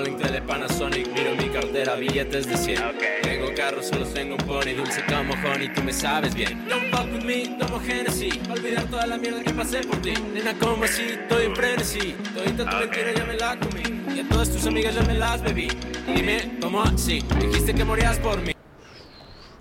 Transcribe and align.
Rolling 0.00 0.16
de 0.16 0.40
Panasonic, 0.40 1.08
miro 1.08 1.36
mi 1.36 1.50
cartera, 1.50 1.94
billetes 1.94 2.46
de 2.46 2.56
100. 2.56 2.80
Tengo 3.22 3.54
carros, 3.54 3.86
solo 3.86 4.06
tengo 4.06 4.34
un 4.34 4.46
pony, 4.46 4.72
dulce 4.74 5.04
como 5.06 5.34
honey, 5.34 5.68
tú 5.74 5.82
me 5.82 5.92
sabes 5.92 6.34
bien. 6.34 6.66
Don't 6.70 6.90
fuck 6.90 7.12
with 7.12 7.22
me, 7.22 7.54
tomo 7.58 7.78
Genesis, 7.80 8.32
olvidar 8.50 8.84
toda 8.84 9.06
la 9.06 9.18
mierda 9.18 9.42
que 9.42 9.52
pasé 9.52 9.80
por 9.80 10.00
ti. 10.00 10.14
Nena, 10.32 10.54
como 10.58 10.84
así, 10.84 11.02
estoy 11.02 11.44
en 11.44 11.54
frenesí, 11.54 12.14
todita 12.34 12.70
tu 12.70 12.76
mentira 12.78 13.12
ya 13.14 13.24
me 13.26 13.34
la 13.34 13.58
comí. 13.58 14.16
Y 14.16 14.20
a 14.20 14.28
todas 14.30 14.48
tus 14.48 14.64
amigas 14.66 14.94
ya 14.94 15.02
me 15.02 15.18
las 15.18 15.42
bebí. 15.42 15.68
Dime, 16.06 16.50
¿cómo 16.62 16.82
así? 16.82 17.22
Dijiste 17.38 17.74
que 17.74 17.84
morías 17.84 18.18
por 18.20 18.40
mí. 18.40 18.52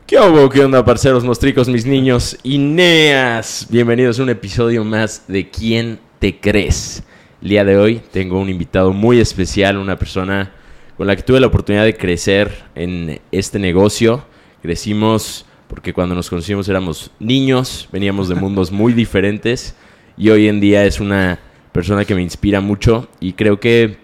¿Qué 0.07 0.19
hubo? 0.19 0.47
¿Qué 0.49 0.63
onda, 0.63 0.85
parceros, 0.85 1.25
mostricos, 1.25 1.67
mis 1.67 1.85
niños 1.85 2.37
y 2.43 2.59
neas? 2.59 3.67
Bienvenidos 3.69 4.19
a 4.19 4.23
un 4.23 4.29
episodio 4.29 4.85
más 4.85 5.23
de 5.27 5.49
¿Quién 5.49 5.99
te 6.19 6.39
crees? 6.39 7.03
El 7.41 7.47
día 7.47 7.63
de 7.63 7.77
hoy 7.77 8.01
tengo 8.11 8.37
un 8.37 8.49
invitado 8.49 8.91
muy 8.91 9.21
especial, 9.21 9.77
una 9.77 9.97
persona 9.97 10.51
con 10.97 11.07
la 11.07 11.15
que 11.15 11.23
tuve 11.23 11.39
la 11.39 11.47
oportunidad 11.47 11.85
de 11.85 11.95
crecer 11.95 12.65
en 12.75 13.21
este 13.31 13.59
negocio. 13.59 14.25
Crecimos 14.61 15.45
porque 15.69 15.93
cuando 15.93 16.15
nos 16.15 16.29
conocimos 16.29 16.67
éramos 16.67 17.11
niños, 17.17 17.87
veníamos 17.93 18.27
de 18.27 18.35
mundos 18.35 18.73
muy 18.73 18.91
diferentes 18.91 19.73
y 20.17 20.31
hoy 20.31 20.49
en 20.49 20.59
día 20.59 20.83
es 20.83 20.99
una 20.99 21.39
persona 21.71 22.03
que 22.03 22.13
me 22.13 22.21
inspira 22.21 22.59
mucho 22.59 23.07
y 23.21 23.31
creo 23.31 23.57
que 23.57 23.99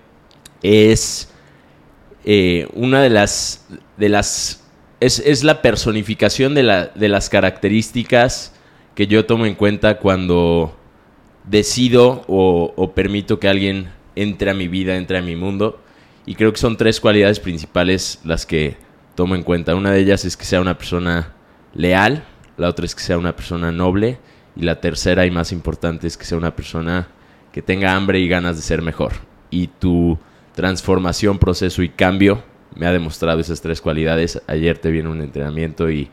es 0.63 1.29
eh, 2.23 2.69
una 2.73 3.01
de 3.01 3.09
las, 3.09 3.67
de 3.97 4.07
las 4.07 4.63
es, 5.01 5.19
es 5.19 5.43
la 5.43 5.61
personificación 5.61 6.53
de, 6.53 6.63
la, 6.63 6.85
de 6.85 7.09
las 7.09 7.29
características 7.29 8.53
que 8.95 9.07
yo 9.07 9.25
tomo 9.25 9.45
en 9.45 9.55
cuenta 9.55 9.97
cuando 9.97 10.73
decido 11.47 12.23
o, 12.27 12.91
permito 12.95 13.39
que 13.39 13.47
alguien 13.47 13.89
entre 14.15 14.51
a 14.51 14.53
mi 14.53 14.67
vida, 14.67 14.95
entre 14.95 15.17
a 15.17 15.21
mi 15.21 15.35
mundo. 15.35 15.79
Y 16.25 16.35
creo 16.35 16.51
que 16.51 16.59
son 16.59 16.77
tres 16.77 16.99
cualidades 16.99 17.39
principales 17.39 18.19
las 18.23 18.45
que 18.45 18.77
tomo 19.15 19.35
en 19.35 19.43
cuenta. 19.43 19.75
Una 19.75 19.91
de 19.91 19.99
ellas 19.99 20.25
es 20.25 20.35
que 20.37 20.45
sea 20.45 20.61
una 20.61 20.77
persona 20.77 21.33
leal, 21.73 22.23
la 22.57 22.69
otra 22.69 22.85
es 22.85 22.95
que 22.95 23.01
sea 23.01 23.17
una 23.17 23.35
persona 23.35 23.71
noble 23.71 24.17
y 24.55 24.61
la 24.61 24.79
tercera 24.79 25.25
y 25.25 25.31
más 25.31 25.51
importante 25.51 26.07
es 26.07 26.17
que 26.17 26.25
sea 26.25 26.37
una 26.37 26.55
persona 26.55 27.09
que 27.51 27.61
tenga 27.61 27.95
hambre 27.95 28.19
y 28.19 28.27
ganas 28.27 28.55
de 28.55 28.61
ser 28.61 28.81
mejor. 28.81 29.13
Y 29.49 29.67
tu 29.67 30.17
transformación, 30.55 31.37
proceso 31.37 31.83
y 31.83 31.89
cambio 31.89 32.43
me 32.75 32.85
ha 32.85 32.91
demostrado 32.91 33.39
esas 33.39 33.61
tres 33.61 33.81
cualidades. 33.81 34.41
Ayer 34.47 34.77
te 34.77 34.91
vi 34.91 34.99
en 34.99 35.07
un 35.07 35.21
entrenamiento 35.21 35.89
y, 35.89 36.09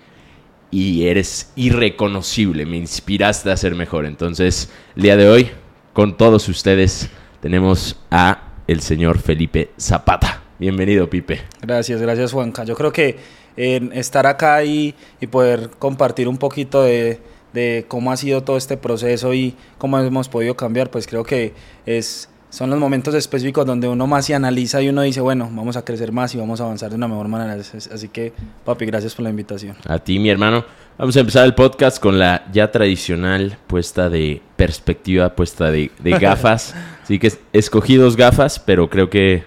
y 0.72 1.06
eres 1.06 1.52
irreconocible, 1.54 2.64
me 2.64 2.78
inspiraste 2.78 3.52
a 3.52 3.56
ser 3.56 3.74
mejor. 3.74 4.06
Entonces, 4.06 4.72
el 4.96 5.02
día 5.02 5.16
de 5.16 5.28
hoy, 5.28 5.50
con 5.92 6.16
todos 6.16 6.48
ustedes, 6.48 7.10
tenemos 7.40 8.00
a 8.10 8.48
el 8.66 8.80
señor 8.80 9.18
Felipe 9.18 9.70
Zapata. 9.78 10.42
Bienvenido, 10.58 11.10
Pipe. 11.10 11.42
Gracias, 11.60 12.00
gracias 12.00 12.32
Juanca. 12.32 12.64
Yo 12.64 12.74
creo 12.74 12.90
que 12.90 13.18
estar 13.54 14.26
acá 14.26 14.64
y, 14.64 14.94
y, 15.20 15.26
poder 15.26 15.68
compartir 15.78 16.26
un 16.26 16.38
poquito 16.38 16.82
de, 16.82 17.20
de, 17.52 17.84
cómo 17.86 18.10
ha 18.10 18.16
sido 18.16 18.42
todo 18.42 18.56
este 18.56 18.78
proceso 18.78 19.34
y 19.34 19.54
cómo 19.76 19.98
hemos 19.98 20.30
podido 20.30 20.56
cambiar, 20.56 20.90
pues 20.90 21.06
creo 21.06 21.22
que 21.22 21.52
es, 21.84 22.30
son 22.52 22.68
los 22.68 22.78
momentos 22.78 23.14
específicos 23.14 23.64
donde 23.64 23.88
uno 23.88 24.06
más 24.06 24.26
se 24.26 24.34
analiza 24.34 24.82
y 24.82 24.90
uno 24.90 25.00
dice, 25.00 25.22
bueno, 25.22 25.48
vamos 25.50 25.78
a 25.78 25.86
crecer 25.86 26.12
más 26.12 26.34
y 26.34 26.38
vamos 26.38 26.60
a 26.60 26.64
avanzar 26.64 26.90
de 26.90 26.96
una 26.96 27.08
mejor 27.08 27.26
manera. 27.26 27.54
Así 27.54 28.08
que, 28.10 28.34
papi, 28.66 28.84
gracias 28.84 29.14
por 29.14 29.22
la 29.22 29.30
invitación. 29.30 29.74
A 29.88 29.98
ti, 29.98 30.18
mi 30.18 30.28
hermano. 30.28 30.62
Vamos 30.98 31.16
a 31.16 31.20
empezar 31.20 31.46
el 31.46 31.54
podcast 31.54 31.98
con 31.98 32.18
la 32.18 32.44
ya 32.52 32.70
tradicional 32.70 33.56
puesta 33.66 34.10
de 34.10 34.42
perspectiva, 34.56 35.34
puesta 35.34 35.70
de, 35.70 35.90
de 35.98 36.10
gafas. 36.18 36.74
Así 37.02 37.18
que 37.18 37.32
escogí 37.54 37.94
dos 37.94 38.18
gafas, 38.18 38.58
pero 38.58 38.90
creo 38.90 39.08
que 39.08 39.44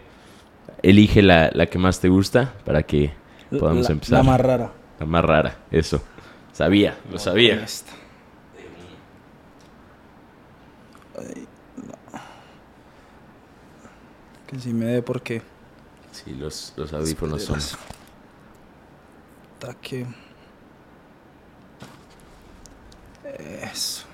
elige 0.82 1.22
la, 1.22 1.52
la, 1.54 1.68
que 1.68 1.78
más 1.78 2.00
te 2.00 2.10
gusta 2.10 2.56
para 2.66 2.82
que 2.82 3.14
podamos 3.52 3.88
la, 3.88 3.94
empezar. 3.94 4.18
La 4.18 4.24
más 4.24 4.42
rara. 4.42 4.72
La 5.00 5.06
más 5.06 5.24
rara, 5.24 5.58
eso. 5.70 6.02
Sabía, 6.54 6.98
lo 7.12 7.20
sabía. 7.20 7.64
Ay. 11.20 11.48
Que 14.48 14.60
si 14.60 14.74
me 14.74 14.86
dé 14.86 15.02
porque... 15.02 15.42
Sí, 16.12 16.34
los, 16.34 16.74
los 16.78 16.94
audífonos 16.94 17.44
son... 17.44 17.60
Taque. 19.60 20.06
Eso. 23.72 24.06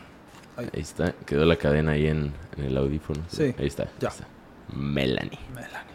Ahí. 0.55 0.69
ahí. 0.73 0.81
está, 0.81 1.13
quedó 1.25 1.45
la 1.45 1.55
cadena 1.55 1.93
ahí 1.93 2.07
en, 2.07 2.33
en 2.57 2.63
el 2.63 2.77
audífono. 2.77 3.21
Sí. 3.27 3.53
Ahí 3.57 3.67
está. 3.67 3.85
Ya. 3.99 4.09
Ahí 4.09 4.15
está. 4.15 4.27
Melanie. 4.73 5.39
Melanie. 5.53 5.91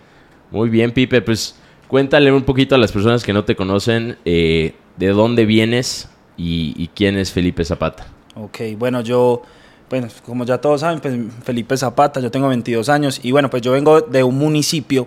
Muy 0.50 0.68
bien, 0.68 0.92
Pipe. 0.92 1.22
Pues 1.22 1.56
cuéntale 1.88 2.30
un 2.32 2.44
poquito 2.44 2.74
a 2.74 2.78
las 2.78 2.92
personas 2.92 3.24
que 3.24 3.32
no 3.32 3.44
te 3.44 3.56
conocen 3.56 4.18
eh, 4.24 4.74
de 4.96 5.08
dónde 5.08 5.46
vienes 5.46 6.08
y, 6.36 6.74
y, 6.76 6.88
quién 6.88 7.16
es 7.16 7.32
Felipe 7.32 7.64
Zapata. 7.64 8.06
Ok, 8.34 8.58
bueno, 8.76 9.00
yo, 9.00 9.42
bueno, 9.88 10.08
como 10.24 10.44
ya 10.44 10.58
todos 10.58 10.80
saben, 10.80 11.00
pues 11.00 11.14
Felipe 11.44 11.76
Zapata, 11.76 12.20
yo 12.20 12.30
tengo 12.30 12.48
22 12.48 12.88
años 12.88 13.20
y 13.22 13.30
bueno, 13.30 13.48
pues 13.50 13.62
yo 13.62 13.72
vengo 13.72 14.00
de 14.00 14.22
un 14.22 14.36
municipio 14.36 15.06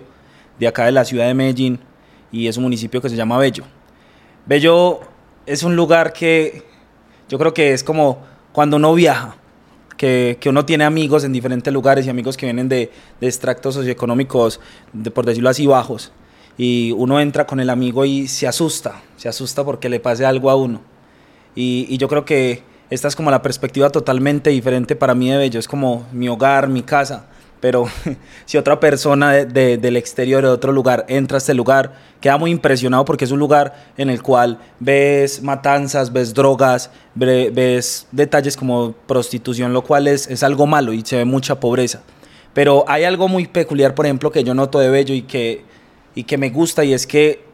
de 0.58 0.68
acá 0.68 0.86
de 0.86 0.92
la 0.92 1.04
ciudad 1.04 1.26
de 1.26 1.34
Medellín 1.34 1.80
y 2.32 2.46
es 2.46 2.56
un 2.56 2.62
municipio 2.62 3.00
que 3.02 3.08
se 3.08 3.16
llama 3.16 3.38
Bello. 3.38 3.64
Bello 4.46 5.00
es 5.44 5.62
un 5.62 5.76
lugar 5.76 6.12
que 6.12 6.62
yo 7.28 7.38
creo 7.38 7.52
que 7.52 7.72
es 7.72 7.84
como 7.84 8.24
cuando 8.52 8.76
uno 8.76 8.94
viaja, 8.94 9.36
que, 9.96 10.38
que, 10.40 10.48
uno 10.48 10.64
tiene 10.64 10.84
amigos 10.84 11.24
en 11.24 11.32
diferentes 11.32 11.72
lugares 11.72 12.06
y 12.06 12.10
amigos 12.10 12.38
que 12.38 12.46
vienen 12.46 12.68
de, 12.70 12.90
de 13.20 13.26
extractos 13.26 13.74
socioeconómicos, 13.74 14.60
de, 14.94 15.10
por 15.10 15.26
decirlo 15.26 15.50
así, 15.50 15.66
bajos. 15.66 16.10
Y 16.56 16.92
uno 16.92 17.20
entra 17.20 17.46
con 17.46 17.60
el 17.60 17.68
amigo 17.68 18.06
y 18.06 18.26
se 18.26 18.48
asusta, 18.48 19.02
se 19.16 19.28
asusta 19.28 19.62
porque 19.62 19.90
le 19.90 20.00
pase 20.00 20.24
algo 20.24 20.50
a 20.50 20.56
uno. 20.56 20.80
Y, 21.54 21.86
y 21.90 21.98
yo 21.98 22.08
creo 22.08 22.24
que 22.24 22.62
esta 22.90 23.08
es 23.08 23.16
como 23.16 23.30
la 23.30 23.40
perspectiva 23.40 23.90
totalmente 23.90 24.50
diferente 24.50 24.96
para 24.96 25.14
mí 25.14 25.30
de 25.30 25.38
Bello, 25.38 25.60
es 25.60 25.68
como 25.68 26.06
mi 26.12 26.28
hogar, 26.28 26.68
mi 26.68 26.82
casa. 26.82 27.26
Pero 27.60 27.86
si 28.46 28.58
otra 28.58 28.80
persona 28.80 29.32
de, 29.32 29.44
de, 29.46 29.78
del 29.78 29.96
exterior, 29.96 30.42
de 30.42 30.48
otro 30.48 30.72
lugar, 30.72 31.04
entra 31.08 31.36
a 31.36 31.38
este 31.38 31.54
lugar, 31.54 31.94
queda 32.20 32.36
muy 32.36 32.50
impresionado 32.50 33.04
porque 33.04 33.24
es 33.24 33.30
un 33.30 33.38
lugar 33.38 33.92
en 33.96 34.10
el 34.10 34.22
cual 34.22 34.58
ves 34.80 35.42
matanzas, 35.42 36.12
ves 36.12 36.34
drogas, 36.34 36.90
ves 37.14 38.08
detalles 38.10 38.56
como 38.56 38.92
prostitución, 39.06 39.72
lo 39.72 39.84
cual 39.84 40.08
es, 40.08 40.26
es 40.26 40.42
algo 40.42 40.66
malo 40.66 40.92
y 40.92 41.02
se 41.02 41.16
ve 41.16 41.24
mucha 41.24 41.60
pobreza. 41.60 42.02
Pero 42.54 42.84
hay 42.88 43.04
algo 43.04 43.28
muy 43.28 43.46
peculiar, 43.46 43.94
por 43.94 44.06
ejemplo, 44.06 44.32
que 44.32 44.42
yo 44.42 44.54
noto 44.54 44.80
de 44.80 44.90
Bello 44.90 45.14
y 45.14 45.22
que, 45.22 45.64
y 46.14 46.24
que 46.24 46.38
me 46.38 46.50
gusta 46.50 46.82
y 46.82 46.92
es 46.92 47.06
que 47.06 47.44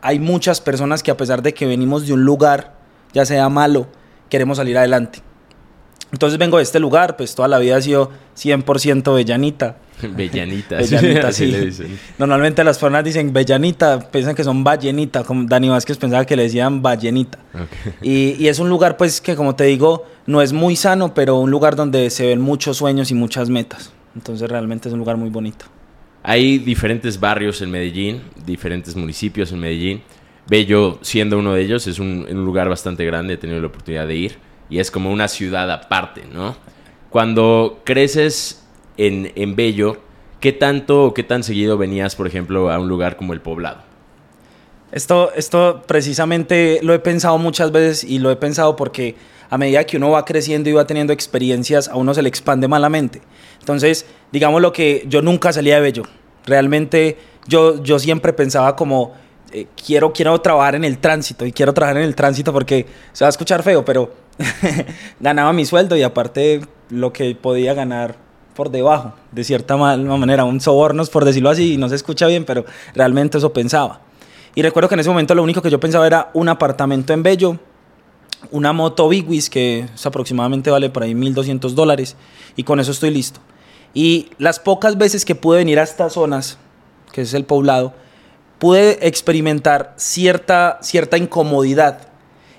hay 0.00 0.18
muchas 0.18 0.60
personas 0.60 1.02
que 1.02 1.10
a 1.10 1.16
pesar 1.16 1.42
de 1.42 1.52
que 1.52 1.66
venimos 1.66 2.06
de 2.06 2.14
un 2.14 2.24
lugar, 2.24 2.74
ya 3.12 3.26
sea 3.26 3.48
malo, 3.48 3.88
queremos 4.28 4.58
salir 4.58 4.76
adelante. 4.78 5.20
Entonces 6.12 6.38
vengo 6.38 6.58
de 6.58 6.62
este 6.62 6.78
lugar, 6.78 7.16
pues 7.16 7.34
toda 7.34 7.48
la 7.48 7.58
vida 7.58 7.76
ha 7.76 7.82
sido 7.82 8.10
100% 8.36 9.14
bellanita. 9.14 9.76
Bellanita, 10.02 10.76
bellanita 10.78 11.32
sí. 11.32 11.72
Normalmente 12.18 12.62
las 12.62 12.78
personas 12.78 13.02
dicen 13.04 13.32
bellanita, 13.32 14.10
piensan 14.10 14.34
que 14.34 14.44
son 14.44 14.62
ballenita, 14.62 15.24
como 15.24 15.44
Dani 15.48 15.68
Vázquez 15.70 15.96
pensaba 15.96 16.24
que 16.24 16.36
le 16.36 16.44
decían 16.44 16.82
ballenita. 16.82 17.38
Okay. 17.52 18.36
Y, 18.36 18.44
y, 18.44 18.48
es 18.48 18.58
un 18.58 18.68
lugar 18.68 18.96
pues 18.96 19.20
que 19.20 19.34
como 19.34 19.56
te 19.56 19.64
digo, 19.64 20.04
no 20.26 20.42
es 20.42 20.52
muy 20.52 20.76
sano, 20.76 21.14
pero 21.14 21.38
un 21.38 21.50
lugar 21.50 21.76
donde 21.76 22.10
se 22.10 22.26
ven 22.26 22.40
muchos 22.40 22.76
sueños 22.76 23.10
y 23.10 23.14
muchas 23.14 23.48
metas. 23.48 23.90
Entonces 24.14 24.48
realmente 24.48 24.88
es 24.88 24.92
un 24.92 24.98
lugar 24.98 25.16
muy 25.16 25.30
bonito. 25.30 25.66
Hay 26.22 26.58
diferentes 26.58 27.20
barrios 27.20 27.62
en 27.62 27.70
Medellín, 27.70 28.20
diferentes 28.44 28.96
municipios 28.96 29.52
en 29.52 29.60
Medellín. 29.60 30.02
Bello, 30.48 30.98
siendo 31.02 31.38
uno 31.38 31.54
de 31.54 31.62
ellos, 31.62 31.86
es 31.86 31.98
un, 31.98 32.26
lugar 32.44 32.68
bastante 32.68 33.04
grande, 33.04 33.34
he 33.34 33.36
tenido 33.36 33.60
la 33.60 33.66
oportunidad 33.66 34.06
de 34.06 34.14
ir 34.14 34.38
y 34.70 34.78
es 34.78 34.90
como 34.90 35.10
una 35.10 35.28
ciudad 35.28 35.70
aparte, 35.70 36.22
¿no? 36.32 36.56
Cuando 37.10 37.80
creces 37.84 38.64
en, 38.96 39.32
en 39.34 39.56
Bello, 39.56 39.98
¿qué 40.40 40.52
tanto 40.52 41.04
o 41.04 41.14
qué 41.14 41.22
tan 41.22 41.42
seguido 41.42 41.78
venías, 41.78 42.14
por 42.14 42.26
ejemplo, 42.26 42.70
a 42.70 42.78
un 42.78 42.88
lugar 42.88 43.16
como 43.16 43.32
el 43.32 43.40
Poblado? 43.40 43.78
Esto, 44.92 45.32
esto 45.34 45.82
precisamente 45.86 46.78
lo 46.82 46.94
he 46.94 47.00
pensado 47.00 47.36
muchas 47.38 47.72
veces 47.72 48.04
y 48.04 48.18
lo 48.18 48.30
he 48.30 48.36
pensado 48.36 48.76
porque 48.76 49.16
a 49.50 49.58
medida 49.58 49.84
que 49.84 49.96
uno 49.96 50.10
va 50.10 50.24
creciendo 50.24 50.70
y 50.70 50.72
va 50.72 50.86
teniendo 50.86 51.12
experiencias, 51.12 51.88
a 51.88 51.96
uno 51.96 52.14
se 52.14 52.22
le 52.22 52.28
expande 52.28 52.68
malamente. 52.68 53.20
Entonces, 53.60 54.06
digamos 54.32 54.62
lo 54.62 54.72
que 54.72 55.04
yo 55.08 55.22
nunca 55.22 55.52
salía 55.52 55.76
de 55.76 55.80
Bello. 55.80 56.02
Realmente 56.44 57.18
yo, 57.48 57.82
yo 57.82 57.98
siempre 57.98 58.32
pensaba 58.32 58.76
como, 58.76 59.14
eh, 59.52 59.66
quiero, 59.84 60.12
quiero 60.12 60.40
trabajar 60.40 60.74
en 60.74 60.84
el 60.84 60.98
tránsito 60.98 61.46
y 61.46 61.52
quiero 61.52 61.72
trabajar 61.72 61.98
en 61.98 62.04
el 62.04 62.14
tránsito 62.14 62.52
porque 62.52 62.86
se 63.12 63.24
va 63.24 63.28
a 63.28 63.30
escuchar 63.30 63.62
feo, 63.62 63.84
pero 63.84 64.12
ganaba 65.20 65.52
mi 65.52 65.64
sueldo 65.64 65.96
y 65.96 66.02
aparte 66.02 66.62
lo 66.90 67.12
que 67.12 67.34
podía 67.34 67.74
ganar 67.74 68.16
por 68.54 68.70
debajo, 68.70 69.12
de 69.32 69.44
cierta 69.44 69.76
manera, 69.76 70.44
un 70.44 70.60
sobornos 70.60 71.10
por 71.10 71.24
decirlo 71.24 71.50
así, 71.50 71.74
y 71.74 71.76
no 71.76 71.88
se 71.88 71.94
escucha 71.94 72.26
bien, 72.26 72.44
pero 72.44 72.64
realmente 72.94 73.38
eso 73.38 73.52
pensaba. 73.52 74.00
Y 74.54 74.62
recuerdo 74.62 74.88
que 74.88 74.94
en 74.94 75.00
ese 75.00 75.10
momento 75.10 75.34
lo 75.34 75.42
único 75.42 75.60
que 75.60 75.70
yo 75.70 75.78
pensaba 75.78 76.06
era 76.06 76.30
un 76.32 76.48
apartamento 76.48 77.12
en 77.12 77.22
Bello, 77.22 77.58
una 78.50 78.72
moto 78.72 79.08
Bigwis 79.08 79.50
que 79.50 79.86
aproximadamente 80.02 80.70
vale 80.70 80.88
por 80.88 81.02
ahí 81.02 81.12
1.200 81.12 81.70
dólares 81.70 82.16
y 82.56 82.64
con 82.64 82.80
eso 82.80 82.90
estoy 82.90 83.10
listo. 83.10 83.40
Y 83.92 84.30
las 84.38 84.58
pocas 84.58 84.96
veces 84.96 85.24
que 85.24 85.34
pude 85.34 85.58
venir 85.58 85.78
a 85.78 85.82
estas 85.82 86.14
zonas, 86.14 86.58
que 87.12 87.22
es 87.22 87.34
el 87.34 87.44
poblado, 87.44 87.94
pude 88.58 89.06
experimentar 89.06 89.94
cierta, 89.96 90.78
cierta 90.82 91.18
incomodidad. 91.18 92.08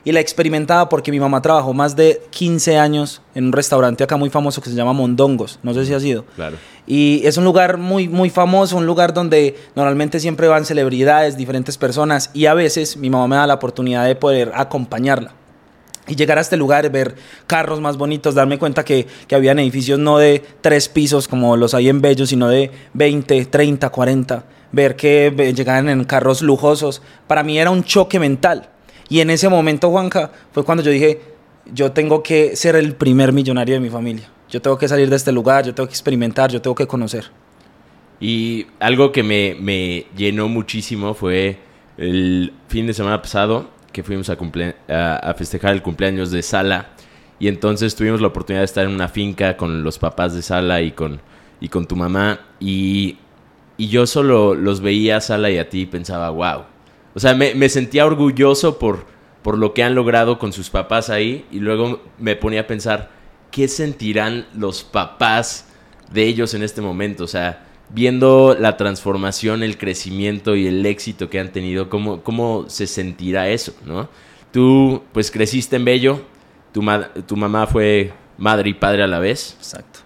Y 0.04 0.14
la 0.14 0.22
experimentaba 0.22 0.88
porque 0.88 1.12
mi 1.12 1.20
mamá 1.20 1.42
trabajó 1.42 1.74
más 1.74 1.98
de 1.98 2.22
15 2.30 2.78
años 2.78 3.22
en 3.36 3.48
un 3.48 3.52
restaurante 3.52 4.06
acá 4.06 4.16
muy 4.16 4.30
famoso 4.30 4.62
que 4.62 4.70
se 4.70 4.76
llama 4.76 4.94
Mondongos. 4.94 5.60
No 5.64 5.74
sé 5.74 5.86
si 5.86 5.94
ha 5.94 6.00
sido. 6.00 6.24
Claro. 6.36 6.56
Y 6.86 7.22
es 7.26 7.36
un 7.36 7.44
lugar 7.44 7.78
muy, 7.78 8.08
muy 8.08 8.30
famoso, 8.30 8.78
un 8.78 8.86
lugar 8.86 9.14
donde 9.14 9.58
normalmente 9.76 10.22
siempre 10.22 10.48
van 10.48 10.64
celebridades, 10.64 11.36
diferentes 11.36 11.78
personas. 11.78 12.30
Y 12.34 12.46
a 12.46 12.54
veces 12.54 12.96
mi 12.96 13.10
mamá 13.10 13.28
me 13.28 13.36
da 13.36 13.48
la 13.48 13.56
oportunidad 13.56 14.06
de 14.06 14.16
poder 14.16 14.54
acompañarla. 14.56 15.34
Y 16.08 16.16
llegar 16.16 16.38
a 16.38 16.42
este 16.42 16.56
lugar, 16.56 16.90
ver 16.90 17.16
carros 17.46 17.82
más 17.82 17.98
bonitos, 17.98 18.34
darme 18.34 18.58
cuenta 18.58 18.86
que, 18.86 19.08
que 19.28 19.36
habían 19.36 19.60
edificios 19.60 20.00
no 20.00 20.20
de 20.20 20.42
tres 20.62 20.88
pisos 20.88 21.28
como 21.28 21.58
los 21.58 21.74
hay 21.74 21.90
en 21.90 22.00
Bello, 22.00 22.26
sino 22.26 22.48
de 22.48 22.72
20, 22.94 23.46
30, 23.48 23.90
40 23.90 24.46
ver 24.72 24.96
que 24.96 25.32
llegaban 25.56 25.90
en 25.90 26.04
carros 26.04 26.42
lujosos, 26.42 27.02
para 27.28 27.44
mí 27.44 27.60
era 27.60 27.72
un 27.72 27.84
choque 27.84 28.20
mental. 28.20 28.70
Y 29.10 29.22
en 29.22 29.30
ese 29.30 29.50
momento, 29.50 29.90
Juanca, 29.90 30.32
fue 30.52 30.64
cuando 30.64 30.84
yo 30.84 30.92
dije, 30.92 31.22
yo 31.74 31.92
tengo 31.92 32.24
que 32.24 32.56
ser 32.56 32.76
el 32.76 32.94
primer 32.96 33.34
millonario 33.34 33.76
de 33.76 33.82
mi 33.82 33.90
familia. 33.90 34.30
Yo 34.50 34.62
tengo 34.62 34.78
que 34.78 34.88
salir 34.88 35.10
de 35.10 35.16
este 35.16 35.32
lugar, 35.32 35.66
yo 35.66 35.74
tengo 35.74 35.88
que 35.88 35.94
experimentar, 35.94 36.52
yo 36.52 36.62
tengo 36.62 36.76
que 36.76 36.88
conocer. 36.88 37.26
Y 38.20 38.68
algo 38.80 39.12
que 39.12 39.24
me, 39.24 39.56
me 39.60 40.06
llenó 40.16 40.48
muchísimo 40.48 41.14
fue 41.14 41.60
el 41.98 42.54
fin 42.68 42.88
de 42.88 42.94
semana 42.94 43.22
pasado 43.22 43.70
que 43.92 44.04
fuimos 44.04 44.30
a, 44.30 44.38
a, 45.18 45.34
festejar 45.34 45.74
el 45.74 45.82
cumpleaños 45.82 46.32
de 46.32 46.42
Sala. 46.44 46.90
Y 47.40 47.48
entonces 47.48 47.96
tuvimos 47.96 48.22
la 48.22 48.28
oportunidad 48.28 48.62
de 48.62 48.66
estar 48.66 48.86
en 48.86 48.92
una 48.92 49.08
finca 49.08 49.58
con 49.58 49.84
los 49.84 50.00
papás 50.00 50.34
de 50.34 50.42
Sala 50.42 50.82
y 50.82 50.92
con, 50.92 51.20
y 51.60 51.70
con 51.70 51.88
tu 51.88 51.96
mamá. 51.96 52.40
Y 52.60 53.18
y 53.78 53.88
yo 53.88 54.08
solo 54.08 54.56
los 54.56 54.82
veía 54.82 55.18
a 55.18 55.22
Sala 55.22 55.50
y 55.52 55.58
a 55.58 55.70
ti 55.70 55.82
y 55.82 55.86
pensaba, 55.86 56.30
wow. 56.30 56.64
O 57.14 57.20
sea, 57.20 57.34
me, 57.34 57.70
sentía 57.70 58.06
orgulloso 58.06 58.78
por, 58.78 59.06
por 59.42 59.58
lo 59.58 59.74
que 59.74 59.84
han 59.84 59.96
logrado 59.96 60.38
con 60.40 60.54
sus 60.54 60.70
papás 60.70 61.10
ahí 61.10 61.46
y 61.52 61.60
luego 61.60 62.02
me 62.18 62.36
ponía 62.36 62.62
a 62.62 62.68
pensar, 62.68 63.12
¿qué 63.52 63.68
sentirán 63.68 64.48
los 64.56 64.84
papás 64.84 65.68
de 66.12 66.26
ellos 66.26 66.54
en 66.54 66.64
este 66.64 66.82
momento? 66.82 67.24
O 67.24 67.28
sea, 67.28 67.66
viendo 67.90 68.56
la 68.60 68.78
transformación, 68.78 69.64
el 69.64 69.78
crecimiento 69.78 70.56
y 70.56 70.68
el 70.68 70.86
éxito 70.86 71.30
que 71.30 71.40
han 71.40 71.52
tenido, 71.52 71.90
¿cómo, 71.90 72.22
cómo 72.22 72.66
se 72.68 72.88
sentirá 72.88 73.50
eso, 73.50 73.74
no? 73.86 74.10
Tú, 74.52 75.04
pues, 75.12 75.32
creciste 75.32 75.76
en 75.76 75.86
Bello, 75.86 76.22
tu, 76.72 76.84
tu 77.26 77.36
mamá 77.36 77.68
fue 77.68 78.14
madre 78.38 78.70
y 78.70 78.74
padre 78.74 79.04
a 79.04 79.08
la 79.08 79.20
vez. 79.20 79.56
Exacto. 79.60 80.00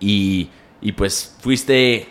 Y, 0.00 0.48
y 0.80 0.92
pues 0.92 1.36
fuiste 1.40 2.08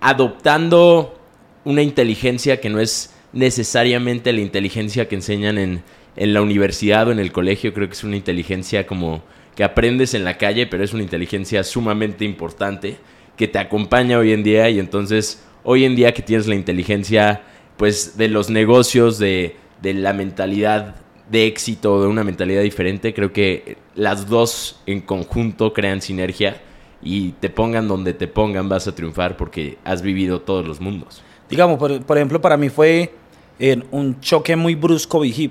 adoptando 0.00 1.18
una 1.64 1.82
inteligencia 1.82 2.60
que 2.60 2.70
no 2.70 2.80
es 2.80 3.14
necesariamente 3.32 4.32
la 4.32 4.40
inteligencia 4.40 5.08
que 5.08 5.14
enseñan 5.14 5.58
en, 5.58 5.82
en 6.16 6.34
la 6.34 6.42
universidad 6.42 7.08
o 7.08 7.12
en 7.12 7.18
el 7.18 7.32
colegio. 7.32 7.72
Creo 7.72 7.88
que 7.88 7.94
es 7.94 8.04
una 8.04 8.16
inteligencia 8.16 8.86
como 8.86 9.22
que 9.54 9.64
aprendes 9.64 10.14
en 10.14 10.24
la 10.24 10.38
calle, 10.38 10.66
pero 10.66 10.84
es 10.84 10.92
una 10.92 11.02
inteligencia 11.02 11.62
sumamente 11.64 12.24
importante 12.24 12.96
que 13.36 13.48
te 13.48 13.58
acompaña 13.58 14.18
hoy 14.18 14.32
en 14.32 14.42
día 14.42 14.68
y 14.70 14.78
entonces 14.78 15.42
hoy 15.64 15.84
en 15.84 15.96
día 15.96 16.12
que 16.12 16.22
tienes 16.22 16.46
la 16.46 16.54
inteligencia 16.54 17.42
pues 17.76 18.16
de 18.16 18.28
los 18.28 18.50
negocios, 18.50 19.18
de, 19.18 19.56
de 19.80 19.94
la 19.94 20.12
mentalidad 20.12 20.96
de 21.30 21.46
éxito, 21.46 22.02
de 22.02 22.08
una 22.08 22.24
mentalidad 22.24 22.62
diferente, 22.62 23.14
creo 23.14 23.32
que 23.32 23.76
las 23.94 24.28
dos 24.28 24.80
en 24.86 25.00
conjunto 25.00 25.72
crean 25.72 26.02
sinergia 26.02 26.60
y 27.02 27.32
te 27.32 27.50
pongan 27.50 27.88
donde 27.88 28.12
te 28.12 28.28
pongan 28.28 28.68
vas 28.68 28.86
a 28.86 28.94
triunfar 28.94 29.36
porque 29.36 29.78
has 29.84 30.02
vivido 30.02 30.40
todos 30.40 30.66
los 30.66 30.80
mundos. 30.80 31.22
Digamos, 31.48 31.78
por, 31.78 32.16
ejemplo, 32.16 32.40
para 32.40 32.56
mí 32.56 32.68
fue 32.68 33.12
eh, 33.58 33.82
un 33.90 34.20
choque 34.20 34.54
muy 34.56 34.74
brusco 34.74 35.20
Big 35.20 35.50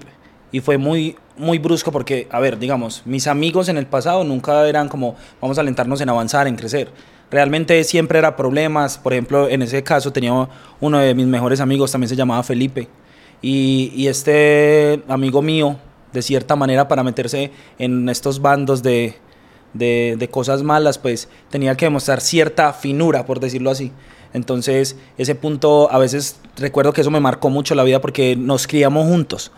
y 0.52 0.60
fue 0.62 0.78
muy 0.78 1.16
muy 1.38 1.58
brusco 1.58 1.92
porque, 1.92 2.28
a 2.32 2.40
ver, 2.40 2.60
digamos, 2.60 3.02
mis 3.06 3.26
amigos 3.26 3.70
en 3.70 3.78
el 3.78 3.88
pasado 3.88 4.24
nunca 4.26 4.68
eran 4.68 4.90
como 4.90 5.16
vamos 5.42 5.58
a 5.58 5.62
alentarnos 5.62 6.02
en 6.02 6.10
avanzar, 6.10 6.48
en 6.48 6.56
crecer. 6.56 6.92
Realmente 7.32 7.84
siempre 7.86 8.20
era 8.20 8.36
problemas. 8.36 8.98
Por 8.98 9.14
ejemplo, 9.14 9.48
en 9.48 9.62
ese 9.62 9.82
caso 9.82 10.12
tenía 10.12 10.50
uno 10.82 11.00
de 11.00 11.16
mis 11.16 11.28
mejores 11.28 11.62
amigos, 11.62 11.92
también 11.92 12.10
se 12.10 12.16
llamaba 12.16 12.44
Felipe. 12.44 12.90
Y, 13.42 13.94
y 13.96 14.08
este 14.08 15.02
amigo 15.08 15.42
mío, 15.42 15.78
de 16.12 16.22
cierta 16.22 16.58
manera, 16.58 16.88
para 16.90 17.04
meterse 17.04 17.52
en 17.78 18.10
estos 18.10 18.42
bandos 18.42 18.84
de, 18.84 19.16
de, 19.74 20.30
cosas 20.32 20.64
malas, 20.64 20.98
pues 20.98 21.30
tenía 21.50 21.76
que 21.76 21.86
demostrar 21.86 22.22
cierta 22.22 22.74
finura, 22.74 23.26
por 23.26 23.40
decirlo 23.40 23.72
así. 23.72 23.92
Entonces, 24.34 24.96
ese 25.18 25.36
punto, 25.36 25.92
a 25.92 25.98
veces 25.98 26.38
recuerdo 26.58 26.94
que 26.94 27.02
eso 27.02 27.12
me 27.12 27.20
marcó 27.20 27.50
mucho 27.50 27.76
la 27.76 27.84
vida 27.84 28.00
porque 28.02 28.36
nos 28.36 28.68
criamos 28.68 29.08
juntos. 29.08 29.52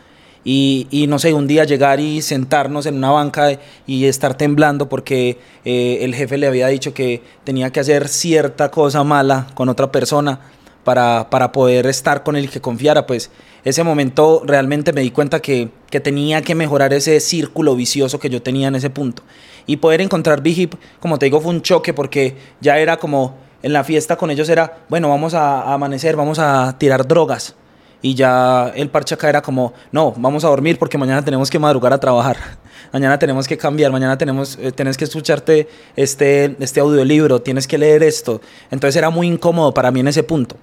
Y, 0.43 0.87
y, 0.89 1.05
no 1.05 1.19
sé, 1.19 1.33
un 1.33 1.45
día 1.45 1.65
llegar 1.65 1.99
y 1.99 2.21
sentarnos 2.23 2.87
en 2.87 2.95
una 2.95 3.11
banca 3.11 3.59
y 3.85 4.05
estar 4.05 4.35
temblando 4.35 4.89
porque 4.89 5.37
eh, 5.65 5.99
el 6.01 6.15
jefe 6.15 6.37
le 6.37 6.47
había 6.47 6.67
dicho 6.67 6.95
que 6.95 7.21
tenía 7.43 7.69
que 7.71 7.79
hacer 7.79 8.07
cierta 8.07 8.71
cosa 8.71 9.03
mala 9.03 9.47
con 9.53 9.69
otra 9.69 9.91
persona 9.91 10.39
para, 10.83 11.29
para 11.29 11.51
poder 11.51 11.85
estar 11.85 12.23
con 12.23 12.35
el 12.35 12.49
que 12.49 12.59
confiara, 12.59 13.05
pues 13.05 13.29
ese 13.63 13.83
momento 13.83 14.41
realmente 14.45 14.93
me 14.93 15.01
di 15.01 15.11
cuenta 15.11 15.39
que, 15.39 15.69
que 15.89 15.99
tenía 15.99 16.41
que 16.41 16.55
mejorar 16.55 16.93
ese 16.93 17.19
círculo 17.19 17.75
vicioso 17.75 18.19
que 18.19 18.29
yo 18.29 18.41
tenía 18.41 18.67
en 18.67 18.75
ese 18.75 18.89
punto. 18.89 19.23
Y 19.65 19.77
poder 19.77 20.01
encontrar 20.01 20.41
Big 20.41 20.59
Hip, 20.59 20.73
como 20.99 21.17
te 21.17 21.25
digo, 21.25 21.39
fue 21.41 21.51
un 21.51 21.61
choque 21.61 21.93
porque 21.93 22.35
ya 22.59 22.77
era 22.79 22.97
como 22.97 23.35
en 23.63 23.73
la 23.73 23.83
fiesta 23.83 24.15
con 24.15 24.31
ellos 24.31 24.49
era, 24.49 24.79
bueno, 24.89 25.09
vamos 25.09 25.33
a, 25.33 25.73
amanecer, 25.73 26.15
vamos 26.15 26.39
a 26.39 26.75
tirar 26.77 27.07
drogas. 27.07 27.55
Y 28.01 28.15
ya 28.15 28.71
el 28.75 28.89
parche 28.89 29.13
acá 29.13 29.29
era 29.29 29.41
como, 29.41 29.73
no, 29.91 30.13
vamos 30.17 30.43
a 30.43 30.47
dormir 30.47 30.79
porque 30.79 30.97
mañana 30.97 31.23
tenemos 31.23 31.49
que 31.49 31.59
madrugar 31.59 31.93
a 31.93 31.99
trabajar. 31.99 32.37
Mañana 32.91 33.17
tenemos 33.17 33.47
que 33.47 33.57
cambiar, 33.57 33.89
mañana 33.89 34.17
tenemos, 34.17 34.57
eh, 34.59 34.73
tienes 34.73 34.97
que 34.97 35.05
escucharte 35.05 35.69
este, 35.95 36.57
este 36.59 36.81
audiolibro, 36.81 37.41
tienes 37.41 37.65
que 37.65 37.77
leer 37.77 38.03
esto. 38.03 38.41
Entonces 38.69 38.97
era 38.97 39.09
muy 39.09 39.27
incómodo 39.27 39.73
para 39.73 39.91
mí 39.91 40.01
en 40.01 40.09
ese 40.09 40.23
punto. 40.23 40.57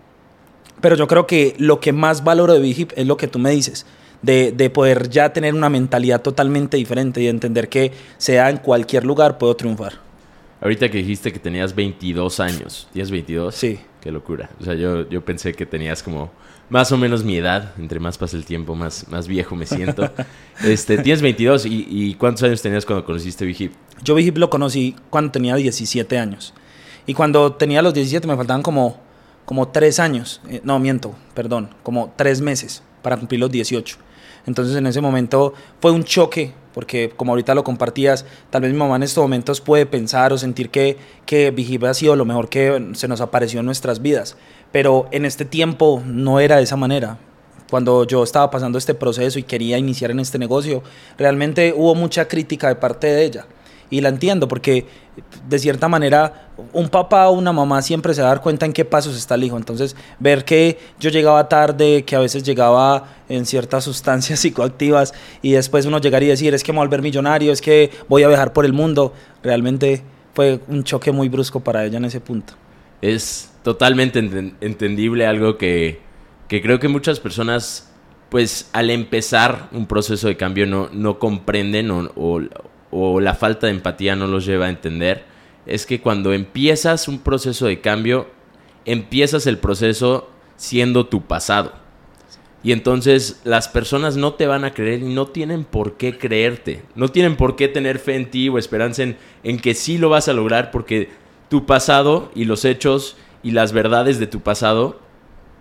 Pero 0.82 0.94
yo 0.94 1.06
creo 1.06 1.26
que 1.26 1.54
lo 1.56 1.80
que 1.80 1.94
más 1.94 2.24
valoro 2.24 2.52
de 2.52 2.60
Big 2.60 2.80
Hip 2.80 2.92
es 2.96 3.06
lo 3.06 3.16
que 3.16 3.28
tú 3.28 3.38
me 3.38 3.50
dices 3.50 3.86
de, 4.22 4.70
poder 4.70 5.08
ya 5.08 5.32
tener 5.32 5.54
una 5.54 5.68
mentalidad 5.68 6.22
totalmente 6.22 6.76
diferente 6.76 7.22
y 7.22 7.28
entender 7.28 7.68
que 7.68 7.92
sea 8.16 8.50
en 8.50 8.58
cualquier 8.58 9.04
lugar 9.04 9.38
puedo 9.38 9.54
triunfar. 9.54 9.94
Ahorita 10.60 10.90
que 10.90 10.98
dijiste 10.98 11.32
que 11.32 11.38
tenías 11.38 11.74
22 11.74 12.40
años, 12.40 12.88
¿tienes 12.92 13.10
22? 13.10 13.54
Sí. 13.54 13.78
Qué 14.00 14.12
locura. 14.12 14.50
O 14.60 14.64
sea, 14.64 14.74
yo, 14.74 15.08
yo 15.08 15.24
pensé 15.24 15.54
que 15.54 15.66
tenías 15.66 16.02
como 16.02 16.30
más 16.70 16.92
o 16.92 16.96
menos 16.96 17.24
mi 17.24 17.36
edad. 17.36 17.72
Entre 17.78 18.00
más 18.00 18.18
pasa 18.18 18.36
el 18.36 18.44
tiempo, 18.44 18.74
más, 18.74 19.08
más 19.08 19.28
viejo 19.28 19.56
me 19.56 19.66
siento. 19.66 20.10
este, 20.64 20.98
tienes 20.98 21.22
22 21.22 21.66
y, 21.66 22.14
¿cuántos 22.14 22.42
años 22.44 22.62
tenías 22.62 22.84
cuando 22.84 23.04
conociste 23.04 23.44
Vigip? 23.44 23.72
Yo 24.02 24.14
Vigip 24.14 24.38
lo 24.38 24.50
conocí 24.50 24.94
cuando 25.10 25.32
tenía 25.32 25.56
17 25.56 26.18
años. 26.18 26.54
Y 27.06 27.14
cuando 27.14 27.54
tenía 27.54 27.82
los 27.82 27.94
17 27.94 28.26
me 28.26 28.36
faltaban 28.36 28.62
como, 28.62 29.00
como 29.44 29.68
3 29.68 29.98
años. 30.00 30.40
Eh, 30.48 30.60
no, 30.62 30.78
miento, 30.78 31.14
perdón, 31.34 31.70
como 31.82 32.12
3 32.16 32.40
meses 32.42 32.82
para 33.02 33.16
cumplir 33.16 33.40
los 33.40 33.50
18. 33.50 33.96
Entonces 34.48 34.74
en 34.76 34.86
ese 34.86 35.02
momento 35.02 35.52
fue 35.80 35.92
un 35.92 36.04
choque, 36.04 36.54
porque 36.72 37.12
como 37.14 37.32
ahorita 37.32 37.54
lo 37.54 37.64
compartías, 37.64 38.24
tal 38.48 38.62
vez 38.62 38.72
mi 38.72 38.78
mamá 38.78 38.96
en 38.96 39.02
estos 39.02 39.22
momentos 39.22 39.60
puede 39.60 39.84
pensar 39.84 40.32
o 40.32 40.38
sentir 40.38 40.70
que, 40.70 40.96
que 41.26 41.54
ha 41.86 41.94
sido 41.94 42.16
lo 42.16 42.24
mejor 42.24 42.48
que 42.48 42.92
se 42.94 43.08
nos 43.08 43.20
apareció 43.20 43.60
en 43.60 43.66
nuestras 43.66 44.00
vidas. 44.00 44.36
Pero 44.72 45.06
en 45.12 45.26
este 45.26 45.44
tiempo 45.44 46.02
no 46.06 46.40
era 46.40 46.56
de 46.56 46.62
esa 46.62 46.76
manera. 46.76 47.18
Cuando 47.70 48.04
yo 48.04 48.22
estaba 48.22 48.50
pasando 48.50 48.78
este 48.78 48.94
proceso 48.94 49.38
y 49.38 49.42
quería 49.42 49.76
iniciar 49.76 50.10
en 50.10 50.20
este 50.20 50.38
negocio, 50.38 50.82
realmente 51.18 51.74
hubo 51.76 51.94
mucha 51.94 52.26
crítica 52.26 52.68
de 52.68 52.76
parte 52.76 53.06
de 53.06 53.24
ella 53.24 53.46
y 53.90 54.00
la 54.00 54.08
entiendo 54.08 54.48
porque 54.48 54.86
de 55.48 55.58
cierta 55.58 55.88
manera 55.88 56.48
un 56.72 56.88
papá 56.88 57.28
o 57.28 57.32
una 57.32 57.52
mamá 57.52 57.82
siempre 57.82 58.14
se 58.14 58.22
va 58.22 58.28
a 58.28 58.30
dar 58.34 58.42
cuenta 58.42 58.66
en 58.66 58.72
qué 58.72 58.84
pasos 58.84 59.16
está 59.16 59.34
el 59.34 59.44
hijo. 59.44 59.56
Entonces, 59.56 59.96
ver 60.18 60.44
que 60.44 60.78
yo 60.98 61.10
llegaba 61.10 61.48
tarde, 61.48 62.04
que 62.04 62.16
a 62.16 62.20
veces 62.20 62.42
llegaba 62.42 63.08
en 63.28 63.46
ciertas 63.46 63.84
sustancias 63.84 64.40
psicoactivas 64.40 65.14
y 65.42 65.52
después 65.52 65.86
uno 65.86 66.00
llegaría 66.00 66.28
y 66.28 66.30
decir, 66.30 66.54
es 66.54 66.62
que 66.62 66.72
me 66.72 66.78
voy 66.78 66.84
a 66.84 66.88
volver 66.88 67.02
millonario, 67.02 67.52
es 67.52 67.60
que 67.60 67.90
voy 68.08 68.22
a 68.22 68.28
viajar 68.28 68.52
por 68.52 68.64
el 68.64 68.72
mundo, 68.72 69.12
realmente 69.42 70.02
fue 70.34 70.60
un 70.68 70.84
choque 70.84 71.12
muy 71.12 71.28
brusco 71.28 71.60
para 71.60 71.84
ella 71.84 71.98
en 71.98 72.04
ese 72.04 72.20
punto. 72.20 72.54
Es 73.00 73.50
totalmente 73.62 74.18
entendible 74.60 75.26
algo 75.26 75.56
que, 75.56 76.00
que 76.48 76.62
creo 76.62 76.78
que 76.78 76.88
muchas 76.88 77.20
personas 77.20 77.88
pues 78.28 78.68
al 78.72 78.90
empezar 78.90 79.68
un 79.72 79.86
proceso 79.86 80.28
de 80.28 80.36
cambio 80.36 80.66
no, 80.66 80.90
no 80.92 81.18
comprenden 81.18 81.90
o, 81.90 82.40
la 82.92 83.34
falta 83.34 83.66
de 83.66 83.72
empatía 83.72 84.16
no 84.16 84.26
los 84.26 84.46
lleva 84.46 84.66
a 84.66 84.70
entender, 84.70 85.24
es 85.66 85.86
que 85.86 86.00
cuando 86.00 86.32
empiezas 86.32 87.08
un 87.08 87.18
proceso 87.18 87.66
de 87.66 87.80
cambio, 87.80 88.28
empiezas 88.84 89.46
el 89.46 89.58
proceso 89.58 90.30
siendo 90.56 91.06
tu 91.06 91.22
pasado. 91.22 91.72
Y 92.62 92.72
entonces 92.72 93.40
las 93.44 93.68
personas 93.68 94.16
no 94.16 94.34
te 94.34 94.46
van 94.46 94.64
a 94.64 94.74
creer 94.74 95.02
y 95.02 95.14
no 95.14 95.26
tienen 95.26 95.64
por 95.64 95.96
qué 95.96 96.18
creerte. 96.18 96.82
No 96.96 97.08
tienen 97.08 97.36
por 97.36 97.54
qué 97.54 97.68
tener 97.68 97.98
fe 97.98 98.16
en 98.16 98.30
ti 98.30 98.48
o 98.48 98.58
esperanza 98.58 99.04
en, 99.04 99.16
en 99.44 99.58
que 99.58 99.74
sí 99.74 99.96
lo 99.98 100.08
vas 100.08 100.28
a 100.28 100.32
lograr 100.32 100.70
porque 100.70 101.10
tu 101.48 101.66
pasado 101.66 102.30
y 102.34 102.46
los 102.46 102.64
hechos 102.64 103.16
y 103.42 103.52
las 103.52 103.72
verdades 103.72 104.18
de 104.18 104.26
tu 104.26 104.40
pasado 104.40 104.98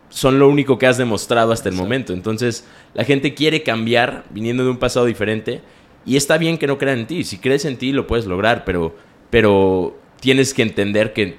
son 0.09 0.39
lo 0.39 0.47
único 0.47 0.79
que 0.79 0.87
has 0.87 0.97
demostrado 0.97 1.51
hasta 1.51 1.69
el 1.69 1.75
momento. 1.75 2.13
Entonces, 2.13 2.65
la 2.93 3.03
gente 3.03 3.33
quiere 3.33 3.61
cambiar 3.61 4.23
viniendo 4.31 4.63
de 4.63 4.69
un 4.69 4.77
pasado 4.77 5.05
diferente 5.05 5.61
y 6.07 6.15
está 6.15 6.37
bien 6.37 6.57
que 6.57 6.67
no 6.67 6.77
crean 6.77 6.99
en 6.99 7.07
ti. 7.07 7.23
Si 7.25 7.37
crees 7.37 7.65
en 7.65 7.77
ti, 7.77 7.91
lo 7.91 8.07
puedes 8.07 8.25
lograr, 8.25 8.63
pero, 8.63 8.95
pero 9.29 9.99
tienes 10.21 10.53
que 10.53 10.61
entender 10.61 11.11
que 11.11 11.35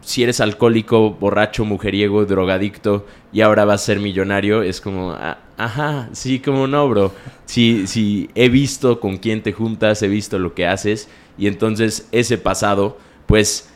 si 0.00 0.22
eres 0.22 0.40
alcohólico, 0.40 1.10
borracho, 1.10 1.66
mujeriego, 1.66 2.24
drogadicto 2.24 3.04
y 3.34 3.42
ahora 3.42 3.66
vas 3.66 3.82
a 3.82 3.84
ser 3.84 4.00
millonario, 4.00 4.62
es 4.62 4.80
como, 4.80 5.12
ah, 5.12 5.40
ajá, 5.58 6.08
sí, 6.12 6.40
como 6.40 6.66
no, 6.66 6.88
bro. 6.88 7.12
Si, 7.44 7.86
si 7.86 8.30
he 8.34 8.48
visto 8.48 8.98
con 8.98 9.18
quién 9.18 9.42
te 9.42 9.52
juntas, 9.52 10.02
he 10.02 10.08
visto 10.08 10.38
lo 10.38 10.54
que 10.54 10.66
haces 10.66 11.10
y 11.36 11.46
entonces 11.46 12.08
ese 12.10 12.38
pasado, 12.38 12.96
pues, 13.26 13.68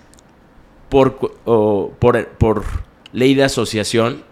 por, 0.89 1.19
por, 1.19 2.29
por 2.39 2.65
ley 3.13 3.35
de 3.35 3.45
asociación, 3.45 4.25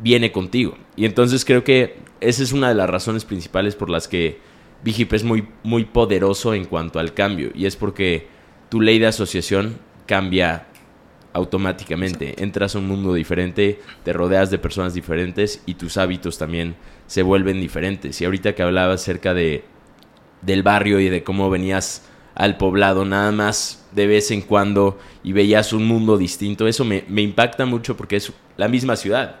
viene 0.00 0.32
contigo. 0.32 0.76
Y 0.96 1.04
entonces 1.04 1.44
creo 1.44 1.62
que 1.62 1.98
esa 2.20 2.42
es 2.42 2.52
una 2.52 2.70
de 2.70 2.74
las 2.74 2.90
razones 2.90 3.24
principales 3.24 3.76
por 3.76 3.88
las 3.88 4.08
que 4.08 4.40
Vigip 4.84 5.14
es 5.14 5.24
muy, 5.24 5.48
muy 5.62 5.86
poderoso 5.86 6.52
en 6.52 6.66
cuanto 6.66 6.98
al 6.98 7.14
cambio. 7.14 7.50
Y 7.54 7.64
es 7.64 7.74
porque 7.74 8.28
tu 8.68 8.82
ley 8.82 8.98
de 8.98 9.06
asociación 9.06 9.78
cambia 10.06 10.66
automáticamente. 11.32 12.42
Entras 12.42 12.74
a 12.74 12.78
un 12.78 12.86
mundo 12.86 13.14
diferente, 13.14 13.80
te 14.04 14.12
rodeas 14.12 14.50
de 14.50 14.58
personas 14.58 14.92
diferentes 14.92 15.62
y 15.64 15.74
tus 15.74 15.96
hábitos 15.96 16.36
también 16.36 16.76
se 17.06 17.22
vuelven 17.22 17.60
diferentes. 17.60 18.20
Y 18.20 18.26
ahorita 18.26 18.54
que 18.54 18.62
hablabas 18.62 19.00
acerca 19.00 19.32
de, 19.32 19.64
del 20.42 20.62
barrio 20.62 21.00
y 21.00 21.08
de 21.08 21.24
cómo 21.24 21.48
venías 21.48 22.02
al 22.34 22.56
poblado 22.56 23.04
nada 23.04 23.32
más 23.32 23.86
de 23.92 24.06
vez 24.06 24.30
en 24.32 24.42
cuando 24.42 24.98
y 25.22 25.32
veías 25.32 25.72
un 25.72 25.86
mundo 25.86 26.18
distinto, 26.18 26.66
eso 26.66 26.84
me, 26.84 27.04
me 27.08 27.22
impacta 27.22 27.64
mucho 27.64 27.96
porque 27.96 28.16
es 28.16 28.32
la 28.56 28.68
misma 28.68 28.96
ciudad. 28.96 29.36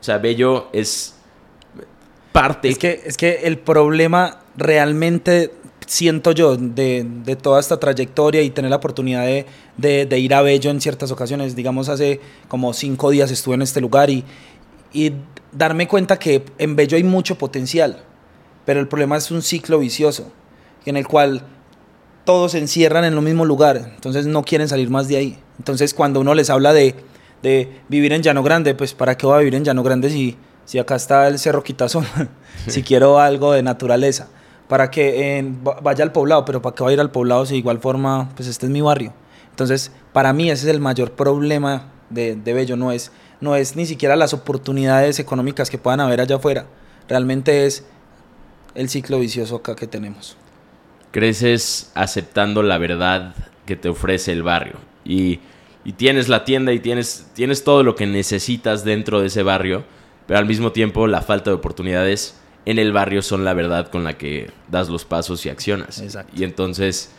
O 0.00 0.04
sea, 0.04 0.18
Bello 0.18 0.68
es 0.72 1.16
parte... 2.32 2.68
Es 2.68 2.78
que, 2.78 3.02
es 3.06 3.16
que 3.16 3.40
el 3.44 3.58
problema 3.58 4.40
realmente 4.58 5.52
siento 5.86 6.32
yo 6.32 6.56
de, 6.56 7.06
de, 7.24 7.36
toda 7.36 7.60
esta 7.60 7.80
trayectoria 7.80 8.42
y 8.42 8.50
tener 8.50 8.70
la 8.70 8.76
oportunidad 8.76 9.24
de, 9.24 9.46
de, 9.76 10.04
de, 10.04 10.18
ir 10.18 10.34
a 10.34 10.42
Bello 10.42 10.70
en 10.70 10.80
ciertas 10.80 11.10
ocasiones. 11.10 11.56
Digamos, 11.56 11.88
hace 11.88 12.20
como 12.48 12.74
cinco 12.74 13.10
días 13.10 13.30
estuve 13.30 13.54
en 13.54 13.62
este 13.62 13.80
lugar 13.80 14.10
y, 14.10 14.24
y 14.92 15.12
darme 15.52 15.88
cuenta 15.88 16.18
que 16.18 16.44
en 16.58 16.76
Bello 16.76 16.96
hay 16.96 17.04
mucho 17.04 17.38
potencial, 17.38 18.02
pero 18.66 18.80
el 18.80 18.88
problema 18.88 19.16
es 19.16 19.30
un 19.30 19.40
ciclo 19.40 19.78
vicioso 19.78 20.30
en 20.84 20.96
el 20.96 21.06
cual 21.06 21.42
todos 22.24 22.52
se 22.52 22.58
encierran 22.58 23.04
en 23.04 23.14
lo 23.14 23.22
mismo 23.22 23.44
lugar, 23.44 23.92
entonces 23.94 24.26
no 24.26 24.42
quieren 24.42 24.68
salir 24.68 24.90
más 24.90 25.08
de 25.08 25.16
ahí. 25.16 25.38
Entonces 25.58 25.94
cuando 25.94 26.20
uno 26.20 26.34
les 26.34 26.50
habla 26.50 26.72
de, 26.72 26.94
de 27.42 27.80
vivir 27.88 28.12
en 28.12 28.22
Llano 28.22 28.42
Grande, 28.42 28.74
pues 28.74 28.92
¿para 28.92 29.16
qué 29.16 29.26
voy 29.26 29.36
a 29.36 29.38
vivir 29.38 29.54
en 29.54 29.64
Llano 29.64 29.82
Grande 29.82 30.10
si, 30.10 30.36
si 30.64 30.78
acá 30.78 30.96
está 30.96 31.28
el 31.28 31.38
Cerro 31.38 31.62
Quitazón? 31.62 32.06
si 32.66 32.82
quiero 32.82 33.18
algo 33.18 33.52
de 33.52 33.62
naturaleza 33.62 34.28
para 34.68 34.90
que 34.90 35.44
vaya 35.82 36.04
al 36.04 36.12
poblado, 36.12 36.44
pero 36.44 36.62
¿para 36.62 36.74
qué 36.74 36.84
va 36.84 36.90
a 36.90 36.92
ir 36.92 37.00
al 37.00 37.10
poblado 37.10 37.46
si 37.46 37.54
de 37.54 37.58
igual 37.58 37.78
forma, 37.78 38.28
pues 38.36 38.48
este 38.48 38.66
es 38.66 38.72
mi 38.72 38.82
barrio? 38.82 39.12
Entonces, 39.50 39.90
para 40.12 40.32
mí 40.32 40.50
ese 40.50 40.68
es 40.68 40.74
el 40.74 40.80
mayor 40.80 41.12
problema 41.12 41.90
de, 42.10 42.36
de 42.36 42.52
Bello, 42.52 42.76
no 42.76 42.92
es, 42.92 43.10
no 43.40 43.56
es 43.56 43.76
ni 43.76 43.86
siquiera 43.86 44.14
las 44.14 44.34
oportunidades 44.34 45.18
económicas 45.18 45.70
que 45.70 45.78
puedan 45.78 46.00
haber 46.00 46.20
allá 46.20 46.36
afuera, 46.36 46.66
realmente 47.08 47.66
es 47.66 47.86
el 48.74 48.88
ciclo 48.88 49.18
vicioso 49.18 49.56
acá 49.56 49.74
que 49.74 49.86
tenemos. 49.86 50.36
Creces 51.10 51.90
aceptando 51.94 52.62
la 52.62 52.78
verdad 52.78 53.34
que 53.64 53.74
te 53.76 53.88
ofrece 53.88 54.32
el 54.32 54.42
barrio 54.42 54.74
y, 55.04 55.40
y 55.84 55.92
tienes 55.92 56.28
la 56.28 56.44
tienda 56.44 56.72
y 56.72 56.80
tienes, 56.80 57.26
tienes 57.34 57.64
todo 57.64 57.82
lo 57.82 57.96
que 57.96 58.06
necesitas 58.06 58.84
dentro 58.84 59.20
de 59.20 59.28
ese 59.28 59.42
barrio, 59.42 59.84
pero 60.26 60.38
al 60.38 60.46
mismo 60.46 60.72
tiempo 60.72 61.06
la 61.06 61.22
falta 61.22 61.50
de 61.50 61.56
oportunidades 61.56 62.38
en 62.68 62.78
el 62.78 62.92
barrio 62.92 63.22
son 63.22 63.46
la 63.46 63.54
verdad 63.54 63.88
con 63.88 64.04
la 64.04 64.18
que 64.18 64.50
das 64.70 64.90
los 64.90 65.06
pasos 65.06 65.46
y 65.46 65.48
accionas. 65.48 66.02
Exacto. 66.02 66.30
Y 66.36 66.44
entonces, 66.44 67.10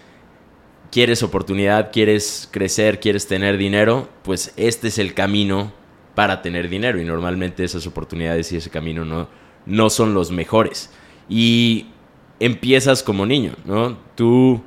quieres 0.92 1.24
oportunidad, 1.24 1.92
quieres 1.92 2.48
crecer, 2.52 3.00
quieres 3.00 3.26
tener 3.26 3.58
dinero, 3.58 4.10
pues 4.22 4.54
este 4.58 4.90
es 4.90 5.00
el 5.00 5.16
camino 5.16 5.74
para 6.14 6.44
tener 6.44 6.70
dinero. 6.70 7.02
Y 7.02 7.04
normalmente 7.04 7.64
esas 7.64 7.88
oportunidades 7.88 8.52
y 8.52 8.58
ese 8.58 8.70
camino 8.70 9.06
no, 9.06 9.28
no 9.66 9.90
son 9.90 10.14
los 10.14 10.30
mejores. 10.30 10.92
Y 11.28 11.88
empiezas 12.40 13.02
como 13.02 13.26
niño, 13.26 13.54
¿no? 13.66 13.98
Tú, 14.14 14.62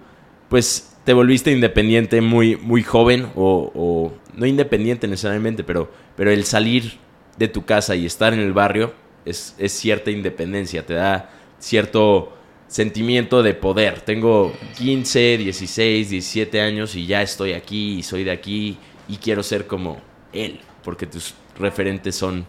pues, 0.48 0.96
te 1.04 1.12
volviste 1.12 1.52
independiente 1.52 2.20
muy, 2.20 2.56
muy 2.56 2.82
joven, 2.82 3.28
o, 3.36 3.70
o 3.72 4.12
no 4.34 4.46
independiente 4.46 5.06
necesariamente, 5.06 5.62
pero, 5.62 5.92
pero 6.16 6.32
el 6.32 6.42
salir 6.42 6.94
de 7.38 7.46
tu 7.46 7.64
casa 7.64 7.94
y 7.94 8.04
estar 8.04 8.34
en 8.34 8.40
el 8.40 8.52
barrio 8.52 9.00
es, 9.24 9.54
es 9.58 9.72
cierta 9.72 10.10
independencia, 10.10 10.84
te 10.84 10.94
da 10.94 11.30
cierto 11.58 12.32
sentimiento 12.66 13.42
de 13.42 13.54
poder. 13.54 14.00
Tengo 14.00 14.52
15, 14.78 15.38
16, 15.38 16.10
17 16.10 16.60
años 16.60 16.96
y 16.96 17.06
ya 17.06 17.22
estoy 17.22 17.52
aquí 17.52 17.98
y 17.98 18.02
soy 18.02 18.24
de 18.24 18.30
aquí 18.30 18.78
y 19.08 19.16
quiero 19.18 19.42
ser 19.42 19.66
como 19.66 20.00
él, 20.32 20.60
porque 20.82 21.06
tus 21.06 21.34
referentes 21.58 22.16
son 22.16 22.46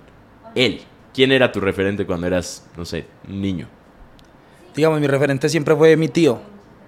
él. 0.56 0.82
¿Quién 1.13 1.32
era 1.32 1.51
tu 1.51 1.60
referente 1.60 2.06
cuando 2.06 2.25
eras, 2.25 2.65
no 2.75 2.86
sé, 2.86 3.06
niño? 3.27 3.68
Digamos, 4.75 5.00
mi 5.00 5.08
referente 5.08 5.50
siempre 5.50 5.75
fue 5.75 5.96
mi 5.98 6.08
tío. 6.08 6.39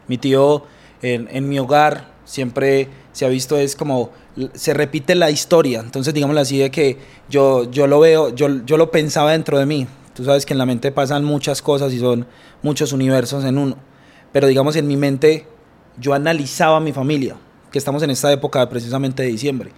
Mi 0.07 0.17
tío 0.17 0.65
en, 1.01 1.27
en 1.31 1.47
mi 1.47 1.59
hogar 1.59 2.14
siempre 2.25 2.89
se 3.13 3.25
ha 3.25 3.29
visto 3.29 3.57
es 3.57 3.75
como 3.75 4.11
se 4.53 4.73
repite 4.73 5.15
la 5.15 5.31
historia. 5.31 5.79
Entonces, 5.79 6.13
digámoslo 6.13 6.41
así, 6.41 6.57
de 6.57 6.71
que 6.71 6.97
yo, 7.29 7.69
yo 7.71 7.87
lo 7.87 7.99
veo, 7.99 8.35
yo, 8.35 8.65
yo 8.65 8.77
lo 8.77 8.91
pensaba 8.91 9.31
dentro 9.31 9.57
de 9.57 9.65
mí. 9.65 9.87
Tú 10.13 10.25
sabes 10.25 10.45
que 10.45 10.53
en 10.53 10.57
la 10.57 10.65
mente 10.65 10.91
pasan 10.91 11.23
muchas 11.23 11.61
cosas 11.61 11.93
y 11.93 11.99
son 11.99 12.25
muchos 12.61 12.91
universos 12.91 13.45
en 13.45 13.57
uno. 13.57 13.77
Pero 14.31 14.47
digamos, 14.47 14.75
en 14.75 14.87
mi 14.87 14.97
mente 14.97 15.47
yo 15.97 16.13
analizaba 16.13 16.79
mi 16.79 16.91
familia, 16.91 17.37
que 17.71 17.77
estamos 17.77 18.03
en 18.03 18.09
esta 18.09 18.31
época 18.31 18.67
precisamente 18.69 19.23
de 19.23 19.29
diciembre, 19.29 19.71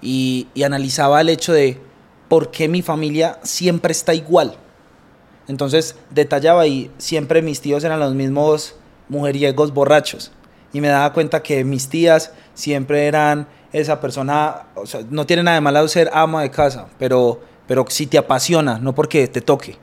y, 0.00 0.48
y 0.54 0.64
analizaba 0.64 1.20
el 1.20 1.28
hecho 1.28 1.52
de 1.52 1.78
por 2.28 2.50
qué 2.50 2.68
mi 2.68 2.82
familia 2.82 3.38
siempre 3.42 3.92
está 3.92 4.14
igual. 4.14 4.56
Entonces 5.48 5.96
detallaba 6.10 6.66
y 6.66 6.90
siempre 6.98 7.42
mis 7.42 7.60
tíos 7.60 7.84
eran 7.84 8.00
los 8.00 8.14
mismos 8.14 8.74
mujeriegos 9.08 9.72
borrachos. 9.72 10.32
Y 10.72 10.80
me 10.80 10.88
daba 10.88 11.12
cuenta 11.12 11.42
que 11.42 11.64
mis 11.64 11.88
tías 11.88 12.32
siempre 12.54 13.06
eran 13.06 13.46
esa 13.72 14.00
persona, 14.00 14.66
o 14.74 14.86
sea, 14.86 15.00
no 15.10 15.26
tiene 15.26 15.42
nada 15.42 15.56
de 15.56 15.60
malo 15.60 15.86
ser 15.88 16.10
ama 16.12 16.42
de 16.42 16.50
casa, 16.50 16.86
pero, 16.98 17.40
pero 17.66 17.84
si 17.88 18.06
te 18.06 18.18
apasiona, 18.18 18.78
no 18.78 18.94
porque 18.94 19.28
te 19.28 19.40
toque. 19.40 19.76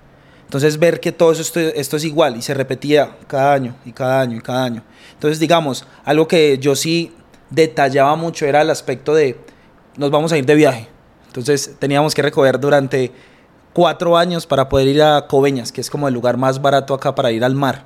Entonces 0.44 0.80
ver 0.80 1.00
que 1.00 1.12
todo 1.12 1.32
esto, 1.32 1.60
esto 1.60 1.98
es 1.98 2.04
igual 2.06 2.36
y 2.38 2.42
se 2.42 2.56
repetía 2.56 3.18
cada 3.28 3.54
año 3.54 3.76
y 3.86 3.92
cada 3.92 4.22
año 4.22 4.38
y 4.38 4.42
cada 4.42 4.64
año. 4.64 4.84
Entonces 5.14 5.40
digamos, 5.40 5.86
algo 6.04 6.28
que 6.28 6.58
yo 6.58 6.76
sí 6.76 7.14
detallaba 7.52 8.16
mucho 8.16 8.46
era 8.46 8.62
el 8.62 8.70
aspecto 8.70 9.14
de 9.14 9.38
nos 9.98 10.10
vamos 10.10 10.32
a 10.32 10.38
ir 10.38 10.46
de 10.46 10.56
viaje. 10.56 10.88
Entonces 11.28 11.76
teníamos 11.78 12.16
que 12.16 12.24
recoger 12.24 12.60
durante 12.60 13.12
cuatro 13.74 14.18
años 14.18 14.48
para 14.48 14.70
poder 14.70 14.88
ir 14.88 15.04
a 15.04 15.28
Coveñas, 15.28 15.72
que 15.72 15.82
es 15.82 15.90
como 15.90 16.08
el 16.08 16.14
lugar 16.14 16.38
más 16.38 16.62
barato 16.62 16.94
acá 16.94 17.14
para 17.14 17.32
ir 17.32 17.44
al 17.44 17.54
mar. 17.54 17.86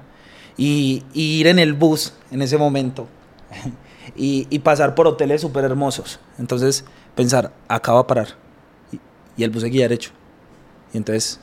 Y, 0.58 1.04
y 1.14 1.40
ir 1.40 1.48
en 1.48 1.60
el 1.60 1.74
bus 1.74 2.14
en 2.32 2.42
ese 2.42 2.58
momento 2.58 3.08
y, 4.16 4.48
y 4.50 4.60
pasar 4.60 4.96
por 4.96 5.08
hoteles 5.08 5.42
súper 5.42 5.66
hermosos. 5.66 6.20
Entonces, 6.38 6.86
pensar, 7.16 7.52
acá 7.68 7.94
va 7.94 8.02
a 8.02 8.08
parar. 8.08 8.28
Y, 8.92 9.00
y 9.38 9.44
el 9.44 9.50
bus 9.50 9.64
seguía 9.64 9.86
derecho. 9.86 10.12
Y 10.94 10.98
entonces 10.98 11.40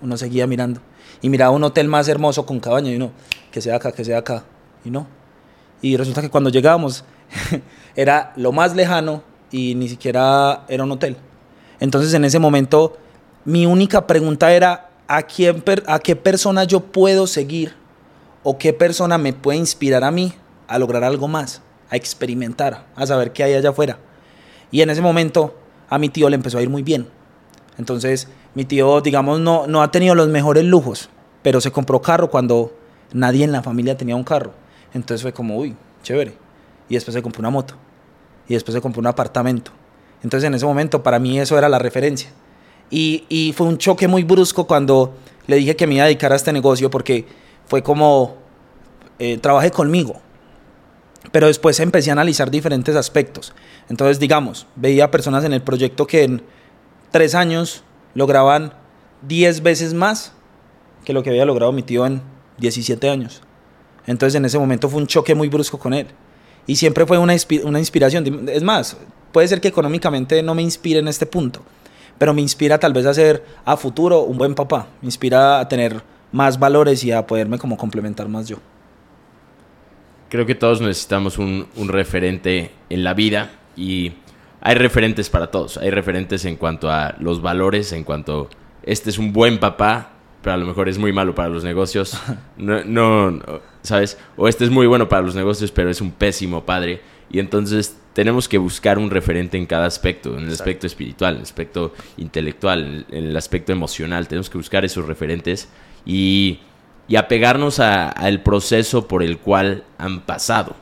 uno 0.00 0.16
seguía 0.16 0.46
mirando. 0.46 0.80
Y 1.20 1.28
miraba 1.28 1.50
un 1.50 1.64
hotel 1.64 1.88
más 1.88 2.08
hermoso 2.08 2.46
con 2.46 2.60
cabaña 2.60 2.90
y 2.90 2.96
uno, 2.96 3.12
que 3.50 3.60
sea 3.60 3.76
acá, 3.76 3.92
que 3.92 4.04
sea 4.04 4.18
acá. 4.18 4.44
Y 4.84 4.90
no. 4.90 5.06
Y 5.82 5.96
resulta 5.96 6.22
que 6.22 6.30
cuando 6.30 6.50
llegábamos 6.50 7.04
era 7.96 8.32
lo 8.36 8.52
más 8.52 8.74
lejano 8.74 9.22
y 9.50 9.74
ni 9.74 9.88
siquiera 9.88 10.64
era 10.68 10.84
un 10.84 10.92
hotel. 10.92 11.16
Entonces 11.78 12.12
en 12.14 12.24
ese 12.24 12.38
momento 12.38 12.96
mi 13.44 13.66
única 13.66 14.06
pregunta 14.06 14.52
era 14.52 14.90
a, 15.08 15.22
quién, 15.22 15.62
a 15.86 15.98
qué 15.98 16.16
persona 16.16 16.64
yo 16.64 16.80
puedo 16.80 17.26
seguir 17.26 17.74
o 18.42 18.58
qué 18.58 18.72
persona 18.72 19.18
me 19.18 19.32
puede 19.32 19.58
inspirar 19.58 20.04
a 20.04 20.10
mí 20.10 20.32
a 20.68 20.78
lograr 20.78 21.04
algo 21.04 21.28
más 21.28 21.62
a 21.90 21.96
experimentar, 21.96 22.86
a 22.94 23.06
saber 23.06 23.32
qué 23.32 23.42
hay 23.42 23.54
allá 23.54 23.70
afuera. 23.70 23.98
Y 24.70 24.80
en 24.80 24.90
ese 24.90 25.02
momento 25.02 25.56
a 25.88 25.98
mi 25.98 26.08
tío 26.08 26.30
le 26.30 26.36
empezó 26.36 26.58
a 26.58 26.62
ir 26.62 26.70
muy 26.70 26.82
bien. 26.82 27.08
Entonces 27.76 28.28
mi 28.54 28.64
tío, 28.64 29.00
digamos, 29.00 29.40
no, 29.40 29.66
no 29.66 29.82
ha 29.82 29.90
tenido 29.90 30.14
los 30.14 30.28
mejores 30.28 30.64
lujos, 30.64 31.10
pero 31.42 31.60
se 31.60 31.72
compró 31.72 32.00
carro 32.00 32.30
cuando 32.30 32.72
nadie 33.12 33.44
en 33.44 33.52
la 33.52 33.62
familia 33.62 33.96
tenía 33.96 34.16
un 34.16 34.24
carro. 34.24 34.52
Entonces 34.94 35.22
fue 35.22 35.32
como, 35.32 35.56
uy, 35.56 35.76
chévere. 36.02 36.34
Y 36.88 36.94
después 36.94 37.14
se 37.14 37.22
compró 37.22 37.40
una 37.40 37.50
moto. 37.50 37.74
Y 38.48 38.54
después 38.54 38.74
se 38.74 38.80
compró 38.80 39.00
un 39.00 39.06
apartamento. 39.06 39.72
Entonces 40.22 40.46
en 40.46 40.54
ese 40.54 40.66
momento 40.66 41.02
para 41.02 41.18
mí 41.18 41.38
eso 41.38 41.58
era 41.58 41.68
la 41.68 41.78
referencia. 41.78 42.30
Y, 42.88 43.24
y 43.28 43.52
fue 43.52 43.66
un 43.66 43.78
choque 43.78 44.08
muy 44.08 44.24
brusco 44.24 44.66
cuando 44.66 45.14
le 45.46 45.56
dije 45.56 45.76
que 45.76 45.86
me 45.86 45.94
iba 45.94 46.04
a 46.04 46.06
dedicar 46.06 46.32
a 46.32 46.36
este 46.36 46.52
negocio 46.52 46.90
porque 46.90 47.26
fue 47.70 47.84
como, 47.84 48.34
eh, 49.20 49.38
trabajé 49.38 49.70
conmigo. 49.70 50.20
Pero 51.30 51.46
después 51.46 51.78
empecé 51.78 52.10
a 52.10 52.14
analizar 52.14 52.50
diferentes 52.50 52.96
aspectos. 52.96 53.52
Entonces, 53.88 54.18
digamos, 54.18 54.66
veía 54.74 55.12
personas 55.12 55.44
en 55.44 55.52
el 55.52 55.62
proyecto 55.62 56.04
que 56.04 56.24
en 56.24 56.42
tres 57.12 57.36
años 57.36 57.84
lograban 58.14 58.74
10 59.22 59.62
veces 59.62 59.94
más 59.94 60.32
que 61.04 61.12
lo 61.12 61.22
que 61.22 61.30
había 61.30 61.44
logrado 61.44 61.70
mi 61.70 61.84
tío 61.84 62.04
en 62.06 62.22
17 62.58 63.08
años. 63.08 63.40
Entonces 64.04 64.34
en 64.34 64.44
ese 64.46 64.58
momento 64.58 64.88
fue 64.88 65.00
un 65.00 65.06
choque 65.06 65.36
muy 65.36 65.48
brusco 65.48 65.78
con 65.78 65.94
él. 65.94 66.08
Y 66.66 66.74
siempre 66.74 67.06
fue 67.06 67.18
una, 67.18 67.36
una 67.62 67.78
inspiración. 67.78 68.48
Es 68.48 68.64
más, 68.64 68.96
puede 69.30 69.46
ser 69.46 69.60
que 69.60 69.68
económicamente 69.68 70.42
no 70.42 70.56
me 70.56 70.62
inspire 70.62 70.98
en 70.98 71.06
este 71.06 71.24
punto, 71.24 71.60
pero 72.18 72.34
me 72.34 72.40
inspira 72.40 72.80
tal 72.80 72.92
vez 72.92 73.06
a 73.06 73.14
ser 73.14 73.44
a 73.64 73.76
futuro 73.76 74.22
un 74.22 74.38
buen 74.38 74.56
papá. 74.56 74.88
Me 75.02 75.06
inspira 75.06 75.60
a 75.60 75.68
tener 75.68 76.02
más 76.32 76.58
valores 76.58 77.04
y 77.04 77.12
a 77.12 77.26
poderme 77.26 77.58
como 77.58 77.76
complementar 77.76 78.28
más 78.28 78.48
yo. 78.48 78.58
Creo 80.28 80.46
que 80.46 80.54
todos 80.54 80.80
necesitamos 80.80 81.38
un, 81.38 81.66
un 81.76 81.88
referente 81.88 82.70
en 82.88 83.02
la 83.02 83.14
vida 83.14 83.50
y 83.76 84.12
hay 84.60 84.74
referentes 84.74 85.30
para 85.30 85.50
todos. 85.50 85.76
Hay 85.78 85.90
referentes 85.90 86.44
en 86.44 86.56
cuanto 86.56 86.90
a 86.90 87.16
los 87.18 87.42
valores, 87.42 87.92
en 87.92 88.04
cuanto 88.04 88.48
este 88.82 89.10
es 89.10 89.18
un 89.18 89.32
buen 89.32 89.58
papá, 89.58 90.12
pero 90.42 90.54
a 90.54 90.56
lo 90.56 90.66
mejor 90.66 90.88
es 90.88 90.98
muy 90.98 91.12
malo 91.12 91.34
para 91.34 91.48
los 91.48 91.64
negocios. 91.64 92.20
No, 92.56 92.84
no, 92.84 93.40
¿sabes? 93.82 94.18
O 94.36 94.46
este 94.46 94.64
es 94.64 94.70
muy 94.70 94.86
bueno 94.86 95.08
para 95.08 95.22
los 95.22 95.34
negocios, 95.34 95.72
pero 95.72 95.90
es 95.90 96.00
un 96.00 96.12
pésimo 96.12 96.64
padre. 96.64 97.00
Y 97.30 97.38
entonces 97.38 97.96
tenemos 98.12 98.48
que 98.48 98.58
buscar 98.58 98.98
un 98.98 99.08
referente 99.10 99.56
en 99.56 99.64
cada 99.64 99.86
aspecto, 99.86 100.36
en 100.36 100.44
el 100.44 100.52
aspecto 100.52 100.86
espiritual, 100.86 101.34
en 101.34 101.38
el 101.38 101.44
aspecto 101.44 101.94
intelectual, 102.18 103.06
en 103.10 103.24
el 103.24 103.36
aspecto 103.36 103.72
emocional. 103.72 104.28
Tenemos 104.28 104.50
que 104.50 104.58
buscar 104.58 104.84
esos 104.84 105.06
referentes 105.06 105.68
y, 106.04 106.60
apegarnos 107.16 107.80
al 107.80 108.42
proceso 108.42 109.08
por 109.08 109.24
el 109.24 109.38
cual 109.38 109.82
han 109.98 110.20
pasado. 110.20 110.76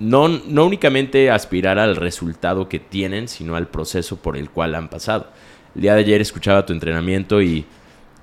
No, 0.00 0.28
no 0.28 0.64
únicamente 0.64 1.30
aspirar 1.30 1.78
al 1.78 1.96
resultado 1.96 2.70
que 2.70 2.78
tienen, 2.78 3.28
sino 3.28 3.54
al 3.54 3.68
proceso 3.68 4.16
por 4.16 4.38
el 4.38 4.48
cual 4.48 4.74
han 4.74 4.88
pasado. 4.88 5.28
El 5.74 5.82
día 5.82 5.94
de 5.94 6.00
ayer 6.00 6.20
escuchaba 6.22 6.64
tu 6.64 6.72
entrenamiento 6.72 7.42
y, 7.42 7.66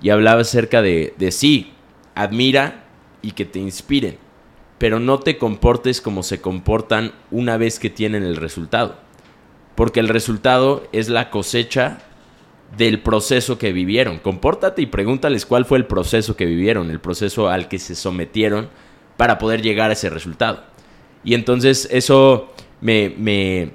y 0.02 0.10
hablaba 0.10 0.42
acerca 0.42 0.82
de, 0.82 1.14
de 1.18 1.32
sí, 1.32 1.74
admira 2.16 2.86
y 3.22 3.32
que 3.32 3.46
te 3.46 3.60
inspiren, 3.60 4.18
pero 4.78 5.00
no 5.00 5.20
te 5.20 5.38
comportes 5.38 6.02
como 6.02 6.24
se 6.24 6.42
comportan 6.42 7.12
una 7.30 7.58
vez 7.58 7.80
que 7.80 7.90
tienen 7.90 8.24
el 8.24 8.38
resultado. 8.38 8.96
Porque 9.76 10.00
el 10.00 10.08
resultado 10.08 10.88
es 10.94 11.10
la 11.10 11.30
cosecha 11.30 12.00
del 12.78 13.02
proceso 13.02 13.58
que 13.58 13.72
vivieron. 13.72 14.20
Compórtate 14.20 14.82
y 14.82 14.86
pregúntales 14.88 15.46
cuál 15.46 15.66
fue 15.66 15.78
el 15.78 15.86
proceso 15.86 16.36
que 16.36 16.46
vivieron, 16.46 16.90
el 16.92 17.00
proceso 17.00 17.50
al 17.50 17.68
que 17.68 17.80
se 17.80 17.96
sometieron 17.96 18.70
para 19.18 19.38
poder 19.38 19.62
llegar 19.62 19.90
a 19.90 19.94
ese 19.94 20.10
resultado. 20.10 20.64
Y 21.24 21.34
entonces 21.34 21.88
eso 21.92 22.54
me, 22.82 23.14
me, 23.18 23.72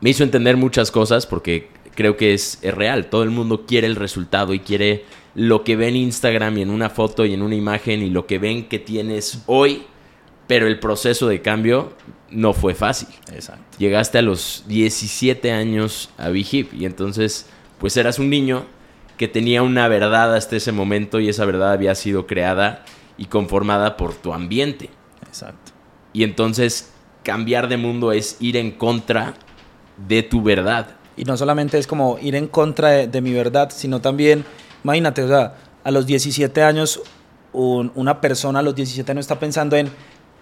me 0.00 0.10
hizo 0.10 0.24
entender 0.24 0.56
muchas 0.56 0.90
cosas 0.90 1.26
porque 1.26 1.68
creo 1.94 2.16
que 2.16 2.34
es, 2.34 2.58
es, 2.62 2.74
real. 2.74 3.06
Todo 3.06 3.22
el 3.22 3.30
mundo 3.30 3.66
quiere 3.66 3.86
el 3.86 3.96
resultado 3.96 4.54
y 4.54 4.60
quiere 4.60 5.04
lo 5.34 5.64
que 5.64 5.76
ve 5.76 5.88
en 5.88 5.96
Instagram 5.96 6.58
y 6.58 6.62
en 6.62 6.70
una 6.70 6.90
foto 6.90 7.26
y 7.26 7.34
en 7.34 7.42
una 7.42 7.54
imagen 7.54 8.02
y 8.02 8.10
lo 8.10 8.26
que 8.26 8.38
ven 8.38 8.68
que 8.68 8.78
tienes 8.78 9.42
hoy, 9.46 9.84
pero 10.46 10.66
el 10.66 10.80
proceso 10.80 11.28
de 11.28 11.42
cambio 11.42 11.92
no 12.30 12.52
fue 12.52 12.74
fácil. 12.74 13.08
Exacto. 13.32 13.76
Llegaste 13.78 14.18
a 14.18 14.22
los 14.22 14.64
17 14.66 15.52
años 15.52 16.10
a 16.16 16.30
Big 16.30 16.68
y 16.72 16.84
entonces 16.84 17.46
pues 17.78 17.96
eras 17.96 18.18
un 18.18 18.30
niño 18.30 18.64
que 19.16 19.28
tenía 19.28 19.62
una 19.62 19.88
verdad 19.88 20.34
hasta 20.34 20.56
ese 20.56 20.72
momento 20.72 21.20
y 21.20 21.28
esa 21.28 21.44
verdad 21.44 21.72
había 21.72 21.94
sido 21.94 22.26
creada 22.26 22.84
y 23.16 23.26
conformada 23.26 23.96
por 23.96 24.14
tu 24.14 24.32
ambiente. 24.32 24.90
Exacto. 25.26 25.72
Y 26.12 26.22
entonces 26.22 26.92
cambiar 27.22 27.68
de 27.68 27.76
mundo 27.76 28.12
es 28.12 28.36
ir 28.40 28.56
en 28.56 28.72
contra 28.72 29.34
de 30.08 30.22
tu 30.22 30.42
verdad. 30.42 30.96
Y 31.16 31.24
no 31.24 31.36
solamente 31.36 31.78
es 31.78 31.86
como 31.86 32.18
ir 32.20 32.34
en 32.34 32.46
contra 32.46 32.90
de, 32.90 33.08
de 33.08 33.20
mi 33.20 33.32
verdad, 33.32 33.70
sino 33.74 34.00
también, 34.00 34.44
imagínate, 34.84 35.22
o 35.22 35.28
sea, 35.28 35.54
a 35.82 35.90
los 35.90 36.04
17 36.04 36.62
años, 36.62 37.00
un, 37.52 37.90
una 37.94 38.20
persona 38.20 38.58
a 38.58 38.62
los 38.62 38.74
17 38.74 39.12
años 39.12 39.24
está 39.24 39.38
pensando 39.38 39.76
en, 39.76 39.88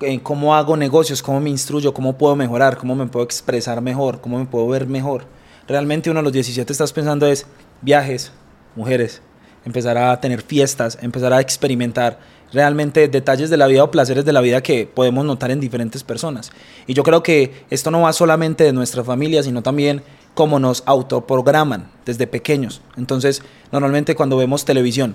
en, 0.01 0.19
cómo 0.21 0.55
hago 0.55 0.77
negocios, 0.77 1.23
cómo 1.23 1.39
me 1.39 1.51
instruyo, 1.51 1.95
cómo 1.95 2.19
puedo 2.19 2.35
mejorar, 2.35 2.77
cómo 2.77 2.95
me 2.95 3.07
puedo 3.07 3.25
expresar 3.25 3.81
mejor, 3.81 4.21
cómo 4.21 4.39
me 4.39 4.47
puedo 4.47 4.67
ver 4.67 4.87
mejor. 4.87 5.27
Realmente 5.67 6.11
uno 6.11 6.21
a 6.21 6.23
los 6.23 6.33
17 6.33 6.71
estás 6.71 6.93
pensando 6.93 7.27
es 7.27 7.47
viajes, 7.81 8.33
mujeres, 8.77 9.23
empezar 9.65 9.97
a 9.97 10.21
tener 10.21 10.43
fiestas, 10.43 10.99
empezar 11.01 11.33
a 11.33 11.41
experimentar 11.41 12.19
realmente 12.53 13.09
detalles 13.09 13.49
de 13.49 13.57
la 13.57 13.67
vida 13.67 13.83
o 13.83 13.91
placeres 13.91 14.27
de 14.27 14.33
la 14.33 14.43
vida 14.43 14.63
que 14.63 14.87
podemos 14.87 15.25
notar 15.25 15.51
en 15.51 15.61
diferentes 15.61 16.05
personas. 16.05 16.53
Y 16.87 16.93
yo 16.93 17.03
creo 17.03 17.23
que 17.23 17.65
esto 17.71 17.91
no 17.91 18.03
va 18.03 18.13
solamente 18.13 18.65
de 18.65 18.75
nuestra 18.75 19.03
familia, 19.05 19.43
sino 19.43 19.63
también 19.63 20.03
cómo 20.35 20.59
nos 20.59 20.83
autoprograman 20.85 21.91
desde 22.05 22.27
pequeños. 22.27 22.83
Entonces, 22.99 23.43
normalmente 23.73 24.15
cuando 24.15 24.37
vemos 24.37 24.67
televisión 24.67 25.15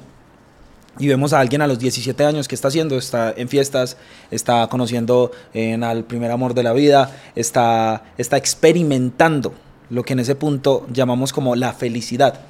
y 0.98 1.08
vemos 1.08 1.32
a 1.32 1.40
alguien 1.40 1.62
a 1.62 1.68
los 1.68 1.78
17 1.78 2.26
años 2.26 2.48
que 2.48 2.56
está 2.56 2.70
haciendo, 2.70 2.98
está 2.98 3.34
en 3.38 3.50
fiestas, 3.50 3.98
está 4.32 4.68
conociendo 4.68 5.32
en 5.54 5.84
al 5.84 6.06
primer 6.06 6.32
amor 6.32 6.56
de 6.56 6.64
la 6.64 6.74
vida, 6.74 7.16
está, 7.36 8.04
está 8.18 8.36
experimentando 8.36 9.54
lo 9.90 10.04
que 10.04 10.14
en 10.14 10.20
ese 10.20 10.36
punto 10.36 10.86
llamamos 10.92 11.34
como 11.34 11.56
la 11.56 11.74
felicidad. 11.74 12.42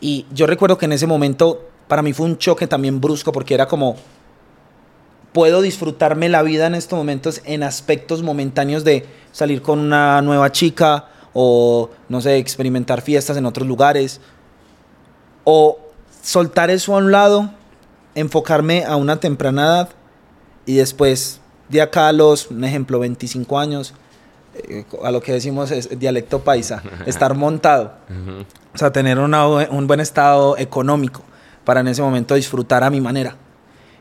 Y 0.00 0.26
yo 0.32 0.46
recuerdo 0.46 0.78
que 0.78 0.86
en 0.86 0.92
ese 0.92 1.06
momento 1.06 1.68
para 1.88 2.02
mí 2.02 2.12
fue 2.12 2.26
un 2.26 2.38
choque 2.38 2.66
también 2.66 3.00
brusco 3.00 3.32
porque 3.32 3.54
era 3.54 3.66
como, 3.66 3.96
puedo 5.32 5.62
disfrutarme 5.62 6.28
la 6.28 6.42
vida 6.42 6.66
en 6.66 6.74
estos 6.74 6.96
momentos 6.96 7.42
en 7.44 7.62
aspectos 7.62 8.22
momentáneos 8.22 8.84
de 8.84 9.06
salir 9.32 9.62
con 9.62 9.78
una 9.80 10.22
nueva 10.22 10.52
chica 10.52 11.08
o, 11.32 11.90
no 12.08 12.20
sé, 12.20 12.36
experimentar 12.36 13.02
fiestas 13.02 13.36
en 13.36 13.44
otros 13.44 13.66
lugares. 13.66 14.20
O 15.42 15.78
soltar 16.22 16.70
eso 16.70 16.94
a 16.94 16.98
un 16.98 17.10
lado, 17.10 17.50
enfocarme 18.14 18.84
a 18.84 18.96
una 18.96 19.18
temprana 19.18 19.64
edad 19.64 19.88
y 20.66 20.74
después 20.76 21.40
de 21.68 21.82
acá 21.82 22.08
a 22.08 22.12
los, 22.12 22.50
un 22.50 22.64
ejemplo, 22.64 23.00
25 23.00 23.58
años, 23.58 23.92
a 25.02 25.10
lo 25.10 25.20
que 25.20 25.32
decimos 25.32 25.70
es 25.70 25.98
dialecto 25.98 26.40
paisa, 26.40 26.82
estar 27.06 27.34
montado. 27.34 27.94
O 28.74 28.78
sea, 28.78 28.92
tener 28.92 29.18
una, 29.18 29.46
un 29.46 29.86
buen 29.86 30.00
estado 30.00 30.56
económico 30.58 31.22
para 31.64 31.80
en 31.80 31.88
ese 31.88 32.02
momento 32.02 32.34
disfrutar 32.34 32.84
a 32.84 32.90
mi 32.90 33.00
manera. 33.00 33.36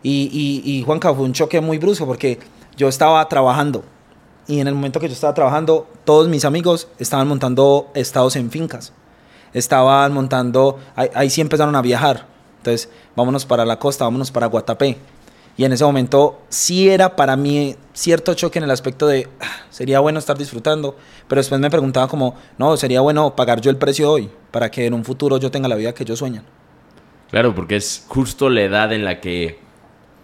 Y, 0.02 0.30
y, 0.32 0.72
y 0.72 0.84
Juanca 0.84 1.14
fue 1.14 1.24
un 1.24 1.34
choque 1.34 1.62
muy 1.62 1.78
brusco 1.78 2.06
porque 2.06 2.40
yo 2.76 2.88
estaba 2.90 3.28
trabajando 3.30 3.84
y 4.48 4.60
en 4.60 4.68
el 4.68 4.76
momento 4.76 5.00
que 5.00 5.08
yo 5.08 5.14
estaba 5.14 5.34
trabajando, 5.34 5.88
todos 6.04 6.28
mis 6.28 6.46
amigos 6.46 6.88
estaban 7.00 7.28
montando 7.28 7.90
estados 7.94 8.36
en 8.36 8.52
fincas. 8.52 8.92
Estaban 9.54 10.14
montando, 10.14 10.80
ahí, 10.96 11.10
ahí 11.14 11.30
sí 11.30 11.42
empezaron 11.42 11.76
a 11.76 11.82
viajar. 11.82 12.28
Entonces, 12.58 12.90
vámonos 13.16 13.46
para 13.46 13.66
la 13.66 13.80
costa, 13.80 14.04
vámonos 14.04 14.32
para 14.32 14.48
Guatapé. 14.48 14.98
Y 15.56 15.66
en 15.66 15.74
ese 15.74 15.84
momento 15.84 16.42
sí 16.50 16.90
era 16.90 17.16
para 17.16 17.36
mí 17.36 17.76
cierto 17.94 18.34
choque 18.34 18.58
en 18.58 18.66
el 18.66 18.72
aspecto 18.72 19.06
de, 19.08 19.28
ah, 19.40 19.66
sería 19.70 20.00
bueno 20.00 20.20
estar 20.20 20.38
disfrutando, 20.38 20.98
pero 21.28 21.40
después 21.40 21.62
me 21.62 21.70
preguntaba 21.70 22.08
como, 22.08 22.36
no, 22.58 22.76
sería 22.76 23.02
bueno 23.02 23.36
pagar 23.36 23.62
yo 23.62 23.70
el 23.70 23.78
precio 23.78 24.12
hoy 24.12 24.30
para 24.52 24.72
que 24.72 24.86
en 24.86 24.94
un 24.94 25.06
futuro 25.06 25.38
yo 25.38 25.52
tenga 25.52 25.68
la 25.68 25.76
vida 25.76 25.94
que 25.94 26.06
yo 26.06 26.16
sueñan. 26.16 26.44
Claro, 27.30 27.54
porque 27.56 27.76
es 27.76 28.06
justo 28.08 28.50
la 28.50 28.62
edad 28.62 28.94
en 28.94 29.06
la 29.06 29.20
que 29.20 29.60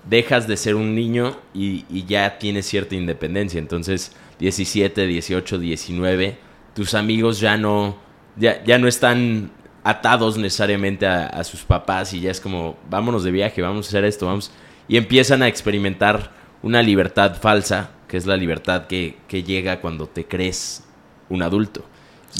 dejas 0.09 0.47
de 0.47 0.57
ser 0.57 0.75
un 0.75 0.95
niño 0.95 1.37
y, 1.53 2.05
ya 2.05 2.37
tienes 2.39 2.65
cierta 2.65 2.95
independencia. 2.95 3.59
Entonces, 3.59 4.13
17, 4.39 5.05
18, 5.05 5.57
19, 5.59 6.37
tus 6.73 6.93
amigos 6.93 7.39
ya 7.39 7.57
no, 7.57 7.97
ya, 8.35 8.63
ya 8.63 8.77
no 8.77 8.87
están 8.87 9.51
atados 9.83 10.37
necesariamente 10.37 11.07
a, 11.07 11.43
sus 11.43 11.61
papás 11.63 12.13
y 12.13 12.21
ya 12.21 12.31
es 12.31 12.39
como, 12.39 12.77
vámonos 12.89 13.23
de 13.23 13.31
viaje, 13.31 13.61
vamos 13.61 13.87
a 13.87 13.89
hacer 13.89 14.05
esto, 14.05 14.25
vamos. 14.25 14.51
Y 14.89 14.97
empiezan 14.97 15.41
a 15.41 15.47
experimentar 15.47 16.31
una 16.61 16.81
libertad 16.81 17.37
falsa, 17.39 17.91
que 18.09 18.17
es 18.17 18.25
la 18.25 18.35
libertad 18.35 18.87
que, 18.87 19.15
que 19.29 19.43
llega 19.43 19.79
cuando 19.79 20.07
te 20.07 20.25
crees 20.25 20.83
un 21.29 21.43
adulto. 21.43 21.85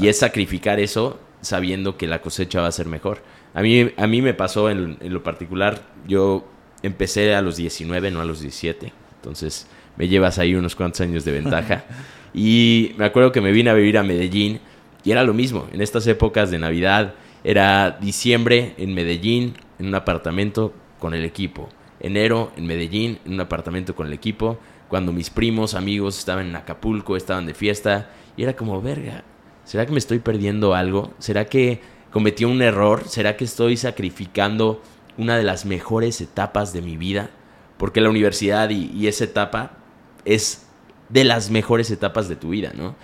Y 0.02 0.10
es 0.10 0.20
sacrificar 0.20 0.80
eso 0.80 1.20
sabiendo 1.42 1.96
que 1.96 2.08
la 2.08 2.22
cosecha 2.22 2.60
va 2.60 2.68
a 2.68 2.72
ser 2.74 2.88
mejor. 2.88 3.22
A 3.54 3.62
mí, 3.62 3.92
a 3.96 4.08
mí 4.08 4.22
me 4.22 4.34
pasó 4.34 4.70
en, 4.70 4.98
en 5.00 5.14
lo 5.14 5.24
particular, 5.24 5.82
yo 6.08 6.46
empecé 6.84 7.34
a 7.36 7.42
los 7.42 7.56
19, 7.56 8.12
no 8.12 8.20
a 8.20 8.26
los 8.26 8.42
17. 8.42 8.92
Entonces 9.16 9.68
me 9.96 10.08
llevas 10.08 10.40
ahí 10.40 10.56
unos 10.56 10.76
cuantos 10.76 11.02
años 11.02 11.26
de 11.26 11.32
ventaja. 11.32 11.86
y 12.34 12.94
me 12.98 13.06
acuerdo 13.06 13.32
que 13.32 13.42
me 13.42 13.52
vine 13.52 13.70
a 13.70 13.74
vivir 13.74 13.98
a 13.98 14.04
Medellín 14.04 14.60
y 15.04 15.12
era 15.12 15.24
lo 15.24 15.34
mismo. 15.34 15.68
En 15.72 15.82
estas 15.82 16.08
épocas 16.08 16.52
de 16.52 16.60
Navidad 16.60 17.14
era 17.44 17.98
diciembre 18.02 18.74
en 18.78 18.94
Medellín, 18.94 19.54
en 19.78 19.88
un 19.88 19.96
apartamento 19.96 20.74
con 21.00 21.14
el 21.14 21.24
equipo. 21.24 21.70
Enero 22.00 22.52
en 22.56 22.66
Medellín, 22.66 23.20
en 23.26 23.34
un 23.34 23.42
apartamento 23.42 23.96
con 23.96 24.08
el 24.08 24.14
equipo. 24.14 24.58
Cuando 24.88 25.12
mis 25.12 25.30
primos, 25.30 25.74
amigos 25.74 26.18
estaban 26.18 26.48
en 26.48 26.56
Acapulco, 26.56 27.16
estaban 27.16 27.46
de 27.46 27.54
fiesta. 27.54 28.10
Y 28.38 28.44
era 28.44 28.56
como, 28.56 28.82
verga, 28.82 29.24
¿será 29.66 29.86
que 29.86 29.92
me 29.92 30.00
estoy 30.00 30.20
perdiendo 30.20 30.74
algo? 30.74 31.14
¿Será 31.20 31.46
que 31.46 31.82
cometí 32.12 32.46
un 32.46 32.62
error? 32.62 33.04
¿Será 33.08 33.38
que 33.38 33.46
estoy 33.46 33.78
sacrificando 33.78 34.82
una 35.20 35.38
de 35.38 35.44
las 35.44 35.66
mejores 35.66 36.22
etapas 36.22 36.72
de 36.72 36.82
mi 36.82 36.96
vida, 36.96 37.30
porque 37.78 38.02
la 38.02 38.10
universidad 38.10 38.70
y, 38.70 38.90
y, 38.94 39.08
esa 39.08 39.26
etapa 39.26 39.74
es 40.24 40.66
de 41.10 41.26
las 41.26 41.52
mejores 41.52 41.92
etapas 41.92 42.30
de 42.30 42.38
tu 42.38 42.50
vida, 42.50 42.72
¿no? 42.74 42.96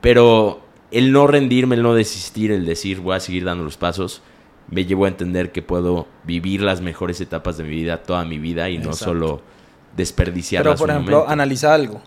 Pero 0.00 0.62
el 0.92 1.10
no 1.10 1.26
rendirme, 1.26 1.74
el 1.74 1.82
no 1.82 1.94
desistir, 1.94 2.52
el 2.52 2.64
decir 2.64 3.00
voy 3.00 3.16
a 3.16 3.20
seguir 3.20 3.44
dando 3.44 3.64
los 3.64 3.76
pasos, 3.76 4.22
me 4.68 4.84
llevo 4.84 5.04
a 5.04 5.08
entender 5.08 5.52
que 5.52 5.62
puedo 5.62 6.06
vivir 6.24 6.60
las 6.60 6.80
mejores 6.80 7.20
etapas 7.20 7.56
de 7.56 7.64
mi 7.64 7.70
vida 7.70 8.02
toda 8.02 8.24
mi 8.24 8.38
vida 8.38 8.70
y 8.70 8.78
no 8.78 8.92
solo 8.92 9.42
desperdiciarlas 9.96 10.74
Pero, 10.74 10.78
por 10.78 10.88
un 10.88 10.96
ejemplo, 10.96 11.16
momento. 11.18 11.32
analiza 11.32 11.74
algo. 11.74 12.00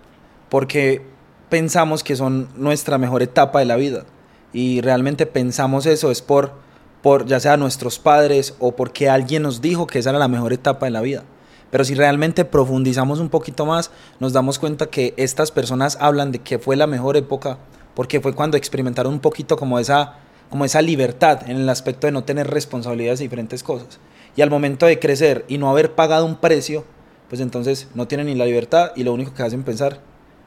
Porque 0.50 1.02
pensamos 1.50 2.04
que 2.04 2.16
son 2.16 2.50
nuestra 2.56 2.98
mejor 2.98 3.22
etapa 3.22 3.60
de 3.60 3.66
la 3.66 3.76
vida. 3.76 4.06
Y 4.54 4.82
realmente 4.82 5.26
pensamos 5.26 5.86
eso 5.86 6.12
es 6.12 6.22
por, 6.22 6.54
por 7.02 7.26
ya 7.26 7.40
sea 7.40 7.58
nuestros 7.58 8.00
padres 8.00 8.56
o 8.60 8.76
porque 8.76 9.10
alguien 9.10 9.44
nos 9.44 9.62
dijo 9.62 9.88
que 9.88 10.00
esa 10.00 10.10
era 10.10 10.20
la 10.20 10.28
mejor 10.28 10.54
etapa 10.54 10.86
de 10.86 10.92
la 10.92 11.02
vida. 11.02 11.24
Pero 11.70 11.84
si 11.84 11.96
realmente 11.96 12.46
profundizamos 12.46 13.20
un 13.20 13.30
poquito 13.30 13.66
más, 13.66 13.92
nos 14.20 14.32
damos 14.32 14.58
cuenta 14.58 14.88
que 14.88 15.14
estas 15.18 15.52
personas 15.52 15.98
hablan 16.00 16.32
de 16.32 16.40
que 16.40 16.60
fue 16.60 16.76
la 16.78 16.88
mejor 16.88 17.18
época 17.18 17.58
porque 17.98 18.22
fue 18.22 18.36
cuando 18.36 18.58
experimentaron 18.58 19.12
un 19.12 19.20
poquito 19.20 19.58
como 19.58 19.80
esa, 19.80 20.18
como 20.50 20.66
esa 20.66 20.82
libertad 20.82 21.50
en 21.50 21.58
el 21.58 21.70
aspecto 21.70 22.08
de 22.08 22.12
no 22.12 22.24
tener 22.24 22.48
responsabilidades 22.48 23.20
de 23.20 23.26
diferentes 23.26 23.64
cosas. 23.64 24.00
Y 24.36 24.42
al 24.42 24.50
momento 24.50 24.86
de 24.86 25.00
crecer 25.00 25.46
y 25.48 25.58
no 25.58 25.70
haber 25.70 25.96
pagado 25.96 26.26
un 26.26 26.38
precio, 26.38 26.86
pues 27.30 27.42
entonces 27.42 27.88
no 27.96 28.08
tienen 28.08 28.28
ni 28.28 28.36
la 28.36 28.46
libertad 28.46 28.92
y 28.96 29.04
lo 29.04 29.14
único 29.14 29.34
que 29.34 29.44
hacen 29.44 29.64
pensar 29.64 30.00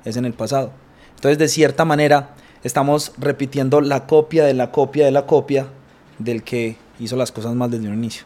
es 0.05 0.17
en 0.17 0.25
el 0.25 0.33
pasado. 0.33 0.73
Entonces, 1.17 1.39
de 1.39 1.49
cierta 1.49 1.85
manera, 1.85 2.35
estamos 2.63 3.13
repitiendo 3.19 3.81
la 3.81 4.07
copia 4.07 4.45
de 4.45 4.55
la 4.55 4.71
copia 4.71 5.05
de 5.05 5.11
la 5.11 5.27
copia 5.27 5.67
del 6.19 6.43
que 6.43 6.77
hizo 6.99 7.17
las 7.17 7.33
cosas 7.33 7.55
mal 7.55 7.71
desde 7.71 7.89
un 7.89 7.95
inicio. 7.95 8.25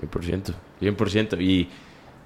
100%, 0.00 0.54
100%. 0.80 1.40
Y, 1.40 1.68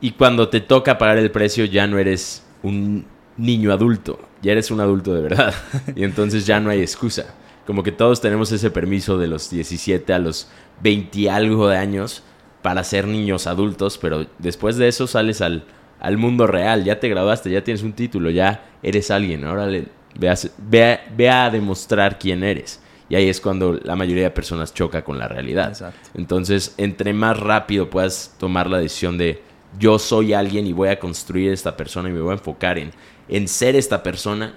y 0.00 0.12
cuando 0.12 0.48
te 0.48 0.60
toca 0.60 0.98
pagar 0.98 1.18
el 1.18 1.30
precio 1.30 1.64
ya 1.64 1.86
no 1.86 1.98
eres 1.98 2.44
un 2.62 3.06
niño 3.36 3.72
adulto, 3.72 4.20
ya 4.42 4.52
eres 4.52 4.70
un 4.70 4.80
adulto 4.80 5.14
de 5.14 5.22
verdad. 5.22 5.54
Y 5.96 6.04
entonces 6.04 6.46
ya 6.46 6.60
no 6.60 6.70
hay 6.70 6.80
excusa. 6.80 7.34
Como 7.66 7.82
que 7.82 7.92
todos 7.92 8.20
tenemos 8.20 8.52
ese 8.52 8.70
permiso 8.70 9.16
de 9.18 9.26
los 9.26 9.50
17 9.50 10.12
a 10.12 10.18
los 10.18 10.48
20 10.82 11.18
y 11.20 11.28
algo 11.28 11.68
de 11.68 11.76
años 11.78 12.22
para 12.62 12.84
ser 12.84 13.06
niños 13.06 13.46
adultos, 13.46 13.98
pero 13.98 14.26
después 14.38 14.76
de 14.76 14.88
eso 14.88 15.06
sales 15.06 15.40
al, 15.40 15.64
al 16.00 16.16
mundo 16.18 16.46
real, 16.46 16.84
ya 16.84 17.00
te 17.00 17.08
graduaste, 17.08 17.50
ya 17.50 17.62
tienes 17.64 17.82
un 17.82 17.92
título, 17.92 18.30
ya 18.30 18.64
eres 18.82 19.10
alguien, 19.10 19.44
ahora 19.44 19.66
le, 19.66 19.86
ve, 20.18 20.28
a, 20.30 20.34
ve 20.58 20.84
a- 20.84 21.00
ve 21.16 21.30
a 21.30 21.50
demostrar 21.50 22.18
quién 22.18 22.42
eres. 22.44 22.80
Y 23.08 23.16
ahí 23.16 23.28
es 23.28 23.38
cuando 23.40 23.78
la 23.84 23.96
mayoría 23.96 24.24
de 24.24 24.30
personas 24.30 24.72
choca 24.72 25.04
con 25.04 25.18
la 25.18 25.28
realidad. 25.28 25.68
Exacto. 25.68 26.08
Entonces, 26.14 26.74
entre 26.78 27.12
más 27.12 27.38
rápido 27.38 27.90
puedas 27.90 28.34
tomar 28.38 28.68
la 28.70 28.78
decisión 28.78 29.18
de 29.18 29.42
yo 29.78 29.98
soy 29.98 30.32
alguien 30.32 30.66
y 30.66 30.72
voy 30.72 30.88
a 30.88 30.98
construir 30.98 31.52
esta 31.52 31.76
persona 31.76 32.08
y 32.08 32.12
me 32.12 32.20
voy 32.22 32.30
a 32.30 32.34
enfocar 32.34 32.78
en, 32.78 32.92
en 33.28 33.46
ser 33.46 33.76
esta 33.76 34.02
persona, 34.02 34.54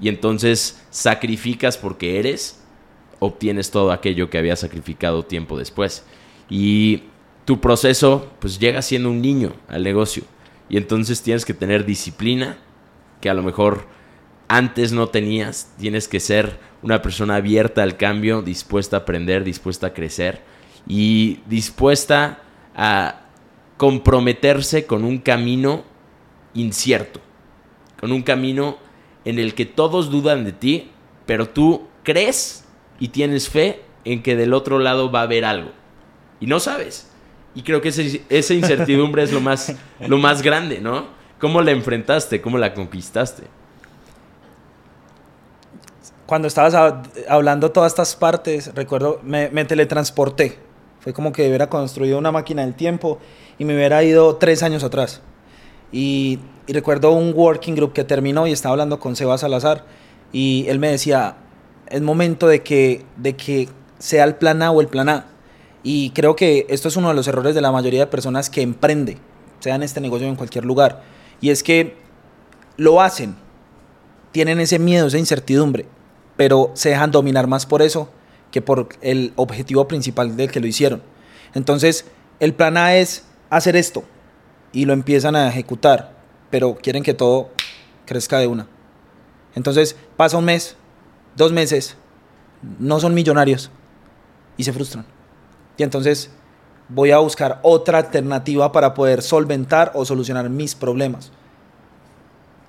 y 0.00 0.08
entonces 0.08 0.82
sacrificas 0.90 1.78
porque 1.78 2.18
eres, 2.18 2.60
obtienes 3.18 3.70
todo 3.70 3.92
aquello 3.92 4.30
que 4.30 4.38
habías 4.38 4.60
sacrificado 4.60 5.24
tiempo 5.24 5.58
después. 5.58 6.04
Y 6.48 7.04
tu 7.44 7.60
proceso, 7.60 8.30
pues 8.38 8.58
llega 8.58 8.82
siendo 8.82 9.10
un 9.10 9.22
niño 9.22 9.52
al 9.68 9.82
negocio. 9.82 10.24
Y 10.68 10.76
entonces 10.76 11.22
tienes 11.22 11.44
que 11.44 11.54
tener 11.54 11.84
disciplina, 11.84 12.58
que 13.20 13.30
a 13.30 13.34
lo 13.34 13.42
mejor 13.42 13.86
antes 14.48 14.92
no 14.92 15.08
tenías. 15.08 15.72
Tienes 15.78 16.08
que 16.08 16.20
ser 16.20 16.58
una 16.82 17.02
persona 17.02 17.36
abierta 17.36 17.82
al 17.82 17.96
cambio, 17.96 18.42
dispuesta 18.42 18.96
a 18.96 19.00
aprender, 19.00 19.44
dispuesta 19.44 19.88
a 19.88 19.94
crecer 19.94 20.42
y 20.86 21.40
dispuesta 21.46 22.42
a 22.76 23.22
comprometerse 23.76 24.86
con 24.86 25.04
un 25.04 25.18
camino 25.18 25.84
incierto, 26.54 27.20
con 27.98 28.12
un 28.12 28.22
camino 28.22 28.78
en 29.24 29.38
el 29.38 29.54
que 29.54 29.64
todos 29.66 30.10
dudan 30.10 30.44
de 30.44 30.52
ti, 30.52 30.90
pero 31.26 31.48
tú 31.48 31.86
crees 32.02 32.64
y 32.98 33.08
tienes 33.08 33.48
fe 33.48 33.82
en 34.04 34.22
que 34.22 34.36
del 34.36 34.52
otro 34.54 34.78
lado 34.78 35.10
va 35.10 35.20
a 35.20 35.22
haber 35.24 35.44
algo. 35.44 35.70
Y 36.40 36.46
no 36.46 36.60
sabes. 36.60 37.10
Y 37.54 37.62
creo 37.62 37.80
que 37.80 37.88
ese- 37.88 38.22
esa 38.28 38.54
incertidumbre 38.54 39.22
es 39.22 39.32
lo 39.32 39.40
más, 39.40 39.74
lo 40.06 40.18
más 40.18 40.42
grande, 40.42 40.80
¿no? 40.80 41.06
¿Cómo 41.40 41.62
la 41.62 41.70
enfrentaste? 41.70 42.40
¿Cómo 42.42 42.58
la 42.58 42.74
conquistaste? 42.74 43.44
Cuando 46.26 46.48
estabas 46.48 46.74
hab- 46.74 47.06
hablando 47.28 47.70
todas 47.70 47.92
estas 47.92 48.16
partes, 48.16 48.74
recuerdo, 48.74 49.20
me, 49.22 49.50
me 49.50 49.64
teletransporté. 49.64 50.58
Fue 51.00 51.12
como 51.12 51.32
que 51.32 51.46
hubiera 51.46 51.68
construido 51.68 52.18
una 52.18 52.32
máquina 52.32 52.62
del 52.62 52.74
tiempo 52.74 53.18
y 53.58 53.64
me 53.66 53.74
hubiera 53.74 54.02
ido 54.02 54.36
tres 54.36 54.62
años 54.62 54.82
atrás. 54.84 55.20
Y, 55.94 56.40
recuerdo 56.66 57.12
un 57.12 57.32
working 57.36 57.76
group 57.76 57.92
que 57.92 58.02
terminó 58.02 58.48
y 58.48 58.52
estaba 58.52 58.72
hablando 58.72 58.98
con 58.98 59.14
Seba 59.14 59.38
Salazar 59.38 59.84
y 60.32 60.64
él 60.66 60.80
me 60.80 60.88
decía, 60.88 61.36
es 61.88 62.02
momento 62.02 62.48
de 62.48 62.64
que, 62.64 63.04
de 63.16 63.36
que 63.36 63.68
sea 64.00 64.24
el 64.24 64.34
plan 64.34 64.60
A 64.62 64.72
o 64.72 64.80
el 64.80 64.88
plan 64.88 65.08
A. 65.08 65.26
Y 65.84 66.10
creo 66.10 66.34
que 66.34 66.66
esto 66.68 66.88
es 66.88 66.96
uno 66.96 67.10
de 67.10 67.14
los 67.14 67.28
errores 67.28 67.54
de 67.54 67.60
la 67.60 67.70
mayoría 67.70 68.00
de 68.00 68.06
personas 68.08 68.50
que 68.50 68.62
emprende, 68.62 69.18
sea 69.60 69.76
en 69.76 69.84
este 69.84 70.00
negocio 70.00 70.26
en 70.26 70.34
cualquier 70.34 70.64
lugar. 70.64 71.02
Y 71.40 71.50
es 71.50 71.62
que 71.62 71.96
lo 72.76 73.00
hacen, 73.00 73.36
tienen 74.32 74.58
ese 74.58 74.80
miedo, 74.80 75.06
esa 75.06 75.18
incertidumbre, 75.18 75.86
pero 76.36 76.72
se 76.74 76.88
dejan 76.88 77.12
dominar 77.12 77.46
más 77.46 77.66
por 77.66 77.82
eso 77.82 78.08
que 78.50 78.60
por 78.60 78.88
el 79.00 79.32
objetivo 79.36 79.86
principal 79.86 80.36
del 80.36 80.50
que 80.50 80.58
lo 80.58 80.66
hicieron. 80.66 81.02
Entonces, 81.54 82.06
el 82.40 82.52
plan 82.52 82.76
A 82.78 82.96
es 82.96 83.26
hacer 83.50 83.76
esto 83.76 84.02
y 84.74 84.84
lo 84.84 84.92
empiezan 84.92 85.36
a 85.36 85.48
ejecutar, 85.48 86.12
pero 86.50 86.74
quieren 86.74 87.02
que 87.02 87.14
todo 87.14 87.50
crezca 88.04 88.38
de 88.38 88.48
una. 88.48 88.66
Entonces, 89.54 89.96
pasa 90.16 90.36
un 90.36 90.44
mes, 90.44 90.76
dos 91.36 91.52
meses, 91.52 91.96
no 92.78 92.98
son 93.00 93.14
millonarios 93.14 93.70
y 94.56 94.64
se 94.64 94.72
frustran. 94.72 95.06
Y 95.76 95.84
entonces 95.84 96.30
voy 96.88 97.12
a 97.12 97.18
buscar 97.18 97.60
otra 97.62 97.98
alternativa 97.98 98.72
para 98.72 98.94
poder 98.94 99.22
solventar 99.22 99.92
o 99.94 100.04
solucionar 100.04 100.50
mis 100.50 100.74
problemas. 100.74 101.30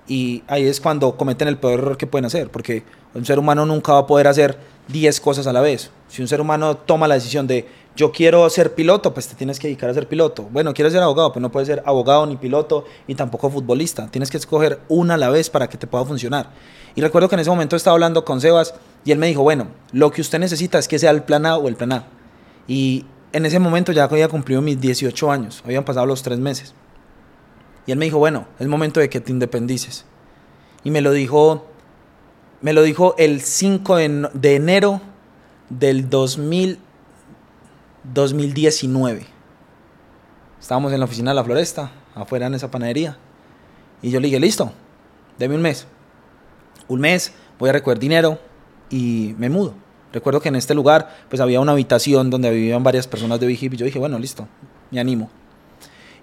Y 0.08 0.44
ahí 0.46 0.64
es 0.66 0.80
cuando 0.80 1.16
cometen 1.16 1.48
el 1.48 1.58
peor 1.58 1.80
error 1.80 1.96
que 1.96 2.06
pueden 2.06 2.26
hacer, 2.26 2.50
porque 2.50 2.84
un 3.14 3.24
ser 3.24 3.40
humano 3.40 3.66
nunca 3.66 3.92
va 3.92 4.00
a 4.00 4.06
poder 4.06 4.28
hacer 4.28 4.56
10 4.88 5.20
cosas 5.20 5.48
a 5.48 5.52
la 5.52 5.60
vez. 5.60 5.90
Si 6.08 6.22
un 6.22 6.28
ser 6.28 6.40
humano 6.40 6.76
toma 6.76 7.08
la 7.08 7.16
decisión 7.16 7.48
de 7.48 7.66
yo 7.96 8.12
quiero 8.12 8.48
ser 8.50 8.74
piloto, 8.74 9.12
pues 9.14 9.26
te 9.26 9.34
tienes 9.34 9.58
que 9.58 9.68
dedicar 9.68 9.88
a 9.90 9.94
ser 9.94 10.06
piloto. 10.06 10.44
Bueno, 10.52 10.72
quieres 10.74 10.92
ser 10.92 11.02
abogado, 11.02 11.32
pues 11.32 11.40
no 11.40 11.50
puedes 11.50 11.66
ser 11.66 11.82
abogado 11.86 12.26
ni 12.26 12.36
piloto 12.36 12.84
y 13.06 13.14
tampoco 13.14 13.50
futbolista. 13.50 14.08
Tienes 14.10 14.30
que 14.30 14.36
escoger 14.36 14.80
una 14.88 15.14
a 15.14 15.16
la 15.16 15.30
vez 15.30 15.48
para 15.50 15.68
que 15.68 15.78
te 15.78 15.86
pueda 15.86 16.04
funcionar. 16.04 16.50
Y 16.94 17.00
recuerdo 17.00 17.28
que 17.28 17.34
en 17.36 17.40
ese 17.40 17.50
momento 17.50 17.74
estaba 17.74 17.94
hablando 17.94 18.24
con 18.24 18.40
Sebas 18.40 18.74
y 19.04 19.12
él 19.12 19.18
me 19.18 19.26
dijo, 19.26 19.42
bueno, 19.42 19.68
lo 19.92 20.10
que 20.10 20.20
usted 20.20 20.38
necesita 20.38 20.78
es 20.78 20.88
que 20.88 20.98
sea 20.98 21.10
el 21.10 21.22
plan 21.24 21.46
A 21.46 21.56
o 21.56 21.68
el 21.68 21.76
plan 21.76 21.92
A. 21.92 22.04
Y 22.68 23.06
en 23.32 23.46
ese 23.46 23.58
momento 23.58 23.92
ya 23.92 24.04
había 24.04 24.28
cumplido 24.28 24.60
mis 24.62 24.80
18 24.80 25.30
años, 25.30 25.62
habían 25.64 25.84
pasado 25.84 26.06
los 26.06 26.22
tres 26.22 26.38
meses. 26.38 26.74
Y 27.86 27.92
él 27.92 27.98
me 27.98 28.04
dijo, 28.06 28.18
bueno, 28.18 28.46
es 28.58 28.66
momento 28.66 29.00
de 29.00 29.08
que 29.08 29.20
te 29.20 29.30
independices. 29.32 30.04
Y 30.84 30.90
me 30.90 31.00
lo 31.00 31.12
dijo, 31.12 31.66
me 32.60 32.72
lo 32.72 32.82
dijo 32.82 33.14
el 33.18 33.40
5 33.42 33.96
de, 33.96 34.04
en- 34.04 34.28
de 34.34 34.54
enero 34.56 35.00
del 35.70 36.08
2000, 36.10 36.78
2019. 38.12 39.26
Estábamos 40.60 40.92
en 40.92 40.98
la 40.98 41.04
oficina 41.04 41.30
de 41.30 41.34
la 41.36 41.44
Floresta, 41.44 41.90
afuera 42.14 42.46
en 42.46 42.54
esa 42.54 42.70
panadería. 42.70 43.16
Y 44.02 44.10
yo 44.10 44.20
le 44.20 44.26
dije, 44.26 44.40
listo, 44.40 44.72
deme 45.38 45.54
un 45.54 45.62
mes. 45.62 45.86
Un 46.88 47.00
mes, 47.00 47.32
voy 47.58 47.70
a 47.70 47.72
recoger 47.72 47.98
dinero 47.98 48.38
y 48.90 49.34
me 49.38 49.48
mudo. 49.48 49.74
Recuerdo 50.12 50.40
que 50.40 50.48
en 50.48 50.56
este 50.56 50.74
lugar 50.74 51.14
pues 51.28 51.40
había 51.40 51.60
una 51.60 51.72
habitación 51.72 52.30
donde 52.30 52.50
vivían 52.50 52.82
varias 52.82 53.06
personas 53.06 53.40
de 53.40 53.46
Big 53.46 53.62
y 53.62 53.76
yo 53.76 53.84
dije, 53.84 53.98
bueno, 53.98 54.18
listo, 54.18 54.48
me 54.90 55.00
animo. 55.00 55.30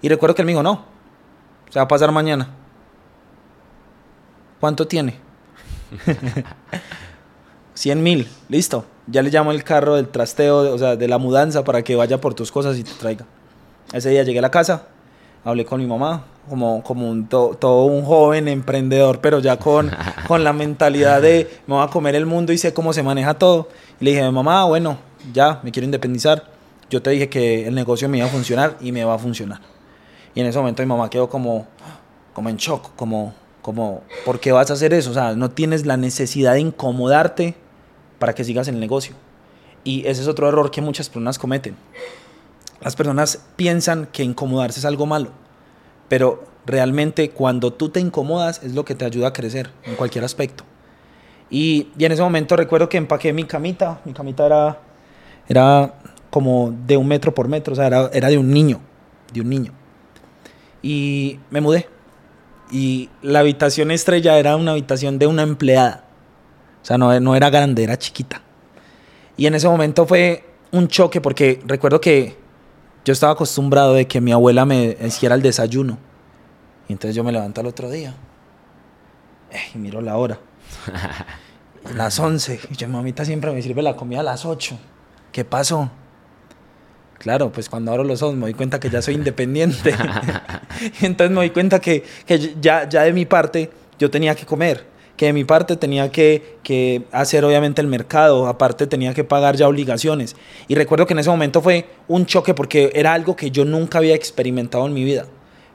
Y 0.02 0.08
recuerdo 0.08 0.34
que 0.34 0.42
él 0.42 0.46
me 0.46 0.52
dijo, 0.52 0.62
no, 0.62 0.84
se 1.70 1.78
va 1.78 1.84
a 1.84 1.88
pasar 1.88 2.10
mañana. 2.10 2.48
¿Cuánto 4.60 4.86
tiene? 4.86 5.18
100 7.74 8.02
mil, 8.02 8.28
listo. 8.48 8.84
Ya 9.06 9.22
le 9.22 9.30
llamo 9.30 9.50
el 9.52 9.62
carro 9.64 9.96
del 9.96 10.08
trasteo, 10.08 10.72
o 10.74 10.78
sea, 10.78 10.96
de 10.96 11.08
la 11.08 11.18
mudanza 11.18 11.62
para 11.64 11.82
que 11.82 11.94
vaya 11.96 12.20
por 12.20 12.34
tus 12.34 12.50
cosas 12.50 12.78
y 12.78 12.84
te 12.84 12.92
traiga. 12.92 13.26
Ese 13.92 14.10
día 14.10 14.22
llegué 14.22 14.38
a 14.38 14.42
la 14.42 14.50
casa, 14.50 14.86
hablé 15.44 15.64
con 15.66 15.80
mi 15.80 15.86
mamá, 15.86 16.24
como, 16.48 16.82
como 16.82 17.10
un, 17.10 17.26
to- 17.28 17.56
todo 17.60 17.84
un 17.84 18.04
joven 18.04 18.48
emprendedor, 18.48 19.20
pero 19.20 19.40
ya 19.40 19.58
con, 19.58 19.90
con 20.26 20.42
la 20.42 20.52
mentalidad 20.52 21.20
de 21.20 21.50
me 21.66 21.74
voy 21.74 21.84
a 21.84 21.88
comer 21.90 22.14
el 22.14 22.24
mundo 22.26 22.52
y 22.52 22.58
sé 22.58 22.72
cómo 22.72 22.92
se 22.92 23.02
maneja 23.02 23.34
todo. 23.34 23.68
Y 24.00 24.04
le 24.06 24.10
dije, 24.12 24.30
mamá, 24.30 24.64
bueno, 24.64 24.96
ya 25.32 25.60
me 25.62 25.70
quiero 25.70 25.84
independizar. 25.84 26.44
Yo 26.88 27.02
te 27.02 27.10
dije 27.10 27.28
que 27.28 27.66
el 27.66 27.74
negocio 27.74 28.08
me 28.08 28.18
iba 28.18 28.26
a 28.26 28.30
funcionar 28.30 28.76
y 28.80 28.90
me 28.92 29.04
va 29.04 29.14
a 29.14 29.18
funcionar. 29.18 29.60
Y 30.34 30.40
en 30.40 30.46
ese 30.46 30.58
momento 30.58 30.82
mi 30.82 30.86
mamá 30.88 31.10
quedó 31.10 31.28
como, 31.28 31.66
como 32.32 32.48
en 32.48 32.56
shock, 32.56 32.90
como, 32.96 33.34
como, 33.62 34.02
¿por 34.24 34.40
qué 34.40 34.50
vas 34.52 34.70
a 34.70 34.74
hacer 34.74 34.92
eso? 34.94 35.10
O 35.10 35.14
sea, 35.14 35.34
no 35.34 35.50
tienes 35.50 35.84
la 35.86 35.96
necesidad 35.96 36.54
de 36.54 36.60
incomodarte 36.60 37.54
para 38.24 38.34
que 38.34 38.42
sigas 38.42 38.68
en 38.68 38.76
el 38.76 38.80
negocio. 38.80 39.14
Y 39.84 40.06
ese 40.06 40.22
es 40.22 40.28
otro 40.28 40.48
error 40.48 40.70
que 40.70 40.80
muchas 40.80 41.10
personas 41.10 41.38
cometen. 41.38 41.76
Las 42.80 42.96
personas 42.96 43.44
piensan 43.56 44.08
que 44.10 44.22
incomodarse 44.22 44.80
es 44.80 44.86
algo 44.86 45.04
malo, 45.04 45.28
pero 46.08 46.42
realmente 46.64 47.28
cuando 47.28 47.70
tú 47.70 47.90
te 47.90 48.00
incomodas 48.00 48.62
es 48.62 48.72
lo 48.74 48.86
que 48.86 48.94
te 48.94 49.04
ayuda 49.04 49.28
a 49.28 49.32
crecer 49.34 49.68
en 49.84 49.94
cualquier 49.96 50.24
aspecto. 50.24 50.64
Y, 51.50 51.88
y 51.98 52.06
en 52.06 52.12
ese 52.12 52.22
momento 52.22 52.56
recuerdo 52.56 52.88
que 52.88 52.96
empaqué 52.96 53.34
mi 53.34 53.44
camita, 53.44 54.00
mi 54.06 54.14
camita 54.14 54.46
era, 54.46 54.80
era 55.46 55.92
como 56.30 56.74
de 56.86 56.96
un 56.96 57.06
metro 57.06 57.34
por 57.34 57.46
metro, 57.46 57.74
o 57.74 57.76
sea, 57.76 57.88
era, 57.88 58.08
era 58.14 58.28
de 58.28 58.38
un 58.38 58.50
niño, 58.50 58.80
de 59.34 59.42
un 59.42 59.50
niño. 59.50 59.72
Y 60.80 61.40
me 61.50 61.60
mudé. 61.60 61.88
Y 62.70 63.10
la 63.20 63.40
habitación 63.40 63.90
estrella 63.90 64.38
era 64.38 64.56
una 64.56 64.70
habitación 64.70 65.18
de 65.18 65.26
una 65.26 65.42
empleada. 65.42 66.03
O 66.84 66.86
sea, 66.86 66.98
no, 66.98 67.18
no 67.18 67.34
era 67.34 67.48
grande, 67.48 67.82
era 67.82 67.98
chiquita. 67.98 68.42
Y 69.38 69.46
en 69.46 69.54
ese 69.54 69.66
momento 69.66 70.06
fue 70.06 70.44
un 70.70 70.86
choque 70.86 71.22
porque 71.22 71.58
recuerdo 71.64 71.98
que 71.98 72.36
yo 73.06 73.12
estaba 73.14 73.32
acostumbrado 73.32 73.94
de 73.94 74.06
que 74.06 74.20
mi 74.20 74.32
abuela 74.32 74.66
me 74.66 74.94
hiciera 75.02 75.34
el 75.34 75.40
desayuno. 75.40 75.96
Y 76.86 76.92
entonces 76.92 77.16
yo 77.16 77.24
me 77.24 77.32
levanto 77.32 77.62
al 77.62 77.68
otro 77.68 77.90
día. 77.90 78.14
eh, 79.50 79.58
y 79.74 79.78
miro 79.78 80.02
la 80.02 80.18
hora. 80.18 80.38
las 81.96 82.18
11. 82.18 82.60
Y 82.70 82.76
yo, 82.76 82.86
mamita 82.86 83.24
siempre 83.24 83.50
me 83.50 83.62
sirve 83.62 83.80
la 83.80 83.96
comida 83.96 84.20
a 84.20 84.22
las 84.22 84.44
8. 84.44 84.78
¿Qué 85.32 85.42
pasó? 85.42 85.90
Claro, 87.18 87.50
pues 87.50 87.70
cuando 87.70 87.92
abro 87.92 88.04
los 88.04 88.20
ojos 88.20 88.34
me 88.34 88.42
doy 88.42 88.54
cuenta 88.54 88.78
que 88.78 88.90
ya 88.90 89.00
soy 89.00 89.14
independiente. 89.14 89.94
entonces 91.00 91.30
me 91.30 91.36
doy 91.36 91.50
cuenta 91.50 91.80
que, 91.80 92.04
que, 92.26 92.54
ya, 92.60 92.86
ya 92.86 93.04
de 93.04 93.14
mi 93.14 93.24
parte 93.24 93.70
yo 93.98 94.10
tenía 94.10 94.34
que 94.34 94.44
comer, 94.44 94.86
que 95.16 95.26
de 95.26 95.32
mi 95.32 95.44
parte 95.44 95.76
tenía 95.76 96.10
que, 96.10 96.58
que, 96.62 97.04
hacer 97.12 97.44
obviamente 97.44 97.80
el 97.80 97.86
mercado, 97.86 98.46
aparte 98.46 98.86
tenía 98.86 99.14
que 99.14 99.24
pagar 99.24 99.56
ya 99.56 99.68
obligaciones. 99.68 100.34
Y 100.66 100.74
recuerdo 100.74 101.06
que 101.06 101.12
en 101.14 101.20
ese 101.20 101.30
momento 101.30 101.62
fue 101.62 101.86
un 102.08 102.26
choque 102.26 102.54
porque 102.54 102.90
era 102.94 103.12
algo 103.12 103.36
que 103.36 103.50
yo 103.50 103.64
nunca 103.64 103.98
había 103.98 104.14
experimentado 104.14 104.86
en 104.86 104.92
mi 104.92 105.04
vida. 105.04 105.26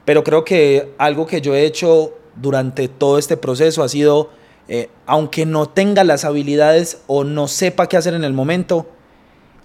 Pero 0.04 0.24
creo 0.24 0.44
que 0.44 0.92
algo 0.98 1.26
que 1.26 1.40
yo 1.40 1.54
he 1.54 1.64
hecho 1.64 2.14
durante 2.36 2.88
todo 2.88 3.18
este 3.18 3.36
proceso 3.36 3.82
ha 3.82 3.88
sido, 3.88 4.30
eh, 4.68 4.88
aunque 5.06 5.46
no 5.46 5.68
tenga 5.68 6.04
las 6.04 6.24
habilidades 6.24 7.02
o 7.06 7.24
no 7.24 7.48
sepa 7.48 7.88
qué 7.88 7.96
hacer 7.96 8.14
en 8.14 8.24
el 8.24 8.32
momento, 8.32 8.88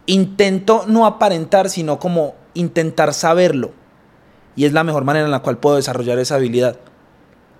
intento 0.05 0.83
no 0.87 1.05
aparentar, 1.05 1.69
sino 1.69 1.99
como 1.99 2.35
intentar 2.53 3.13
saberlo. 3.13 3.71
Y 4.55 4.65
es 4.65 4.73
la 4.73 4.83
mejor 4.83 5.03
manera 5.03 5.25
en 5.25 5.31
la 5.31 5.41
cual 5.41 5.57
puedo 5.57 5.75
desarrollar 5.75 6.17
esa 6.19 6.35
habilidad. 6.35 6.77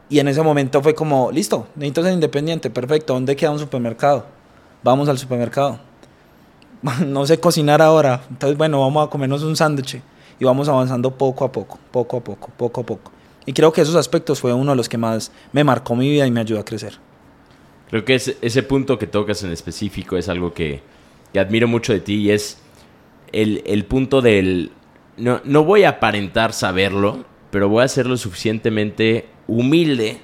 Y 0.09 0.19
en 0.19 0.27
ese 0.27 0.41
momento 0.41 0.81
fue 0.81 0.93
como, 0.93 1.31
listo, 1.31 1.67
necesito 1.75 2.03
ser 2.03 2.13
independiente, 2.13 2.69
perfecto, 2.69 3.13
¿dónde 3.13 3.35
queda 3.35 3.51
un 3.51 3.59
supermercado? 3.59 4.25
Vamos 4.83 5.09
al 5.09 5.17
supermercado. 5.17 5.79
no 7.05 7.25
sé 7.25 7.39
cocinar 7.39 7.81
ahora, 7.81 8.21
entonces 8.29 8.57
bueno, 8.57 8.79
vamos 8.81 9.07
a 9.07 9.09
comernos 9.09 9.43
un 9.43 9.55
sándwich 9.55 9.99
y 10.39 10.45
vamos 10.45 10.69
avanzando 10.69 11.11
poco 11.11 11.45
a 11.45 11.51
poco, 11.51 11.79
poco 11.91 12.17
a 12.17 12.23
poco, 12.23 12.49
poco 12.55 12.81
a 12.81 12.85
poco. 12.85 13.11
Y 13.45 13.53
creo 13.53 13.71
que 13.71 13.81
esos 13.81 13.95
aspectos 13.95 14.39
fue 14.39 14.53
uno 14.53 14.71
de 14.71 14.77
los 14.77 14.89
que 14.89 14.97
más 14.97 15.31
me 15.51 15.63
marcó 15.63 15.95
mi 15.95 16.09
vida 16.09 16.25
y 16.25 16.31
me 16.31 16.41
ayudó 16.41 16.59
a 16.59 16.65
crecer. 16.65 16.97
Creo 17.89 18.03
que 18.03 18.15
ese, 18.15 18.37
ese 18.41 18.63
punto 18.63 18.97
que 18.97 19.07
tocas 19.07 19.43
en 19.43 19.51
específico 19.51 20.17
es 20.17 20.29
algo 20.29 20.53
que, 20.53 20.81
que 21.31 21.39
admiro 21.39 21.67
mucho 21.67 21.93
de 21.93 21.99
ti 21.99 22.15
y 22.15 22.31
es 22.31 22.57
el, 23.31 23.63
el 23.65 23.85
punto 23.85 24.21
del... 24.21 24.71
No, 25.17 25.41
no 25.45 25.63
voy 25.63 25.83
a 25.83 25.89
aparentar 25.89 26.53
saberlo, 26.53 27.25
pero 27.51 27.69
voy 27.69 27.83
a 27.83 27.87
ser 27.87 28.07
lo 28.07 28.17
suficientemente 28.17 29.27
humilde 29.47 30.21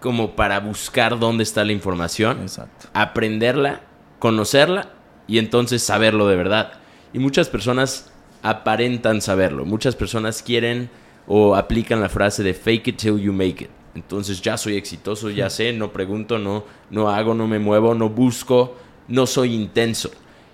como 0.00 0.36
para 0.36 0.60
buscar 0.60 1.18
dónde 1.18 1.42
está 1.42 1.64
la 1.64 1.72
información, 1.72 2.40
Exacto. 2.42 2.88
aprenderla, 2.92 3.80
conocerla 4.18 4.90
y 5.26 5.38
entonces 5.38 5.82
saberlo 5.82 6.28
de 6.28 6.36
verdad. 6.36 6.72
Y 7.12 7.18
muchas 7.18 7.48
personas 7.48 8.10
aparentan 8.42 9.20
saberlo. 9.20 9.64
Muchas 9.64 9.96
personas 9.96 10.42
quieren 10.42 10.90
o 11.26 11.56
aplican 11.56 12.00
la 12.00 12.08
frase 12.08 12.42
de 12.42 12.54
fake 12.54 12.88
it 12.88 12.96
till 12.96 13.18
you 13.18 13.32
make 13.32 13.64
it. 13.64 13.70
Entonces 13.94 14.40
ya 14.40 14.56
soy 14.56 14.76
exitoso, 14.76 15.30
ya 15.30 15.50
sé, 15.50 15.72
no 15.72 15.92
pregunto, 15.92 16.38
no, 16.38 16.64
no 16.90 17.10
hago, 17.10 17.34
no 17.34 17.48
me 17.48 17.58
muevo, 17.58 17.94
no 17.94 18.08
busco, 18.08 18.76
no 19.08 19.26
soy 19.26 19.54
intenso. 19.54 20.10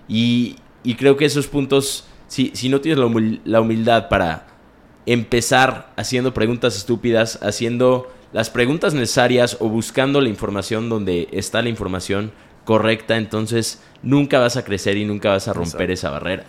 Y, 0.07 0.55
y 0.83 0.95
creo 0.95 1.15
que 1.15 1.25
esos 1.25 1.47
puntos, 1.47 2.05
si, 2.27 2.51
si 2.55 2.69
no 2.69 2.81
tienes 2.81 2.99
la 3.45 3.61
humildad 3.61 4.09
para 4.09 4.47
empezar 5.05 5.93
haciendo 5.95 6.33
preguntas 6.33 6.75
estúpidas, 6.75 7.39
haciendo 7.41 8.11
las 8.33 8.49
preguntas 8.49 8.93
necesarias 8.93 9.57
o 9.59 9.69
buscando 9.69 10.19
la 10.19 10.29
información 10.29 10.89
donde 10.89 11.27
está 11.31 11.61
la 11.61 11.69
información 11.69 12.31
correcta, 12.65 13.17
entonces 13.17 13.81
nunca 14.03 14.39
vas 14.39 14.57
a 14.57 14.65
crecer 14.65 14.97
y 14.97 15.05
nunca 15.05 15.29
vas 15.29 15.47
a 15.47 15.53
romper 15.53 15.89
Exacto. 15.89 15.93
esa 15.93 16.09
barrera. 16.09 16.43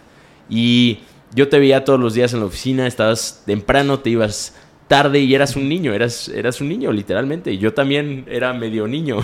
Y 0.48 1.00
yo 1.34 1.48
te 1.48 1.58
veía 1.58 1.84
todos 1.84 2.00
los 2.00 2.14
días 2.14 2.32
en 2.32 2.40
la 2.40 2.46
oficina, 2.46 2.86
estabas 2.86 3.42
temprano, 3.46 4.00
te 4.00 4.10
ibas 4.10 4.54
tarde 4.88 5.20
y 5.20 5.34
eras 5.34 5.56
un 5.56 5.68
niño, 5.68 5.92
eras, 5.92 6.28
eras 6.28 6.60
un 6.60 6.68
niño 6.68 6.92
literalmente. 6.92 7.52
Y 7.52 7.58
yo 7.58 7.74
también 7.74 8.24
era 8.28 8.52
medio 8.52 8.86
niño. 8.86 9.18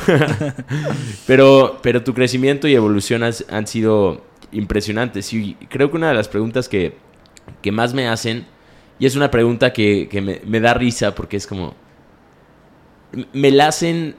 pero, 1.26 1.78
pero 1.82 2.02
tu 2.02 2.14
crecimiento 2.14 2.68
y 2.68 2.74
evolución 2.74 3.22
has, 3.22 3.44
han 3.48 3.66
sido 3.66 4.22
impresionantes. 4.50 5.32
Y 5.32 5.54
creo 5.68 5.90
que 5.90 5.96
una 5.96 6.08
de 6.08 6.14
las 6.14 6.28
preguntas 6.28 6.68
que, 6.68 6.96
que 7.60 7.72
más 7.72 7.94
me 7.94 8.08
hacen, 8.08 8.46
y 8.98 9.06
es 9.06 9.16
una 9.16 9.30
pregunta 9.30 9.72
que, 9.72 10.08
que 10.08 10.20
me, 10.20 10.60
da 10.60 10.74
risa 10.74 11.14
porque 11.14 11.36
es 11.36 11.46
como, 11.46 11.74
me 13.32 13.50
la 13.50 13.68
hacen 13.68 14.16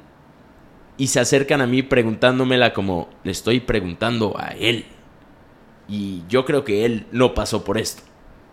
y 0.98 1.08
se 1.08 1.20
acercan 1.20 1.62
a 1.62 1.68
mí 1.68 1.82
preguntándomela 1.84 2.74
como 2.74 3.10
le 3.24 3.32
estoy 3.32 3.60
preguntando 3.60 4.36
a 4.38 4.50
él. 4.50 4.86
Y 5.88 6.24
yo 6.30 6.46
creo 6.46 6.64
que 6.64 6.86
él 6.86 7.08
no 7.12 7.34
pasó 7.34 7.64
por 7.64 7.78
esto. 7.78 8.04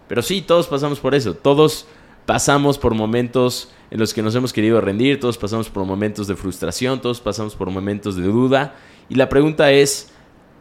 Pero 0.08 0.22
sí, 0.22 0.42
todos 0.42 0.66
pasamos 0.66 0.98
por 0.98 1.14
eso. 1.14 1.34
Todos 1.34 1.86
pasamos 2.26 2.78
por 2.78 2.94
momentos 2.94 3.70
en 3.90 4.00
los 4.00 4.12
que 4.12 4.22
nos 4.22 4.34
hemos 4.34 4.52
querido 4.52 4.80
rendir. 4.80 5.20
Todos 5.20 5.38
pasamos 5.38 5.68
por 5.68 5.84
momentos 5.84 6.26
de 6.26 6.36
frustración. 6.36 7.00
Todos 7.00 7.20
pasamos 7.20 7.54
por 7.54 7.70
momentos 7.70 8.16
de 8.16 8.22
duda. 8.22 8.74
Y 9.08 9.14
la 9.14 9.28
pregunta 9.28 9.70
es, 9.70 10.10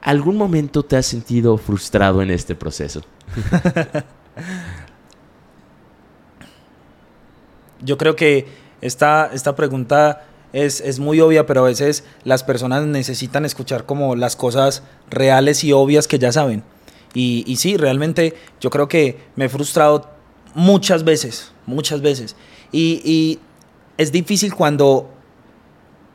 ¿algún 0.02 0.38
momento 0.38 0.84
te 0.84 0.98
has 0.98 1.06
sentido 1.06 1.58
frustrado 1.58 2.22
en 2.22 2.30
este 2.32 2.56
proceso? 2.56 3.02
yo 7.82 7.98
creo 7.98 8.16
que 8.16 8.48
esta, 8.82 9.30
esta 9.34 9.56
pregunta 9.56 10.26
es, 10.54 10.82
es, 10.82 11.00
muy 11.00 11.20
obvia, 11.22 11.46
pero 11.46 11.62
a 11.62 11.68
veces 11.68 12.04
las 12.24 12.44
personas 12.44 12.86
necesitan 12.86 13.46
escuchar 13.46 13.86
como 13.86 14.16
las 14.16 14.36
cosas 14.36 14.84
reales 15.10 15.64
y 15.64 15.74
obvias 15.74 16.08
que 16.08 16.20
ya 16.20 16.32
saben. 16.32 16.64
Y, 17.14 17.56
sí, 17.58 17.78
realmente 17.78 18.36
yo 18.62 18.70
creo 18.70 18.88
que 18.88 19.18
me 19.36 19.46
he 19.46 19.50
frustrado 19.50 20.10
muchas 20.54 21.04
veces, 21.04 21.52
muchas 21.66 22.02
veces. 22.02 22.36
Y, 22.72 23.40
es 23.98 24.14
difícil 24.14 24.56
cuando, 24.56 25.10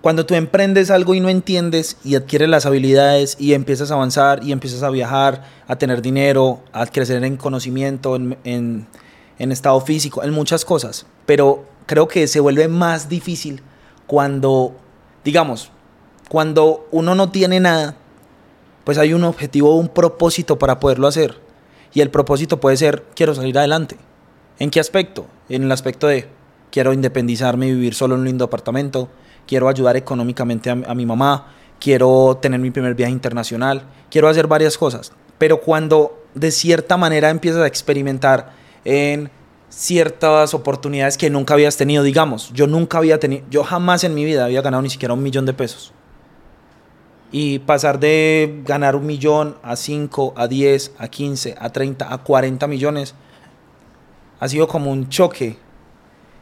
cuando 0.01 0.25
tú 0.25 0.35
emprendes 0.35 0.91
algo 0.91 1.15
y 1.15 1.21
no 1.21 1.29
entiendes 1.29 1.99
y 2.03 2.15
adquieres 2.15 2.49
las 2.49 2.65
habilidades 2.65 3.37
y 3.39 3.53
empiezas 3.53 3.91
a 3.91 3.95
avanzar 3.95 4.43
y 4.43 4.53
empiezas 4.53 4.83
a 4.83 4.89
viajar, 4.89 5.45
a 5.69 5.77
tener 5.77 6.01
dinero, 6.01 6.61
a 6.73 6.87
crecer 6.87 7.23
en 7.25 7.37
conocimiento, 7.37 8.17
en, 8.17 8.39
en, 8.45 8.87
en 9.39 9.53
estado 9.53 9.81
físico, 9.81 10.23
en 10.23 10.33
muchas 10.33 10.65
cosas. 10.65 11.07
Pero 11.27 11.65
creo 11.87 12.09
que 12.09 12.27
se 12.27 12.41
vuelve 12.41 12.69
más 12.69 13.09
difícil 13.09 13.63
cuando, 14.07 14.77
digamos, 15.25 15.71
cuando 16.29 16.87
uno 16.91 17.15
no 17.15 17.31
tiene 17.31 17.61
nada, 17.61 17.97
pues 18.85 18.99
hay 18.99 19.13
un 19.13 19.25
objetivo, 19.25 19.77
un 19.77 19.89
propósito 19.89 20.59
para 20.59 20.81
poderlo 20.81 21.07
hacer. 21.07 21.41
Y 21.93 22.01
el 22.01 22.11
propósito 22.11 22.61
puede 22.61 22.77
ser, 22.77 23.05
quiero 23.15 23.35
salir 23.35 23.57
adelante. 23.59 23.97
¿En 24.59 24.71
qué 24.71 24.81
aspecto? 24.81 25.27
En 25.49 25.65
el 25.65 25.73
aspecto 25.73 26.07
de, 26.07 26.29
quiero 26.71 26.93
independizarme 26.93 27.69
y 27.69 27.73
vivir 27.73 27.95
solo 27.95 28.15
en 28.15 28.21
un 28.21 28.27
lindo 28.27 28.45
apartamento, 28.45 29.09
quiero 29.47 29.69
ayudar 29.69 29.97
económicamente 29.97 30.71
a, 30.71 30.73
a 30.73 30.95
mi 30.95 31.07
mamá, 31.07 31.53
quiero 31.81 32.39
tener 32.41 32.61
mi 32.61 32.71
primer 32.71 32.95
viaje 32.95 33.13
internacional, 33.13 33.85
quiero 34.11 34.29
hacer 34.29 34.47
varias 34.47 34.77
cosas. 34.77 35.13
Pero 35.39 35.61
cuando 35.61 36.25
de 36.35 36.51
cierta 36.51 36.97
manera 36.97 37.31
empiezas 37.31 37.63
a 37.63 37.67
experimentar 37.67 38.53
en 38.85 39.31
ciertas 39.69 40.55
oportunidades 40.55 41.19
que 41.19 41.31
nunca 41.31 41.55
habías 41.55 41.77
tenido. 41.77 42.03
Digamos, 42.03 42.53
yo 42.53 42.67
nunca 42.67 42.99
había 42.99 43.19
tenido, 43.19 43.45
yo 43.51 43.65
jamás 43.65 44.05
en 44.05 44.15
mi 44.15 44.25
vida 44.25 44.45
había 44.45 44.63
ganado 44.63 44.83
ni 44.83 44.91
siquiera 44.91 45.15
un 45.15 45.23
millón 45.23 45.47
de 45.47 45.55
pesos. 45.55 45.93
Y 47.33 47.59
pasar 47.61 47.99
de 47.99 48.63
ganar 48.65 48.95
un 48.95 49.07
millón 49.07 49.57
a 49.63 49.75
5, 49.75 50.35
a 50.37 50.47
10, 50.47 50.93
a 50.99 51.09
15, 51.09 51.57
a 51.59 51.71
30, 51.71 52.15
a 52.15 52.19
40 52.19 52.67
millones 52.69 53.15
ha 54.39 54.49
sido 54.49 54.69
como 54.69 54.93
un 54.93 55.09
choque 55.09 55.57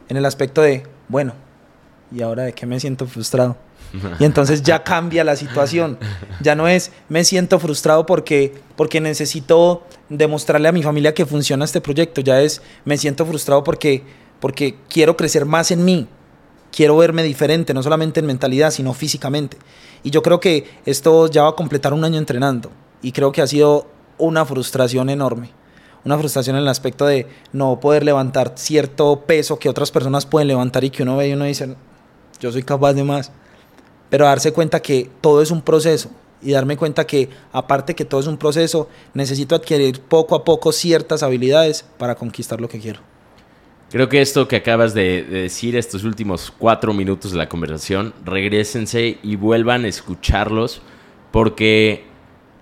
en 0.09 0.17
el 0.17 0.25
aspecto 0.25 0.61
de, 0.61 0.83
bueno, 1.07 1.33
¿y 2.11 2.21
ahora 2.21 2.43
de 2.43 2.53
qué 2.53 2.65
me 2.65 2.79
siento 2.79 3.07
frustrado? 3.07 3.57
Y 4.19 4.25
entonces 4.25 4.63
ya 4.63 4.83
cambia 4.83 5.23
la 5.23 5.35
situación. 5.35 5.97
Ya 6.41 6.55
no 6.55 6.67
es 6.67 6.91
me 7.09 7.23
siento 7.23 7.59
frustrado 7.59 8.05
porque, 8.05 8.53
porque 8.75 8.99
necesito 9.01 9.83
demostrarle 10.09 10.67
a 10.67 10.71
mi 10.71 10.83
familia 10.83 11.13
que 11.13 11.25
funciona 11.25 11.65
este 11.65 11.81
proyecto. 11.81 12.21
Ya 12.21 12.41
es 12.41 12.61
me 12.85 12.97
siento 12.97 13.25
frustrado 13.25 13.63
porque, 13.63 14.03
porque 14.39 14.75
quiero 14.89 15.15
crecer 15.15 15.45
más 15.45 15.71
en 15.71 15.85
mí. 15.85 16.07
Quiero 16.71 16.97
verme 16.97 17.21
diferente, 17.21 17.73
no 17.73 17.83
solamente 17.83 18.19
en 18.19 18.25
mentalidad, 18.25 18.71
sino 18.71 18.93
físicamente. 18.93 19.57
Y 20.01 20.09
yo 20.09 20.23
creo 20.23 20.39
que 20.39 20.67
esto 20.85 21.27
ya 21.27 21.43
va 21.43 21.49
a 21.49 21.55
completar 21.55 21.93
un 21.93 22.03
año 22.03 22.17
entrenando. 22.17 22.71
Y 23.03 23.11
creo 23.11 23.31
que 23.31 23.43
ha 23.43 23.47
sido 23.47 23.87
una 24.17 24.43
frustración 24.43 25.09
enorme. 25.11 25.51
Una 26.03 26.17
frustración 26.17 26.55
en 26.55 26.63
el 26.63 26.67
aspecto 26.67 27.05
de 27.05 27.27
no 27.53 27.79
poder 27.79 28.03
levantar 28.03 28.53
cierto 28.55 29.21
peso 29.21 29.59
que 29.59 29.69
otras 29.69 29.91
personas 29.91 30.25
pueden 30.25 30.47
levantar 30.47 30.83
y 30.83 30.89
que 30.89 31.03
uno 31.03 31.15
ve 31.15 31.29
y 31.29 31.33
uno 31.33 31.45
dice, 31.45 31.75
yo 32.39 32.51
soy 32.51 32.63
capaz 32.63 32.93
de 32.93 33.03
más 33.03 33.31
pero 34.13 34.25
darse 34.25 34.53
cuenta 34.53 34.79
que 34.79 35.09
todo 35.21 35.41
es 35.41 35.49
un 35.49 35.63
proceso 35.63 36.11
y 36.39 36.51
darme 36.51 36.77
cuenta 36.77 37.07
que 37.07 37.29
aparte 37.51 37.95
que 37.95 38.05
todo 38.05 38.21
es 38.21 38.27
un 38.27 38.37
proceso, 38.37 38.87
necesito 39.15 39.55
adquirir 39.55 40.01
poco 40.01 40.35
a 40.35 40.43
poco 40.43 40.71
ciertas 40.71 41.23
habilidades 41.23 41.83
para 41.97 42.13
conquistar 42.13 42.61
lo 42.61 42.69
que 42.69 42.77
quiero. 42.77 42.99
Creo 43.89 44.09
que 44.09 44.21
esto 44.21 44.47
que 44.47 44.57
acabas 44.57 44.93
de, 44.93 45.23
de, 45.23 45.41
decir, 45.41 45.75
estos 45.75 46.03
últimos 46.03 46.53
cuatro 46.55 46.93
minutos 46.93 47.31
de 47.31 47.39
la 47.39 47.49
conversación, 47.49 48.13
regresense 48.23 49.17
y 49.23 49.35
vuelvan 49.35 49.83
a 49.83 49.87
escucharlos 49.87 50.83
porque 51.31 52.03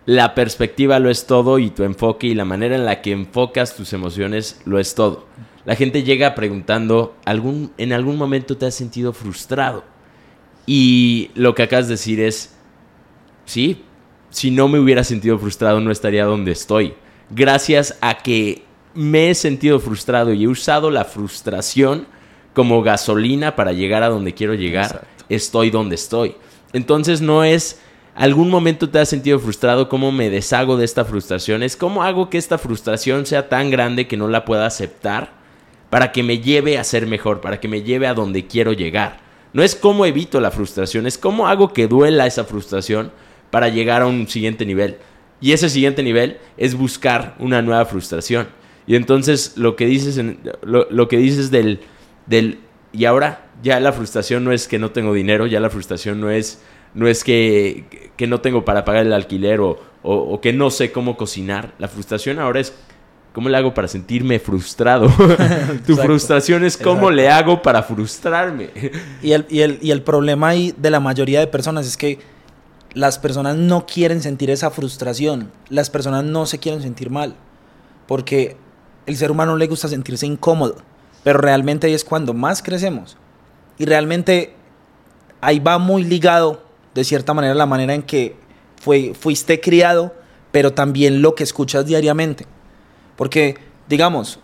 la 0.06 0.34
perspectiva 0.36 1.00
lo 1.00 1.10
es 1.10 1.26
todo 1.26 1.60
y 1.60 1.70
tu 1.70 1.84
enfoque 1.84 2.28
y 2.28 2.34
la 2.34 2.46
manera 2.46 2.78
en 2.78 2.86
la 2.86 3.02
que 3.02 3.12
enfocas 3.12 3.76
tus 3.76 3.92
emociones 3.92 4.62
lo 4.64 4.80
es 4.80 4.96
todo. 4.96 5.26
La 5.66 5.76
gente 5.76 6.04
llega 6.04 6.34
preguntando, 6.34 7.14
¿algún, 7.26 7.74
¿en 7.78 7.92
algún 7.92 8.16
momento 8.16 8.56
te 8.56 8.68
has 8.68 8.74
sentido 8.74 9.12
frustrado? 9.12 9.91
Y 10.74 11.32
lo 11.36 11.54
que 11.54 11.64
acabas 11.64 11.90
de 11.90 11.96
decir 11.96 12.22
es, 12.22 12.56
sí, 13.44 13.84
si 14.30 14.52
no 14.52 14.70
me 14.70 14.80
hubiera 14.80 15.04
sentido 15.04 15.38
frustrado 15.38 15.82
no 15.82 15.92
estaría 15.92 16.24
donde 16.24 16.54
estoy. 16.54 16.94
Gracias 17.30 17.98
a 18.00 18.20
que 18.20 18.64
me 18.94 19.30
he 19.30 19.36
sentido 19.36 19.82
frustrado 19.82 20.32
y 20.32 20.46
he 20.46 20.48
usado 20.48 20.90
la 20.90 21.04
frustración 21.04 22.08
como 22.54 22.84
gasolina 22.84 23.58
para 23.58 23.74
llegar 23.74 24.02
a 24.02 24.08
donde 24.08 24.34
quiero 24.34 24.54
llegar, 24.54 25.06
estoy 25.28 25.72
donde 25.72 25.96
estoy. 25.96 26.38
Entonces 26.72 27.20
no 27.20 27.44
es 27.44 27.82
algún 28.16 28.50
momento 28.50 28.90
te 28.90 29.00
has 29.00 29.10
sentido 29.10 29.40
frustrado, 29.40 29.90
cómo 29.90 30.14
me 30.14 30.30
deshago 30.30 30.78
de 30.78 30.86
esta 30.86 31.04
frustración, 31.04 31.64
es 31.64 31.76
cómo 31.76 32.02
hago 32.02 32.30
que 32.30 32.38
esta 32.38 32.58
frustración 32.58 33.26
sea 33.26 33.50
tan 33.50 33.72
grande 33.72 34.08
que 34.08 34.16
no 34.16 34.30
la 34.30 34.46
pueda 34.46 34.68
aceptar 34.68 35.34
para 35.90 36.14
que 36.14 36.24
me 36.24 36.40
lleve 36.40 36.78
a 36.78 36.86
ser 36.86 37.08
mejor, 37.08 37.42
para 37.42 37.60
que 37.60 37.68
me 37.68 37.84
lleve 37.84 38.08
a 38.08 38.14
donde 38.14 38.48
quiero 38.48 38.72
llegar. 38.72 39.31
No 39.54 39.64
es 39.64 39.76
cómo 39.76 40.06
evito 40.06 40.40
la 40.40 40.52
frustración, 40.52 41.06
es 41.08 41.18
cómo 41.18 41.48
hago 41.48 41.74
que 41.74 41.88
duela 41.88 42.26
esa 42.26 42.46
frustración 42.46 43.12
para 43.50 43.70
llegar 43.70 44.02
a 44.02 44.08
un 44.08 44.28
siguiente 44.28 44.66
nivel. 44.66 44.98
Y 45.42 45.52
ese 45.52 45.70
siguiente 45.70 46.04
nivel 46.04 46.38
es 46.58 46.76
buscar 46.76 47.36
una 47.40 47.62
nueva 47.62 47.86
frustración. 47.86 48.48
Y 48.88 48.96
entonces 48.96 49.54
lo 49.58 49.76
que 49.76 49.86
dices, 49.86 50.18
en, 50.18 50.40
lo, 50.64 51.08
que 51.08 51.18
dices 51.18 51.52
del, 51.52 51.82
del... 52.28 52.60
Y 52.94 53.06
ahora 53.06 53.50
ya 53.64 53.80
la 53.80 53.92
frustración 53.92 54.44
no 54.44 54.52
es 54.52 54.68
que 54.68 54.80
no 54.80 54.92
tengo 54.92 55.14
dinero, 55.14 55.48
ya 55.48 55.60
la 55.60 55.70
frustración 55.70 56.20
no 56.20 56.30
es, 56.30 56.62
no 56.94 57.08
es 57.08 57.24
que, 57.24 58.12
que 58.16 58.28
no 58.28 58.42
tengo 58.42 58.66
para 58.66 58.86
pagar 58.86 59.06
el 59.06 59.14
alquiler 59.14 59.60
o, 59.62 60.40
que 60.42 60.54
no 60.54 60.70
sé 60.70 60.92
cómo 60.92 61.18
cocinar. 61.18 61.74
La 61.78 61.88
frustración 61.88 62.40
ahora 62.40 62.60
es 62.60 62.74
¿Cómo 63.34 63.48
le 63.48 63.58
hago 63.58 63.74
para 63.74 63.88
sentirme 63.88 64.40
frustrado? 64.40 65.08
tu 65.88 65.96
frustración 65.96 66.66
es 66.66 66.76
cómo 66.76 67.10
le 67.10 67.30
hago 67.30 67.62
para 67.62 67.82
frustrarme. 67.82 68.70
y, 69.22 69.32
el, 69.32 69.46
y, 69.50 69.62
el, 69.62 69.80
y 69.82 69.92
el 69.92 70.02
problema 70.02 70.50
ahí 70.50 70.74
de 70.78 70.90
la 70.90 71.00
mayoría 71.00 71.40
de 71.40 71.48
personas 71.48 71.88
es 71.88 71.96
que 71.96 72.20
las 72.94 73.20
personas 73.20 73.56
no 73.56 73.86
quieren 73.86 74.22
sentir 74.22 74.50
esa 74.50 74.70
frustración. 74.70 75.50
Las 75.70 75.90
personas 75.90 76.26
no 76.26 76.46
se 76.46 76.60
quieren 76.60 76.82
sentir 76.82 77.10
mal. 77.10 77.36
Porque 78.06 78.58
el 79.06 79.16
ser 79.16 79.32
humano 79.32 79.56
le 79.56 79.68
gusta 79.68 79.88
sentirse 79.88 80.26
incómodo. 80.26 80.76
Pero 81.24 81.40
realmente 81.40 81.88
ahí 81.88 81.94
es 81.94 82.04
cuando 82.04 82.34
más 82.34 82.62
crecemos. 82.62 83.16
Y 83.78 83.86
realmente 83.86 84.56
ahí 85.40 85.60
va 85.60 85.78
muy 85.78 86.04
ligado, 86.04 86.64
de 86.94 87.06
cierta 87.06 87.34
manera, 87.34 87.54
la 87.54 87.66
manera 87.66 87.94
en 87.94 88.04
que 88.04 88.36
fue, 88.76 89.14
fuiste 89.18 89.62
criado, 89.62 90.14
pero 90.52 90.74
también 90.74 91.22
lo 91.22 91.34
que 91.34 91.44
escuchas 91.44 91.86
diariamente. 91.86 92.46
Porque, 93.16 93.58
digamos, 93.88 94.40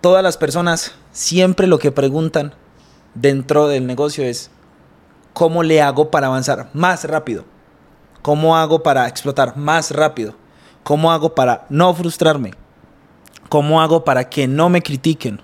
todas 0.00 0.22
las 0.22 0.36
personas 0.36 0.94
siempre 1.12 1.66
lo 1.66 1.78
que 1.78 1.92
preguntan 1.92 2.54
dentro 3.14 3.68
del 3.68 3.86
negocio 3.86 4.24
es, 4.24 4.50
¿cómo 5.32 5.62
le 5.62 5.82
hago 5.82 6.10
para 6.10 6.28
avanzar 6.28 6.70
más 6.74 7.04
rápido? 7.04 7.44
¿Cómo 8.22 8.56
hago 8.56 8.82
para 8.82 9.08
explotar 9.08 9.56
más 9.56 9.90
rápido? 9.90 10.34
¿Cómo 10.82 11.10
hago 11.10 11.34
para 11.34 11.66
no 11.68 11.92
frustrarme? 11.94 12.52
¿Cómo 13.48 13.80
hago 13.80 14.04
para 14.04 14.28
que 14.28 14.46
no 14.46 14.68
me 14.68 14.82
critiquen? 14.82 15.40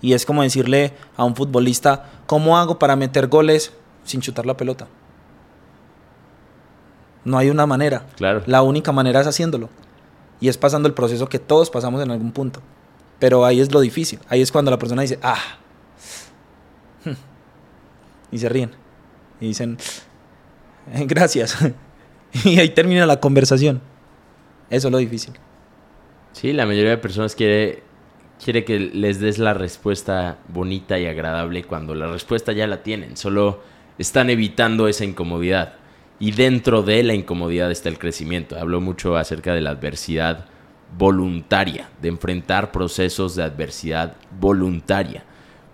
Y 0.00 0.12
es 0.12 0.26
como 0.26 0.42
decirle 0.42 0.94
a 1.16 1.24
un 1.24 1.34
futbolista, 1.34 2.10
¿cómo 2.26 2.58
hago 2.58 2.78
para 2.78 2.96
meter 2.96 3.28
goles 3.28 3.72
sin 4.04 4.20
chutar 4.20 4.46
la 4.46 4.56
pelota? 4.56 4.86
No 7.24 7.38
hay 7.38 7.50
una 7.50 7.66
manera. 7.66 8.06
Claro. 8.16 8.42
La 8.46 8.62
única 8.62 8.92
manera 8.92 9.20
es 9.20 9.26
haciéndolo 9.26 9.70
y 10.44 10.48
es 10.50 10.58
pasando 10.58 10.86
el 10.86 10.92
proceso 10.92 11.26
que 11.26 11.38
todos 11.38 11.70
pasamos 11.70 12.02
en 12.02 12.10
algún 12.10 12.30
punto. 12.30 12.60
Pero 13.18 13.46
ahí 13.46 13.60
es 13.60 13.72
lo 13.72 13.80
difícil. 13.80 14.18
Ahí 14.28 14.42
es 14.42 14.52
cuando 14.52 14.70
la 14.70 14.78
persona 14.78 15.00
dice, 15.00 15.18
ah. 15.22 15.38
Y 18.30 18.36
se 18.36 18.50
ríen. 18.50 18.70
Y 19.40 19.46
dicen, 19.46 19.78
gracias. 21.06 21.56
y 22.44 22.58
ahí 22.58 22.68
termina 22.68 23.06
la 23.06 23.20
conversación. 23.20 23.80
Eso 24.68 24.88
es 24.88 24.92
lo 24.92 24.98
difícil. 24.98 25.32
Sí, 26.32 26.52
la 26.52 26.66
mayoría 26.66 26.90
de 26.90 26.98
personas 26.98 27.34
quiere, 27.34 27.82
quiere 28.44 28.66
que 28.66 28.78
les 28.78 29.20
des 29.20 29.38
la 29.38 29.54
respuesta 29.54 30.36
bonita 30.48 30.98
y 30.98 31.06
agradable 31.06 31.64
cuando 31.64 31.94
la 31.94 32.08
respuesta 32.08 32.52
ya 32.52 32.66
la 32.66 32.82
tienen. 32.82 33.16
Solo 33.16 33.62
están 33.96 34.28
evitando 34.28 34.88
esa 34.88 35.06
incomodidad. 35.06 35.76
Y 36.24 36.32
dentro 36.32 36.82
de 36.82 37.02
la 37.02 37.12
incomodidad 37.12 37.70
está 37.70 37.90
el 37.90 37.98
crecimiento. 37.98 38.58
Hablo 38.58 38.80
mucho 38.80 39.18
acerca 39.18 39.52
de 39.52 39.60
la 39.60 39.68
adversidad 39.68 40.46
voluntaria, 40.96 41.90
de 42.00 42.08
enfrentar 42.08 42.72
procesos 42.72 43.36
de 43.36 43.42
adversidad 43.42 44.16
voluntaria. 44.40 45.22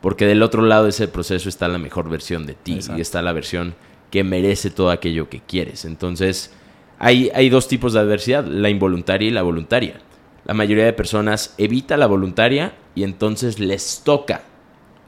Porque 0.01 0.27
del 0.27 0.43
otro 0.43 0.63
lado 0.63 0.85
de 0.85 0.91
ese 0.91 1.07
proceso 1.07 1.49
está 1.49 1.69
la 1.69 1.79
mejor 1.79 2.11
versión 2.11 2.47
de 2.47 2.55
ti 2.55 2.81
y 2.97 3.01
está 3.01 3.23
la 3.23 3.31
versión 3.31 3.77
que 4.11 4.25
merece 4.25 4.71
todo 4.71 4.91
aquello 4.91 5.29
que 5.29 5.39
quieres. 5.39 5.85
Entonces, 5.85 6.53
hay, 6.99 7.31
hay 7.33 7.49
dos 7.49 7.69
tipos 7.69 7.93
de 7.93 8.01
adversidad, 8.01 8.45
la 8.45 8.71
involuntaria 8.71 9.29
y 9.29 9.31
la 9.31 9.43
voluntaria. 9.43 10.01
La 10.47 10.55
mayoría 10.55 10.85
de 10.85 10.93
personas 10.93 11.55
evita 11.59 11.97
la 11.97 12.09
voluntaria 12.09 12.75
y 12.97 13.05
entonces 13.05 13.61
les 13.61 14.03
toca 14.03 14.43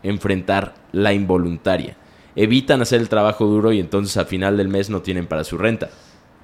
enfrentar 0.05 0.75
la 0.93 1.13
involuntaria 1.13 1.97
evitan 2.37 2.83
hacer 2.83 3.01
el 3.01 3.09
trabajo 3.09 3.47
duro 3.47 3.73
y 3.73 3.81
entonces 3.81 4.17
a 4.17 4.25
final 4.25 4.57
del 4.57 4.69
mes 4.69 4.91
no 4.91 5.03
tienen 5.03 5.27
para 5.27 5.45
su 5.45 5.59
renta. 5.59 5.91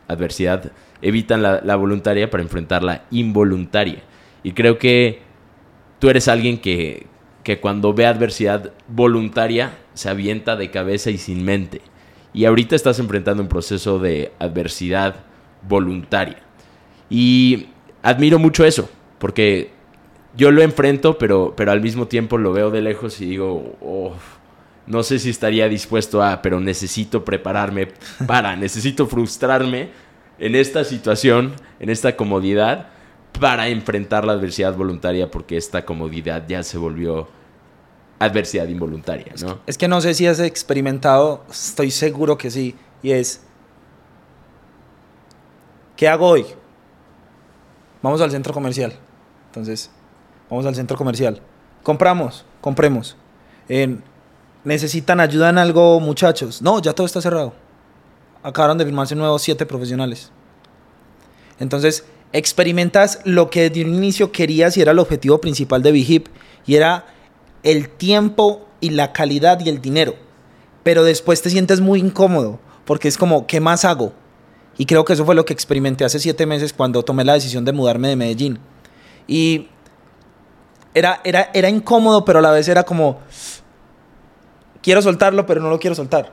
Adversidad, 0.06 0.72
evitan 1.02 1.42
la, 1.42 1.76
voluntaria 1.76 2.30
para 2.30 2.42
enfrentar 2.42 2.82
la 2.82 3.04
involuntaria. 3.10 4.02
Y 4.42 4.52
creo 4.52 4.78
que 4.78 5.20
tú 5.98 6.08
eres 6.08 6.28
alguien 6.28 6.58
que, 6.58 7.06
que 7.44 7.60
cuando 7.60 7.92
ve 7.92 8.06
adversidad 8.06 8.72
voluntaria 8.88 9.78
se 9.94 10.08
avienta 10.08 10.56
de 10.56 10.70
cabeza 10.70 11.10
y 11.10 11.18
sin 11.18 11.44
mente. 11.44 11.80
Y 12.32 12.44
ahorita 12.44 12.76
estás 12.76 12.98
enfrentando 12.98 13.42
un 13.42 13.48
proceso 13.48 13.98
de 13.98 14.32
adversidad 14.38 15.16
voluntaria. 15.66 16.38
Y 17.10 17.66
admiro 18.02 18.38
mucho 18.38 18.64
eso, 18.64 18.88
porque 19.18 19.70
yo 20.36 20.50
lo 20.50 20.62
enfrento, 20.62 21.18
pero, 21.18 21.54
pero 21.56 21.72
al 21.72 21.80
mismo 21.80 22.06
tiempo 22.06 22.38
lo 22.38 22.52
veo 22.52 22.70
de 22.70 22.82
lejos 22.82 23.20
y 23.20 23.26
digo, 23.26 23.76
oh, 23.80 24.14
no 24.88 25.02
sé 25.02 25.18
si 25.18 25.30
estaría 25.30 25.68
dispuesto 25.68 26.22
a, 26.22 26.40
pero 26.40 26.60
necesito 26.60 27.24
prepararme 27.24 27.88
para, 28.26 28.56
necesito 28.56 29.06
frustrarme 29.06 29.90
en 30.38 30.54
esta 30.54 30.82
situación, 30.82 31.54
en 31.78 31.90
esta 31.90 32.16
comodidad, 32.16 32.88
para 33.38 33.68
enfrentar 33.68 34.24
la 34.24 34.32
adversidad 34.32 34.74
voluntaria, 34.74 35.30
porque 35.30 35.56
esta 35.56 35.84
comodidad 35.84 36.44
ya 36.48 36.62
se 36.62 36.78
volvió 36.78 37.28
adversidad 38.18 38.66
involuntaria, 38.66 39.32
¿no? 39.42 39.60
Es 39.66 39.78
que 39.78 39.86
no 39.86 40.00
sé 40.00 40.14
si 40.14 40.26
has 40.26 40.40
experimentado, 40.40 41.44
estoy 41.50 41.90
seguro 41.90 42.38
que 42.38 42.50
sí, 42.50 42.74
y 43.02 43.12
es, 43.12 43.42
¿qué 45.96 46.08
hago 46.08 46.26
hoy? 46.26 46.46
Vamos 48.02 48.20
al 48.20 48.30
centro 48.30 48.54
comercial. 48.54 48.94
Entonces, 49.46 49.90
vamos 50.48 50.64
al 50.66 50.74
centro 50.74 50.96
comercial. 50.96 51.40
Compramos, 51.82 52.44
compremos. 52.60 53.16
En, 53.68 54.02
¿Necesitan 54.64 55.20
ayuda 55.20 55.50
en 55.50 55.58
algo, 55.58 56.00
muchachos? 56.00 56.62
No, 56.62 56.80
ya 56.80 56.92
todo 56.92 57.06
está 57.06 57.20
cerrado. 57.20 57.54
Acabaron 58.42 58.78
de 58.78 58.84
firmarse 58.84 59.14
nuevos 59.14 59.42
siete 59.42 59.66
profesionales. 59.66 60.30
Entonces, 61.60 62.04
experimentas 62.32 63.20
lo 63.24 63.50
que 63.50 63.68
desde 63.68 63.84
un 63.84 63.94
inicio 63.94 64.32
querías 64.32 64.76
y 64.76 64.82
era 64.82 64.92
el 64.92 64.98
objetivo 64.98 65.40
principal 65.40 65.82
de 65.82 65.92
BeHip, 65.92 66.28
y 66.66 66.76
era 66.76 67.06
el 67.62 67.88
tiempo 67.88 68.68
y 68.80 68.90
la 68.90 69.12
calidad 69.12 69.60
y 69.60 69.68
el 69.68 69.80
dinero. 69.80 70.14
Pero 70.82 71.04
después 71.04 71.42
te 71.42 71.50
sientes 71.50 71.80
muy 71.80 72.00
incómodo, 72.00 72.60
porque 72.84 73.08
es 73.08 73.18
como, 73.18 73.46
¿qué 73.46 73.60
más 73.60 73.84
hago? 73.84 74.12
Y 74.76 74.86
creo 74.86 75.04
que 75.04 75.14
eso 75.14 75.24
fue 75.24 75.34
lo 75.34 75.44
que 75.44 75.52
experimenté 75.52 76.04
hace 76.04 76.20
siete 76.20 76.46
meses 76.46 76.72
cuando 76.72 77.02
tomé 77.02 77.24
la 77.24 77.34
decisión 77.34 77.64
de 77.64 77.72
mudarme 77.72 78.08
de 78.08 78.16
Medellín. 78.16 78.58
Y 79.26 79.68
era, 80.94 81.20
era, 81.24 81.50
era 81.52 81.68
incómodo, 81.68 82.24
pero 82.24 82.38
a 82.38 82.42
la 82.42 82.52
vez 82.52 82.68
era 82.68 82.84
como, 82.84 83.20
quiero 84.82 85.02
soltarlo, 85.02 85.46
pero 85.46 85.60
no 85.60 85.70
lo 85.70 85.78
quiero 85.78 85.94
soltar. 85.94 86.32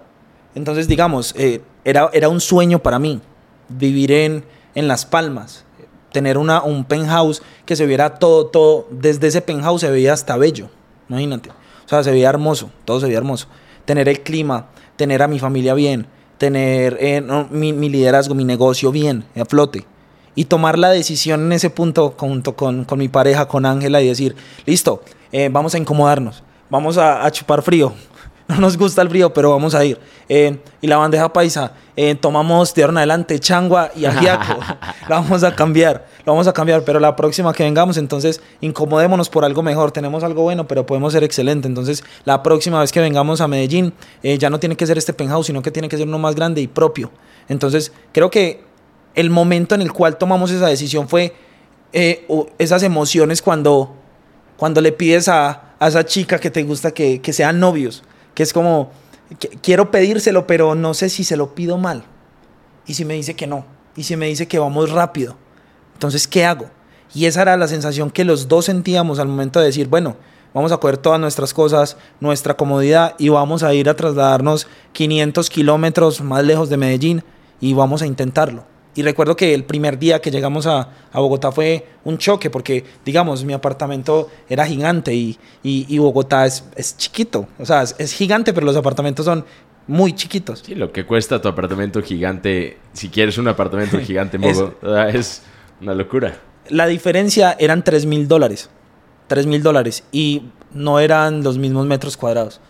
Entonces, 0.55 0.87
digamos, 0.87 1.33
eh, 1.37 1.61
era, 1.83 2.09
era 2.13 2.29
un 2.29 2.39
sueño 2.39 2.79
para 2.79 2.99
mí 2.99 3.21
vivir 3.67 4.11
en, 4.11 4.45
en 4.73 4.87
Las 4.87 5.05
Palmas, 5.05 5.65
tener 6.11 6.37
una, 6.37 6.63
un 6.63 6.85
penthouse 6.85 7.41
que 7.65 7.75
se 7.75 7.85
viera 7.85 8.15
todo, 8.15 8.47
todo, 8.47 8.87
desde 8.89 9.27
ese 9.27 9.41
penthouse 9.41 9.81
se 9.81 9.91
veía 9.91 10.13
hasta 10.13 10.37
bello, 10.37 10.69
imagínate. 11.09 11.49
O 11.49 11.89
sea, 11.89 12.03
se 12.03 12.11
veía 12.11 12.29
hermoso, 12.29 12.71
todo 12.85 12.99
se 12.99 13.05
veía 13.07 13.17
hermoso. 13.17 13.47
Tener 13.85 14.09
el 14.09 14.21
clima, 14.21 14.67
tener 14.95 15.21
a 15.21 15.27
mi 15.27 15.39
familia 15.39 15.73
bien, 15.73 16.07
tener 16.37 16.97
eh, 16.99 17.21
mi 17.51 17.89
liderazgo, 17.89 18.33
mi 18.33 18.45
negocio 18.45 18.91
bien, 18.91 19.25
a 19.35 19.45
flote. 19.45 19.85
Y 20.35 20.45
tomar 20.45 20.79
la 20.79 20.89
decisión 20.89 21.45
en 21.45 21.51
ese 21.53 21.69
punto 21.69 22.15
junto 22.17 22.55
con, 22.55 22.85
con 22.85 22.99
mi 22.99 23.07
pareja, 23.07 23.47
con 23.47 23.65
Ángela, 23.65 24.01
y 24.01 24.07
decir, 24.07 24.35
listo, 24.65 25.01
eh, 25.31 25.49
vamos 25.51 25.75
a 25.75 25.77
incomodarnos, 25.77 26.43
vamos 26.69 26.97
a, 26.97 27.25
a 27.25 27.31
chupar 27.31 27.61
frío, 27.61 27.93
no 28.47 28.57
nos 28.57 28.77
gusta 28.77 29.01
el 29.01 29.09
frío, 29.09 29.33
pero 29.33 29.49
vamos 29.49 29.73
a 29.73 29.83
ir. 29.83 29.99
Eh, 30.29 30.59
y 30.81 30.87
la 30.87 30.97
bandeja 30.97 31.31
paisa, 31.33 31.73
eh, 31.95 32.13
tomamos 32.15 32.73
de 32.75 32.83
ahora 32.83 32.91
en 32.93 32.97
adelante 32.99 33.39
changua 33.39 33.91
y 33.95 34.05
ajiaco. 34.05 34.59
la 35.09 35.15
vamos 35.19 35.43
a 35.43 35.55
cambiar, 35.55 36.05
la 36.19 36.31
vamos 36.31 36.47
a 36.47 36.53
cambiar, 36.53 36.83
pero 36.83 36.99
la 36.99 37.15
próxima 37.15 37.53
que 37.53 37.63
vengamos, 37.63 37.97
entonces 37.97 38.41
incomodémonos 38.61 39.29
por 39.29 39.45
algo 39.45 39.63
mejor. 39.63 39.91
Tenemos 39.91 40.23
algo 40.23 40.43
bueno, 40.43 40.67
pero 40.67 40.85
podemos 40.85 41.13
ser 41.13 41.23
excelente. 41.23 41.67
Entonces, 41.67 42.03
la 42.23 42.43
próxima 42.43 42.79
vez 42.79 42.91
que 42.91 42.99
vengamos 42.99 43.41
a 43.41 43.47
Medellín, 43.47 43.93
eh, 44.21 44.37
ya 44.37 44.49
no 44.49 44.59
tiene 44.59 44.75
que 44.75 44.85
ser 44.85 44.97
este 44.97 45.13
penthouse, 45.13 45.47
sino 45.47 45.61
que 45.63 45.71
tiene 45.71 45.89
que 45.89 45.97
ser 45.97 46.07
uno 46.07 46.19
más 46.19 46.35
grande 46.35 46.61
y 46.61 46.67
propio. 46.67 47.11
Entonces, 47.49 47.91
creo 48.11 48.29
que 48.29 48.63
el 49.15 49.31
momento 49.31 49.73
en 49.73 49.81
el 49.81 49.91
cual 49.91 50.17
tomamos 50.17 50.51
esa 50.51 50.67
decisión 50.67 51.07
fue 51.07 51.33
esas 52.57 52.83
emociones 52.83 53.41
cuando, 53.41 53.95
cuando 54.57 54.81
le 54.81 54.91
pides 54.91 55.29
a, 55.29 55.75
a 55.79 55.87
esa 55.87 56.05
chica 56.05 56.39
que 56.39 56.51
te 56.51 56.61
gusta 56.63 56.91
que, 56.91 57.21
que 57.21 57.31
sean 57.31 57.61
novios 57.61 58.03
que 58.35 58.43
es 58.43 58.53
como, 58.53 58.91
quiero 59.63 59.89
pedírselo, 59.89 60.45
pero 60.45 60.75
no 60.75 60.93
sé 60.93 61.09
si 61.09 61.23
se 61.23 61.37
lo 61.37 61.55
pido 61.55 61.77
mal. 61.77 62.03
Y 62.85 62.93
si 62.93 63.03
me 63.05 63.15
dice 63.15 63.35
que 63.35 63.47
no, 63.47 63.65
y 63.95 64.03
si 64.03 64.15
me 64.15 64.27
dice 64.27 64.47
que 64.47 64.59
vamos 64.59 64.91
rápido, 64.91 65.35
entonces, 65.93 66.27
¿qué 66.27 66.45
hago? 66.45 66.69
Y 67.13 67.25
esa 67.25 67.41
era 67.41 67.57
la 67.57 67.67
sensación 67.67 68.11
que 68.11 68.25
los 68.25 68.47
dos 68.47 68.65
sentíamos 68.65 69.17
al 69.19 69.29
momento 69.29 69.59
de 69.59 69.67
decir, 69.67 69.87
bueno, 69.87 70.17
vamos 70.53 70.71
a 70.71 70.77
coger 70.77 70.97
todas 70.97 71.19
nuestras 71.19 71.53
cosas, 71.53 71.97
nuestra 72.19 72.57
comodidad 72.57 73.15
y 73.17 73.29
vamos 73.29 73.63
a 73.63 73.73
ir 73.73 73.89
a 73.89 73.95
trasladarnos 73.95 74.67
500 74.91 75.49
kilómetros 75.49 76.21
más 76.21 76.43
lejos 76.43 76.69
de 76.69 76.77
Medellín 76.77 77.23
y 77.61 77.73
vamos 77.73 78.01
a 78.01 78.05
intentarlo. 78.05 78.74
Y 78.95 79.03
recuerdo 79.03 79.35
que 79.35 79.53
el 79.53 79.65
primer 79.65 79.99
día 79.99 80.21
que 80.21 80.31
llegamos 80.31 80.65
a, 80.67 80.89
a 81.11 81.19
Bogotá 81.19 81.51
fue 81.51 81.85
un 82.05 82.17
choque 82.17 82.49
porque, 82.49 82.85
digamos, 83.03 83.43
mi 83.43 83.51
apartamento 83.51 84.29
era 84.47 84.65
gigante 84.65 85.13
y, 85.13 85.37
y, 85.63 85.85
y 85.89 85.97
Bogotá 85.97 86.45
es, 86.45 86.63
es, 86.75 86.95
chiquito. 86.95 87.47
O 87.59 87.65
sea, 87.65 87.83
es, 87.83 87.93
es, 87.99 88.13
gigante, 88.13 88.53
pero 88.53 88.65
los 88.65 88.77
apartamentos 88.77 89.25
son 89.25 89.45
muy 89.85 90.13
chiquitos. 90.13 90.63
Sí, 90.65 90.75
lo 90.75 90.93
que 90.93 91.05
cuesta 91.05 91.41
tu 91.41 91.49
apartamento 91.49 92.01
gigante, 92.01 92.77
si 92.93 93.09
quieres 93.09 93.37
un 93.37 93.49
apartamento 93.49 93.99
gigante 94.01 94.39
es, 94.41 94.63
es 95.13 95.41
una 95.81 95.93
locura. 95.93 96.39
La 96.69 96.87
diferencia 96.87 97.55
eran 97.59 97.83
3 97.83 98.05
mil 98.05 98.29
dólares. 98.29 98.69
3 99.27 99.45
mil 99.45 99.61
dólares. 99.61 100.05
Y 100.13 100.43
no 100.73 100.99
eran 100.99 101.43
los 101.43 101.57
mismos 101.57 101.85
metros 101.85 102.15
cuadrados 102.15 102.61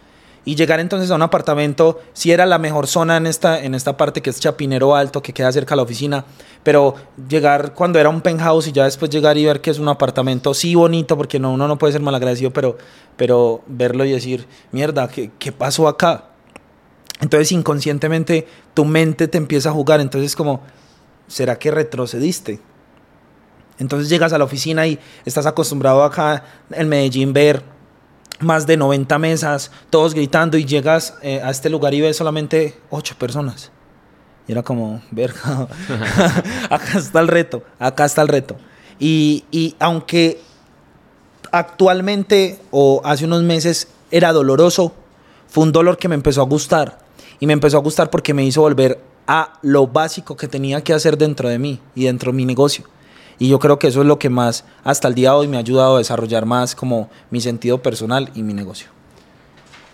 y 0.46 0.56
llegar 0.56 0.80
entonces 0.80 1.10
a 1.10 1.16
un 1.16 1.24
apartamento, 1.24 2.00
si 2.14 2.32
era 2.32 2.46
la 2.46 2.60
mejor 2.60 2.86
zona 2.86 3.18
en 3.18 3.26
esta, 3.26 3.62
en 3.64 3.74
esta 3.74 3.98
parte 3.98 4.22
que 4.22 4.30
es 4.30 4.40
Chapinero 4.40 4.96
Alto, 4.96 5.22
que 5.24 5.34
queda 5.34 5.52
cerca 5.52 5.72
de 5.72 5.78
la 5.78 5.84
oficina, 5.84 6.24
pero 6.62 6.94
llegar 7.28 7.74
cuando 7.74 8.00
era 8.00 8.10
un 8.10 8.22
penthouse 8.22 8.68
y 8.68 8.72
ya 8.72 8.84
después 8.84 9.10
llegar 9.10 9.38
y 9.40 9.46
ver 9.46 9.60
que 9.60 9.72
es 9.72 9.80
un 9.80 9.88
apartamento, 9.88 10.54
sí 10.54 10.76
bonito, 10.76 11.18
porque 11.18 11.40
no, 11.40 11.52
uno 11.52 11.68
no 11.68 11.80
puede 11.80 11.94
ser 11.94 12.02
malagradecido, 12.02 12.52
pero, 12.52 12.78
pero 13.18 13.64
verlo 13.66 14.06
y 14.06 14.12
decir, 14.12 14.48
mierda, 14.72 15.08
¿qué, 15.08 15.32
¿qué 15.40 15.52
pasó 15.52 15.88
acá? 15.88 16.26
Entonces 17.22 17.52
inconscientemente 17.52 18.48
tu 18.76 18.86
mente 18.86 19.28
te 19.28 19.40
empieza 19.40 19.70
a 19.70 19.74
jugar, 19.74 20.00
entonces 20.00 20.36
como, 20.36 20.62
¿será 21.28 21.58
que 21.58 21.72
retrocediste? 21.72 22.60
Entonces 23.80 24.10
llegas 24.10 24.32
a 24.32 24.38
la 24.38 24.44
oficina 24.46 24.86
y 24.86 25.00
estás 25.26 25.48
acostumbrado 25.48 26.04
acá 26.04 26.44
en 26.70 26.88
Medellín 26.88 27.34
ver 27.34 27.75
más 28.40 28.68
de 28.68 28.78
90 28.78 29.18
mesas, 29.20 29.72
todos 29.90 30.14
gritando 30.14 30.58
y 30.58 30.66
llegas 30.66 31.16
eh, 31.22 31.42
a 31.44 31.50
este 31.50 31.70
lugar 31.70 31.94
y 31.94 32.02
ves 32.02 32.18
solamente 32.18 32.78
8 32.90 33.16
personas. 33.18 33.72
Y 34.48 34.52
era 34.52 34.64
como, 34.64 35.02
verga, 35.12 35.68
acá 36.70 36.98
está 36.98 37.20
el 37.20 37.28
reto, 37.28 37.64
acá 37.80 38.06
está 38.06 38.22
el 38.22 38.28
reto. 38.28 38.56
Y, 39.00 39.44
y, 39.52 39.76
aunque 39.80 40.40
actualmente 41.52 42.60
o 42.72 43.02
hace 43.04 43.26
unos 43.26 43.44
meses 43.44 43.88
era 44.12 44.32
doloroso, 44.34 44.94
fue 45.48 45.64
un 45.64 45.72
dolor 45.72 45.98
que 45.98 46.08
me 46.08 46.16
empezó 46.16 46.42
a 46.42 46.46
gustar. 46.46 47.00
Y 47.40 47.48
me 47.48 47.54
empezó 47.54 47.78
a 47.78 47.82
gustar 47.82 48.10
porque 48.10 48.34
me 48.34 48.46
hizo 48.46 48.62
volver 48.62 49.02
a 49.28 49.54
lo 49.62 49.88
básico 49.88 50.38
que 50.38 50.48
tenía 50.48 50.82
que 50.82 50.94
hacer 50.94 51.18
dentro 51.18 51.50
de 51.50 51.60
mí 51.60 51.80
y 51.96 52.06
dentro 52.06 52.32
de 52.32 52.38
mi 52.38 52.46
negocio. 52.46 52.86
Y 53.38 53.50
yo 53.50 53.60
creo 53.60 53.80
que 53.80 53.88
eso 53.88 54.02
es 54.02 54.08
lo 54.08 54.20
que 54.20 54.30
más 54.30 54.66
hasta 54.84 55.08
el 55.08 55.16
día 55.16 55.32
de 55.32 55.36
hoy 55.36 55.48
me 55.48 55.58
ha 55.58 55.60
ayudado 55.60 55.96
a 55.96 55.98
desarrollar 56.00 56.46
más 56.46 56.76
como 56.76 57.10
mi 57.30 57.42
sentido 57.42 57.82
personal 57.82 58.30
y 58.34 58.44
mi 58.44 58.54
negocio. 58.54 58.88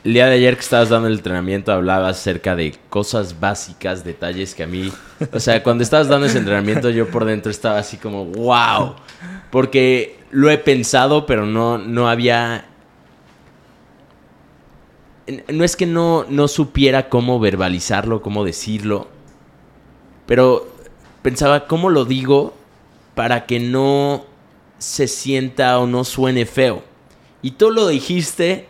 El 0.04 0.14
día 0.14 0.26
de 0.26 0.34
ayer 0.34 0.56
que 0.56 0.62
estabas 0.62 0.90
dando 0.90 1.08
el 1.08 1.14
entrenamiento 1.14 1.72
hablabas 1.72 2.18
acerca 2.18 2.56
de 2.56 2.76
cosas 2.90 3.40
básicas, 3.40 4.04
detalles 4.04 4.56
que 4.56 4.64
a 4.64 4.68
mí, 4.68 4.92
o 5.32 5.40
sea, 5.40 5.62
cuando 5.62 5.84
estabas 5.84 6.08
dando 6.08 6.26
ese 6.26 6.40
entrenamiento 6.40 6.90
yo 6.90 7.08
por 7.10 7.24
dentro 7.24 7.52
estaba 7.52 7.78
así 7.78 7.98
como, 7.98 8.26
wow, 8.26 8.96
porque 9.52 10.20
lo 10.32 10.50
he 10.50 10.58
pensado, 10.58 11.26
pero 11.26 11.46
no, 11.46 11.78
no 11.78 12.10
había... 12.10 12.66
No 15.48 15.64
es 15.64 15.76
que 15.76 15.86
no, 15.86 16.26
no 16.28 16.48
supiera 16.48 17.08
cómo 17.08 17.40
verbalizarlo, 17.40 18.24
cómo 18.24 18.44
decirlo, 18.44 19.08
pero 20.26 20.68
pensaba, 21.22 21.68
¿cómo 21.68 21.90
lo 21.90 22.06
digo 22.06 22.56
para 23.22 23.46
que 23.46 23.60
no 23.60 24.26
se 24.80 25.08
sienta 25.08 25.78
o 25.78 25.86
no 25.86 26.04
suene 26.04 26.48
feo. 26.48 26.84
Y 27.44 27.52
tú 27.52 27.70
lo 27.70 27.88
dijiste, 27.88 28.66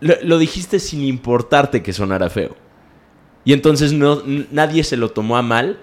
lo, 0.00 0.38
dijiste 0.38 0.80
sin 0.80 1.02
importarte 1.02 1.82
que 1.82 1.92
sonara 1.92 2.30
feo. 2.30 2.56
Y 3.44 3.52
entonces 3.52 3.92
no, 3.92 4.22
nadie 4.50 4.84
se 4.84 4.96
lo 4.96 5.10
tomó 5.10 5.36
a 5.36 5.42
mal. 5.42 5.80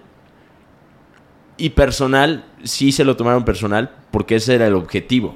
Y 1.58 1.70
personal, 1.70 2.44
sí 2.64 2.92
se 2.92 3.06
lo 3.06 3.16
tomaron 3.16 3.46
personal 3.46 3.96
porque 4.10 4.38
ese 4.38 4.56
era 4.56 4.66
el 4.66 4.74
objetivo. 4.74 5.36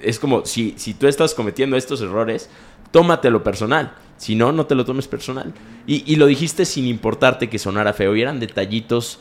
Es 0.00 0.18
como 0.18 0.46
si, 0.46 0.72
si 0.78 0.94
tú 0.94 1.08
estás 1.08 1.34
cometiendo 1.34 1.76
estos 1.76 2.00
errores, 2.00 2.48
tómatelo 2.90 3.42
personal. 3.42 3.92
Si 4.16 4.34
no, 4.34 4.50
no 4.50 4.64
te 4.64 4.74
lo 4.74 4.86
tomes 4.86 5.08
personal. 5.08 5.52
Y, 5.86 6.10
y 6.10 6.16
lo 6.16 6.24
dijiste 6.24 6.64
sin 6.64 6.86
importarte 6.86 7.50
que 7.50 7.58
sonara 7.58 7.92
feo. 7.92 8.16
Y 8.16 8.22
eran 8.22 8.40
detallitos 8.40 9.20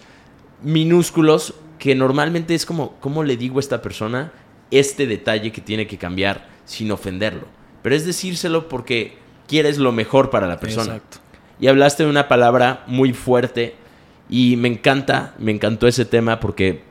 minúsculos 0.63 1.53
que 1.81 1.95
normalmente 1.95 2.53
es 2.53 2.67
como, 2.67 2.93
¿cómo 2.99 3.23
le 3.23 3.37
digo 3.37 3.57
a 3.57 3.59
esta 3.59 3.81
persona 3.81 4.31
este 4.69 5.07
detalle 5.07 5.51
que 5.51 5.61
tiene 5.61 5.87
que 5.87 5.97
cambiar 5.97 6.47
sin 6.63 6.91
ofenderlo? 6.91 7.47
Pero 7.81 7.95
es 7.95 8.05
decírselo 8.05 8.69
porque 8.69 9.17
quieres 9.47 9.79
lo 9.79 9.91
mejor 9.91 10.29
para 10.29 10.45
la 10.45 10.59
persona. 10.59 10.97
Exacto. 10.97 11.17
Y 11.59 11.65
hablaste 11.65 12.03
de 12.03 12.09
una 12.11 12.27
palabra 12.27 12.83
muy 12.85 13.13
fuerte 13.13 13.73
y 14.29 14.57
me 14.57 14.67
encanta, 14.67 15.33
me 15.39 15.51
encantó 15.51 15.87
ese 15.87 16.05
tema 16.05 16.39
porque 16.39 16.83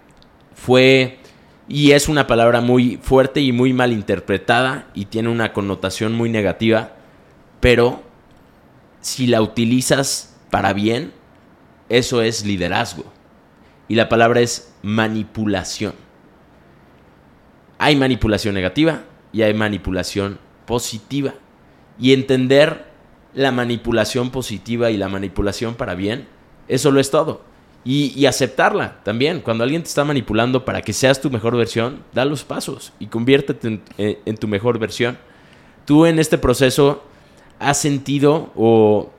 fue 0.57 1.21
y 1.69 1.93
es 1.93 2.09
una 2.09 2.27
palabra 2.27 2.61
muy 2.61 2.99
fuerte 3.01 3.41
y 3.41 3.53
muy 3.53 3.73
mal 3.73 3.93
interpretada 3.93 4.89
y 4.93 5.05
tiene 5.05 5.29
una 5.29 5.53
connotación 5.53 6.15
muy 6.15 6.31
negativa, 6.31 6.95
pero 7.61 8.03
si 9.01 9.29
la 9.29 9.41
utilizas 9.41 10.37
para 10.51 10.73
bien, 10.73 11.13
eso 11.89 12.23
es 12.23 12.45
liderazgo. 12.45 13.05
Y 13.87 13.95
la 13.95 14.09
palabra 14.09 14.41
es 14.41 14.70
manipulación. 14.83 15.95
Hay 17.79 17.97
manipulación 17.97 18.55
negativa 18.55 19.05
y 19.33 19.43
hay 19.43 19.55
manipulación 19.55 20.39
positiva. 20.67 21.35
Y 21.99 22.13
entender 22.13 22.87
la 23.35 23.53
manipulación 23.53 24.31
positiva 24.31 24.91
y 24.91 24.97
la 24.97 25.09
manipulación 25.09 25.75
para 25.75 25.95
bien, 25.95 26.27
eso 26.69 26.91
lo 26.91 27.01
es 27.01 27.11
todo. 27.11 27.43
Y, 27.83 28.27
aceptarla 28.27 29.03
también. 29.03 29.41
Cuando 29.41 29.65
alguien 29.65 29.83
te 29.83 29.89
está 29.89 30.05
manipulando 30.05 30.67
para 30.67 30.83
que 30.83 30.93
seas 30.93 31.21
tu 31.21 31.31
mejor 31.31 31.57
versión, 31.57 32.05
da 32.13 32.27
los 32.27 32.45
pasos 32.45 32.93
y 32.99 33.07
conviértete 33.07 33.69
en, 33.69 33.83
en, 33.97 34.19
en 34.27 34.37
tu 34.37 34.47
mejor 34.49 34.79
versión. 34.79 35.17
Tú 35.87 36.05
en 36.05 36.19
este 36.19 36.37
proceso 36.37 37.03
has 37.59 37.79
sentido 37.79 38.53
o 38.55 39.11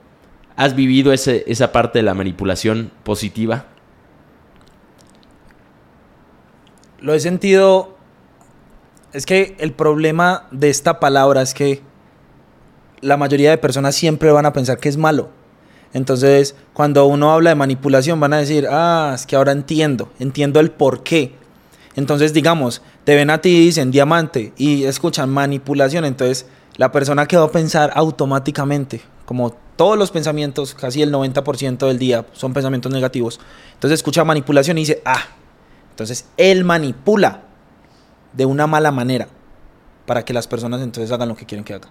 has 0.56 0.76
vivido 0.76 1.12
ese, 1.12 1.44
esa 1.46 1.72
parte 1.72 1.98
de 1.98 2.02
la 2.04 2.14
manipulación 2.14 2.90
positiva. 3.04 3.66
Lo 7.02 7.14
he 7.14 7.20
sentido. 7.20 7.96
Es 9.12 9.26
que 9.26 9.56
el 9.58 9.72
problema 9.72 10.46
de 10.52 10.70
esta 10.70 10.98
palabra 10.98 11.42
es 11.42 11.52
que 11.52 11.82
la 13.02 13.16
mayoría 13.16 13.50
de 13.50 13.58
personas 13.58 13.94
siempre 13.94 14.32
van 14.32 14.46
a 14.46 14.52
pensar 14.52 14.78
que 14.78 14.88
es 14.88 14.96
malo. 14.96 15.28
Entonces, 15.92 16.54
cuando 16.72 17.04
uno 17.04 17.32
habla 17.32 17.50
de 17.50 17.56
manipulación, 17.56 18.18
van 18.18 18.32
a 18.32 18.38
decir, 18.38 18.66
ah, 18.70 19.12
es 19.14 19.26
que 19.26 19.36
ahora 19.36 19.52
entiendo, 19.52 20.10
entiendo 20.18 20.60
el 20.60 20.70
por 20.70 21.02
qué. 21.02 21.34
Entonces, 21.94 22.32
digamos, 22.32 22.80
te 23.04 23.14
ven 23.14 23.28
a 23.28 23.42
ti 23.42 23.50
y 23.50 23.60
dicen 23.66 23.90
diamante 23.90 24.54
y 24.56 24.84
escuchan 24.84 25.28
manipulación. 25.28 26.06
Entonces, 26.06 26.46
la 26.76 26.90
persona 26.90 27.26
que 27.26 27.36
va 27.36 27.44
a 27.44 27.50
pensar 27.50 27.90
automáticamente, 27.94 29.02
como 29.26 29.54
todos 29.76 29.98
los 29.98 30.10
pensamientos, 30.10 30.74
casi 30.74 31.02
el 31.02 31.12
90% 31.12 31.86
del 31.86 31.98
día 31.98 32.24
son 32.32 32.54
pensamientos 32.54 32.90
negativos. 32.90 33.40
Entonces, 33.74 33.98
escucha 33.98 34.24
manipulación 34.24 34.78
y 34.78 34.82
dice, 34.82 35.02
ah, 35.04 35.26
entonces, 35.92 36.26
él 36.38 36.64
manipula 36.64 37.42
de 38.32 38.46
una 38.46 38.66
mala 38.66 38.90
manera 38.90 39.28
para 40.06 40.24
que 40.24 40.32
las 40.32 40.48
personas 40.48 40.80
entonces 40.80 41.12
hagan 41.12 41.28
lo 41.28 41.36
que 41.36 41.46
quieren 41.46 41.64
que 41.64 41.74
hagan. 41.74 41.90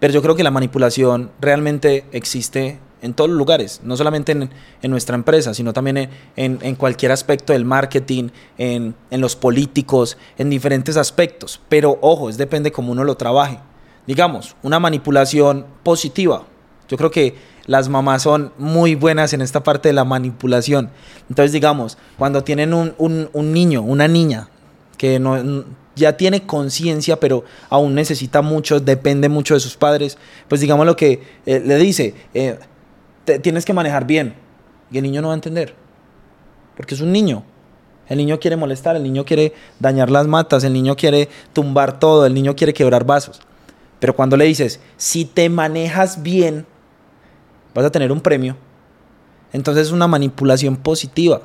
Pero 0.00 0.12
yo 0.12 0.22
creo 0.22 0.34
que 0.36 0.42
la 0.42 0.50
manipulación 0.50 1.30
realmente 1.40 2.04
existe 2.12 2.78
en 3.00 3.14
todos 3.14 3.30
los 3.30 3.38
lugares, 3.38 3.80
no 3.84 3.96
solamente 3.96 4.32
en, 4.32 4.90
nuestra 4.90 5.14
empresa, 5.14 5.54
sino 5.54 5.72
también 5.72 6.10
en, 6.36 6.58
en- 6.62 6.74
cualquier 6.74 7.12
aspecto 7.12 7.52
del 7.52 7.64
marketing, 7.64 8.30
en, 8.58 8.96
en 9.10 9.20
los 9.20 9.36
políticos, 9.36 10.18
en 10.36 10.50
diferentes 10.50 10.96
aspectos. 10.96 11.60
Pero 11.68 11.98
ojo, 12.00 12.28
es 12.28 12.36
depende 12.36 12.72
cómo 12.72 12.90
uno 12.92 13.04
lo 13.04 13.16
trabaje. 13.16 13.60
Digamos, 14.06 14.56
una 14.62 14.80
manipulación 14.80 15.64
positiva. 15.84 16.42
Yo 16.88 16.96
creo 16.96 17.10
que 17.12 17.36
las 17.68 17.88
mamás 17.88 18.22
son 18.22 18.52
muy 18.58 18.96
buenas 18.96 19.32
en 19.34 19.40
esta 19.42 19.62
parte 19.62 19.90
de 19.90 19.92
la 19.92 20.04
manipulación. 20.04 20.90
Entonces, 21.28 21.52
digamos, 21.52 21.98
cuando 22.18 22.42
tienen 22.42 22.74
un, 22.74 22.94
un- 22.98 23.52
niño, 23.52 23.82
una 23.82 24.08
niña, 24.08 24.48
que 24.96 25.20
no, 25.20 25.64
ya 25.94 26.16
tiene 26.16 26.44
conciencia, 26.46 27.20
pero 27.20 27.44
aún 27.70 27.94
necesita 27.94 28.42
mucho, 28.42 28.80
depende 28.80 29.28
mucho 29.28 29.54
de 29.54 29.60
sus 29.60 29.76
padres, 29.76 30.18
pues 30.48 30.60
digamos 30.60 30.86
lo 30.86 30.96
que 30.96 31.22
eh, 31.46 31.62
le 31.64 31.76
dice, 31.76 32.14
eh, 32.34 32.58
tienes 33.42 33.64
que 33.64 33.72
manejar 33.74 34.06
bien. 34.06 34.34
Y 34.90 34.96
el 34.96 35.04
niño 35.04 35.20
no 35.20 35.28
va 35.28 35.34
a 35.34 35.36
entender, 35.36 35.74
porque 36.76 36.94
es 36.94 37.00
un 37.00 37.12
niño. 37.12 37.44
El 38.08 38.16
niño 38.16 38.40
quiere 38.40 38.56
molestar, 38.56 38.96
el 38.96 39.02
niño 39.02 39.26
quiere 39.26 39.52
dañar 39.78 40.10
las 40.10 40.26
matas, 40.26 40.64
el 40.64 40.72
niño 40.72 40.96
quiere 40.96 41.28
tumbar 41.52 41.98
todo, 41.98 42.24
el 42.24 42.32
niño 42.32 42.56
quiere 42.56 42.72
quebrar 42.72 43.04
vasos. 43.04 43.40
Pero 44.00 44.16
cuando 44.16 44.38
le 44.38 44.46
dices, 44.46 44.80
si 44.96 45.26
te 45.26 45.50
manejas 45.50 46.22
bien, 46.22 46.64
vas 47.74 47.84
a 47.84 47.90
tener 47.90 48.12
un 48.12 48.20
premio, 48.20 48.56
entonces 49.52 49.86
es 49.88 49.92
una 49.92 50.06
manipulación 50.08 50.76
positiva, 50.76 51.40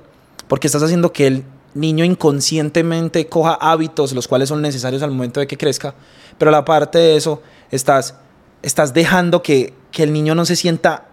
porque 0.48 0.68
estás 0.68 0.84
haciendo 0.84 1.14
que 1.14 1.28
el 1.28 1.44
niño 1.74 2.06
inconscientemente 2.06 3.28
coja 3.28 3.54
hábitos 3.54 4.14
los 4.14 4.28
cuales 4.28 4.50
son 4.50 4.62
necesarios 4.62 5.02
al 5.04 5.12
momento 5.12 5.40
de 5.40 5.48
que 5.48 5.58
crezca, 5.58 5.96
pero 6.38 6.52
la 6.52 6.66
parte 6.66 6.98
de 7.00 7.16
eso 7.16 7.42
estás, 7.72 8.16
estás 8.62 8.94
dejando 8.94 9.42
que, 9.42 9.74
que 9.92 10.04
el 10.04 10.14
niño 10.14 10.36
no 10.36 10.46
se 10.46 10.56
sienta 10.56 11.08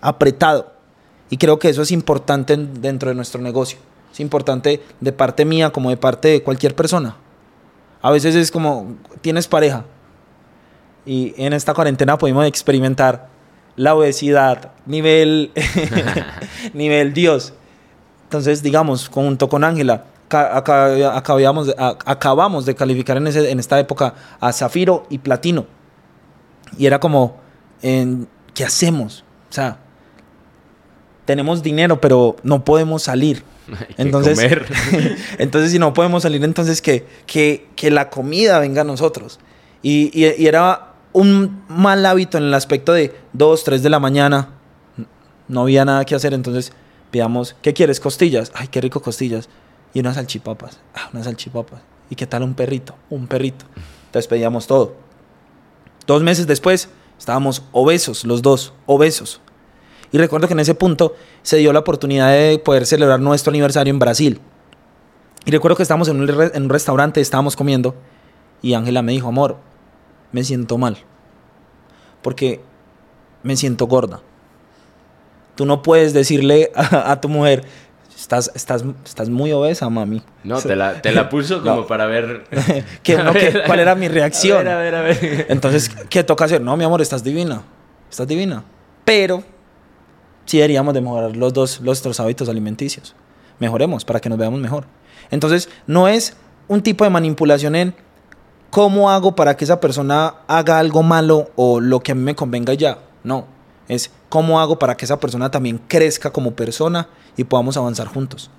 apretado. 0.00 0.72
Y 1.30 1.38
creo 1.38 1.58
que 1.58 1.68
eso 1.68 1.82
es 1.82 1.90
importante 1.90 2.52
en- 2.54 2.80
dentro 2.82 3.08
de 3.08 3.14
nuestro 3.14 3.40
negocio. 3.40 3.78
Es 4.12 4.20
importante 4.20 4.82
de 5.00 5.12
parte 5.12 5.44
mía 5.44 5.70
como 5.70 5.90
de 5.90 5.96
parte 5.96 6.28
de 6.28 6.42
cualquier 6.42 6.74
persona. 6.74 7.16
A 8.02 8.10
veces 8.10 8.34
es 8.34 8.50
como, 8.50 8.94
tienes 9.22 9.48
pareja. 9.48 9.84
Y 11.06 11.34
en 11.36 11.52
esta 11.52 11.74
cuarentena 11.74 12.18
pudimos 12.18 12.46
experimentar 12.46 13.28
la 13.76 13.94
obesidad, 13.94 14.72
nivel, 14.86 15.50
nivel 16.74 17.12
Dios. 17.12 17.52
Entonces, 18.24 18.62
digamos, 18.62 19.08
junto 19.08 19.48
con 19.48 19.64
Ángela, 19.64 20.04
ca- 20.28 20.56
aca- 20.56 21.16
acabamos, 21.16 21.74
acabamos 21.78 22.66
de 22.66 22.74
calificar 22.74 23.16
en, 23.16 23.26
ese- 23.26 23.50
en 23.50 23.60
esta 23.60 23.78
época 23.78 24.14
a 24.40 24.52
Zafiro 24.52 25.06
y 25.10 25.18
Platino. 25.18 25.66
Y 26.78 26.86
era 26.86 26.98
como, 26.98 27.36
en, 27.82 28.26
¿qué 28.54 28.64
hacemos? 28.64 29.24
O 29.50 29.52
sea, 29.52 29.78
tenemos 31.24 31.62
dinero, 31.62 32.00
pero 32.00 32.36
no 32.42 32.64
podemos 32.64 33.02
salir. 33.02 33.44
Hay 33.68 33.94
que 33.94 34.02
Entonces, 34.02 34.34
comer. 34.36 34.66
entonces 35.38 35.70
si 35.72 35.78
no 35.78 35.92
podemos 35.94 36.22
salir, 36.22 36.42
entonces 36.44 36.82
que, 36.82 37.06
que, 37.26 37.68
que 37.76 37.90
la 37.90 38.10
comida 38.10 38.58
venga 38.58 38.82
a 38.82 38.84
nosotros. 38.84 39.38
Y, 39.82 40.10
y- 40.12 40.34
y 40.42 40.46
era 40.46 40.93
un 41.14 41.62
mal 41.68 42.04
hábito 42.04 42.36
en 42.36 42.44
el 42.44 42.54
aspecto 42.54 42.92
de 42.92 43.14
2, 43.32 43.64
3 43.64 43.82
de 43.82 43.88
la 43.88 44.00
mañana. 44.00 44.48
No 45.48 45.62
había 45.62 45.84
nada 45.84 46.04
que 46.04 46.14
hacer, 46.14 46.34
entonces 46.34 46.72
pidamos, 47.10 47.56
¿qué 47.62 47.72
quieres? 47.72 48.00
Costillas. 48.00 48.52
Ay, 48.54 48.68
qué 48.68 48.80
rico 48.80 49.00
costillas. 49.00 49.48
Y 49.94 50.00
unas 50.00 50.16
salchipapas. 50.16 50.80
Ah, 50.94 51.08
unas 51.12 51.24
salchipapas. 51.24 51.80
¿Y 52.10 52.16
qué 52.16 52.26
tal 52.26 52.42
un 52.42 52.54
perrito? 52.54 52.96
Un 53.08 53.28
perrito. 53.28 53.64
Entonces 54.06 54.26
pedíamos 54.26 54.66
todo. 54.66 54.96
Dos 56.06 56.22
meses 56.22 56.46
después 56.46 56.88
estábamos 57.18 57.62
obesos, 57.72 58.24
los 58.24 58.42
dos, 58.42 58.74
obesos. 58.86 59.40
Y 60.10 60.18
recuerdo 60.18 60.48
que 60.48 60.54
en 60.54 60.60
ese 60.60 60.74
punto 60.74 61.14
se 61.42 61.58
dio 61.58 61.72
la 61.72 61.78
oportunidad 61.78 62.32
de 62.32 62.58
poder 62.58 62.86
celebrar 62.86 63.20
nuestro 63.20 63.50
aniversario 63.50 63.92
en 63.92 63.98
Brasil. 64.00 64.40
Y 65.44 65.50
recuerdo 65.52 65.76
que 65.76 65.82
estábamos 65.82 66.08
en 66.08 66.20
un, 66.20 66.28
en 66.28 66.62
un 66.64 66.68
restaurante, 66.68 67.20
estábamos 67.20 67.54
comiendo, 67.54 67.94
y 68.62 68.74
Ángela 68.74 69.02
me 69.02 69.12
dijo, 69.12 69.28
amor, 69.28 69.58
me 70.34 70.42
siento 70.42 70.76
mal. 70.78 70.96
Porque 72.22 72.60
me 73.44 73.56
siento 73.56 73.86
gorda. 73.86 74.20
Tú 75.54 75.64
no 75.66 75.82
puedes 75.82 76.12
decirle 76.12 76.72
a, 76.74 77.12
a 77.12 77.20
tu 77.20 77.28
mujer, 77.28 77.64
estás, 78.16 78.50
estás, 78.54 78.84
estás 79.04 79.28
muy 79.28 79.52
obesa, 79.52 79.88
mami. 79.88 80.22
No, 80.42 80.60
te 80.60 80.74
la, 80.74 81.00
te 81.00 81.12
la 81.12 81.28
puso 81.30 81.62
como 81.62 81.76
No. 81.82 81.86
para 81.86 82.06
ver. 82.06 82.44
A 82.50 83.02
que- 83.02 83.16
ver, 83.16 83.62
¿Cuál 83.66 83.78
era 83.80 83.94
mi 83.94 84.08
reacción? 84.08 84.66
A 84.66 84.76
ver, 84.76 84.94
a 84.94 85.02
ver, 85.02 85.16
a 85.16 85.20
ver. 85.20 85.46
Entonces, 85.50 85.88
¿qué 86.10 86.24
toca 86.24 86.46
hacer? 86.46 86.60
No, 86.60 86.76
mi 86.76 86.84
amor, 86.84 87.00
estás 87.00 87.22
divina. 87.22 87.62
Estás 88.10 88.26
divina. 88.26 88.64
Pero 89.04 89.44
sí 90.46 90.56
deberíamos 90.58 90.94
de 90.94 91.00
mejorar 91.00 91.36
los 91.36 91.52
dos 91.52 91.80
nuestros 91.80 92.18
hábitos 92.18 92.48
alimenticios. 92.48 93.14
Mejoremos 93.60 94.04
para 94.04 94.18
que 94.20 94.28
nos 94.28 94.38
veamos 94.38 94.58
mejor. 94.60 94.86
Entonces, 95.30 95.68
no 95.86 96.08
es 96.08 96.36
un 96.66 96.82
tipo 96.82 97.04
de 97.04 97.10
manipulación 97.10 97.76
en 97.76 97.94
cómo 98.74 99.08
hago 99.08 99.36
para 99.36 99.56
que 99.56 99.64
esa 99.64 99.78
persona 99.78 100.34
haga 100.48 100.80
algo 100.80 101.04
malo 101.04 101.48
o 101.54 101.78
lo 101.78 102.00
que 102.00 102.10
a 102.10 102.16
mí 102.16 102.22
me 102.22 102.34
convenga 102.34 102.74
ya. 102.74 102.98
No, 103.22 103.46
es 103.86 104.10
cómo 104.28 104.58
hago 104.58 104.80
para 104.80 104.96
que 104.96 105.04
esa 105.04 105.20
persona 105.20 105.48
también 105.48 105.80
crezca 105.86 106.32
como 106.32 106.56
persona 106.56 107.06
y 107.36 107.44
podamos 107.44 107.76
avanzar 107.76 108.08
juntos. 108.08 108.50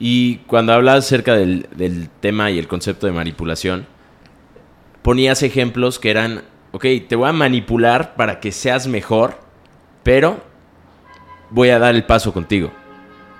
Y 0.00 0.38
cuando 0.48 0.72
hablas 0.72 1.04
acerca 1.04 1.36
del, 1.36 1.68
del 1.76 2.08
tema 2.18 2.50
y 2.50 2.58
el 2.58 2.66
concepto 2.66 3.06
de 3.06 3.12
manipulación, 3.12 3.86
ponías 5.02 5.44
ejemplos 5.44 6.00
que 6.00 6.10
eran, 6.10 6.42
ok, 6.72 6.86
te 7.08 7.14
voy 7.14 7.28
a 7.28 7.32
manipular 7.32 8.16
para 8.16 8.40
que 8.40 8.50
seas 8.50 8.88
mejor, 8.88 9.38
pero 10.02 10.38
voy 11.50 11.68
a 11.68 11.78
dar 11.78 11.94
el 11.94 12.02
paso 12.06 12.32
contigo. 12.32 12.72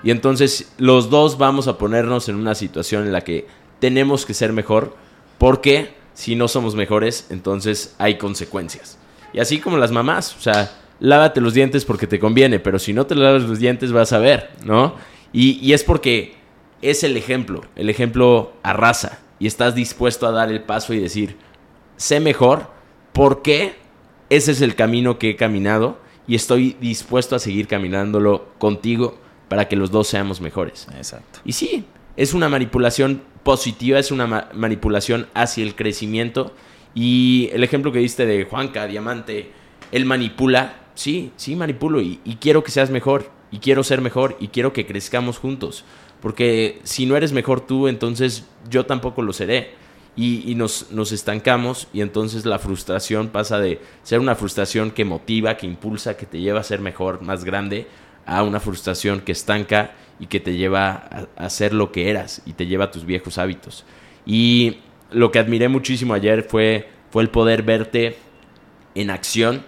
Y 0.05 0.13
entonces 0.13 0.73
los 0.79 1.11
dos 1.11 1.39
vamos 1.39 1.67
a 1.67 1.77
ponernos 1.77 2.29
en 2.29 2.37
una 2.37 2.55
situación 2.55 3.03
en 3.03 3.11
la 3.11 3.23
que 3.23 3.49
tenemos 3.81 4.25
que 4.25 4.33
ser 4.33 4.53
mejor, 4.53 4.95
porque 5.39 6.04
si 6.15 6.35
no 6.37 6.49
somos 6.49 6.75
mejores, 6.75 7.27
entonces 7.31 7.95
hay 7.99 8.17
consecuencias. 8.19 8.99
Y 9.33 9.41
así 9.41 9.59
como 9.59 9.77
las 9.77 9.91
mamás, 9.91 10.37
o 10.37 10.41
sea, 10.41 10.71
lávate 11.01 11.41
los 11.41 11.55
dientes 11.55 11.85
porque 11.85 12.07
te 12.07 12.19
conviene, 12.19 12.61
pero 12.61 12.79
si 12.79 12.93
no 12.93 13.07
te 13.07 13.15
lavas 13.15 13.43
los 13.43 13.59
dientes 13.59 13.93
vas 13.93 14.13
a 14.13 14.19
ver, 14.19 14.51
¿no? 14.65 14.95
Y, 15.33 15.59
y 15.61 15.73
es 15.73 15.83
porque 15.85 16.35
es 16.81 17.03
el 17.03 17.17
ejemplo, 17.17 17.63
el 17.77 17.91
ejemplo 17.91 18.53
arrasa 18.63 19.19
y 19.39 19.47
estás 19.47 19.75
dispuesto 19.75 20.27
a 20.27 20.31
dar 20.31 20.51
el 20.51 20.63
paso 20.63 20.95
y 20.95 21.01
decir, 21.01 21.37
sé 21.97 22.21
mejor 22.21 22.71
porque 23.13 23.75
ese 24.31 24.53
es 24.53 24.61
el 24.61 24.75
camino 24.75 25.19
que 25.19 25.31
he 25.31 25.37
caminado 25.37 25.99
y 26.27 26.35
estoy 26.35 26.77
dispuesto 26.81 27.37
a 27.37 27.39
seguir 27.39 27.67
caminándolo 27.67 28.49
contigo 28.59 29.19
para 29.49 29.69
que 29.69 29.77
los 29.77 29.91
dos 29.91 30.09
seamos 30.09 30.41
mejores. 30.41 30.89
Exacto. 30.97 31.41
Y 31.45 31.53
sí, 31.53 31.85
es 32.17 32.35
una 32.35 32.49
manipulación 32.49 33.23
positiva, 33.45 33.99
es 33.99 34.11
una 34.11 34.27
ma- 34.27 34.49
manipulación 34.53 35.29
hacia 35.35 35.63
el 35.63 35.77
crecimiento. 35.77 36.53
Y 36.95 37.51
el 37.53 37.63
ejemplo 37.63 37.93
que 37.93 38.01
diste 38.01 38.27
de 38.27 38.45
Juanca, 38.45 38.87
Diamante, 38.87 39.51
él 39.93 40.05
manipula, 40.07 40.77
sí, 40.95 41.31
sí 41.37 41.55
manipulo 41.55 42.01
y, 42.01 42.21
y 42.25 42.37
quiero 42.37 42.65
que 42.65 42.71
seas 42.73 42.91
mejor, 42.91 43.31
y 43.53 43.59
quiero 43.59 43.85
ser 43.85 44.01
mejor, 44.01 44.37
y 44.41 44.49
quiero 44.49 44.73
que 44.73 44.87
crezcamos 44.87 45.39
juntos. 45.39 45.85
Porque 46.21 46.81
si 46.83 47.07
no 47.07 47.17
eres 47.17 47.33
mejor 47.33 47.61
tú, 47.61 47.87
entonces 47.87 48.47
yo 48.69 48.87
tampoco 48.87 49.23
lo 49.23 49.33
seré. 49.33 49.83
Y, 50.17 50.49
y 50.49 50.55
nos, 50.55 50.93
nos 50.93 51.11
estancamos 51.11 51.89
y 51.93 52.01
entonces 52.01 52.47
la 52.47 52.61
frustración 52.61 53.31
pasa 53.31 53.59
de 53.59 53.81
ser 54.05 54.21
una 54.21 54.37
frustración 54.37 54.93
que 54.93 55.05
motiva, 55.05 55.57
que 55.57 55.67
impulsa, 55.67 56.17
que 56.17 56.25
te 56.25 56.39
lleva 56.41 56.61
a 56.61 56.63
ser 56.63 56.79
mejor, 56.81 57.21
más 57.23 57.45
grande, 57.45 57.89
a 58.27 58.43
una 58.43 58.61
frustración 58.61 59.21
que 59.21 59.33
estanca 59.33 59.93
y 60.19 60.27
que 60.27 60.41
te 60.41 60.57
lleva 60.57 61.27
a, 61.37 61.51
ser 61.51 61.73
lo 61.73 61.93
que 61.93 62.11
eras 62.11 62.43
y 62.47 62.53
te 62.53 62.67
lleva 62.67 62.87
a 62.87 62.91
tus 62.91 63.05
viejos 63.05 63.39
hábitos. 63.39 63.85
Y 64.25 64.79
lo 65.11 65.31
que 65.31 65.39
admiré 65.39 65.69
muchísimo 65.69 66.15
ayer 66.15 66.43
fue, 66.43 66.89
fue 67.11 67.23
el 67.23 67.31
poder 67.31 67.63
verte 67.63 68.17
en 68.95 69.11
acción 69.11 69.63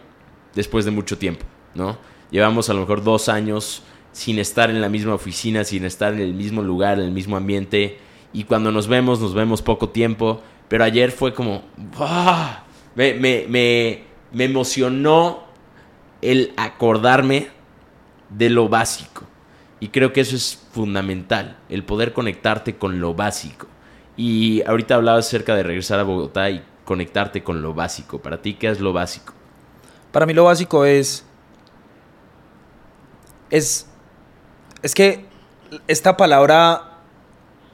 después 0.54 0.84
de 0.84 0.90
mucho 0.90 1.18
tiempo, 1.18 1.44
¿no? 1.74 1.98
Llevamos 2.30 2.70
a 2.70 2.74
lo 2.74 2.80
mejor 2.80 3.04
dos 3.04 3.28
años 3.28 3.82
sin 4.12 4.38
estar 4.38 4.70
en 4.70 4.80
la 4.80 4.88
misma 4.88 5.14
oficina, 5.14 5.64
sin 5.64 5.84
estar 5.84 6.14
en 6.14 6.20
el 6.20 6.32
mismo 6.32 6.62
lugar, 6.62 6.98
en 6.98 7.04
el 7.04 7.12
mismo 7.12 7.36
ambiente, 7.36 7.98
y 8.32 8.44
cuando 8.44 8.72
nos 8.72 8.88
vemos, 8.88 9.20
nos 9.20 9.34
vemos 9.34 9.62
poco 9.62 9.90
tiempo, 9.90 10.42
pero 10.68 10.84
ayer 10.84 11.12
fue 11.12 11.34
como, 11.34 11.62
me, 12.94 13.14
me, 13.14 14.02
me 14.32 14.44
emocionó 14.44 15.44
el 16.22 16.52
acordarme 16.56 17.48
de 18.30 18.50
lo 18.50 18.68
básico. 18.68 19.24
Y 19.78 19.88
creo 19.88 20.12
que 20.12 20.22
eso 20.22 20.36
es 20.36 20.58
fundamental, 20.72 21.58
el 21.68 21.84
poder 21.84 22.12
conectarte 22.12 22.76
con 22.76 23.00
lo 23.00 23.14
básico. 23.14 23.66
Y 24.16 24.62
ahorita 24.66 24.94
hablabas 24.94 25.26
acerca 25.26 25.54
de 25.54 25.62
regresar 25.62 26.00
a 26.00 26.02
Bogotá 26.02 26.48
y 26.50 26.64
conectarte 26.84 27.42
con 27.42 27.60
lo 27.60 27.74
básico. 27.74 28.18
Para 28.20 28.40
ti, 28.40 28.54
¿qué 28.54 28.68
es 28.68 28.80
lo 28.80 28.92
básico? 28.94 29.34
Para 30.12 30.24
mí 30.24 30.32
lo 30.32 30.44
básico 30.44 30.86
es. 30.86 31.24
Es. 33.50 33.86
Es 34.82 34.94
que 34.94 35.26
esta 35.86 36.16
palabra 36.16 37.00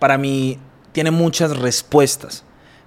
para 0.00 0.18
mí 0.18 0.58
tiene 0.90 1.12
muchas 1.12 1.56
respuestas. 1.56 2.44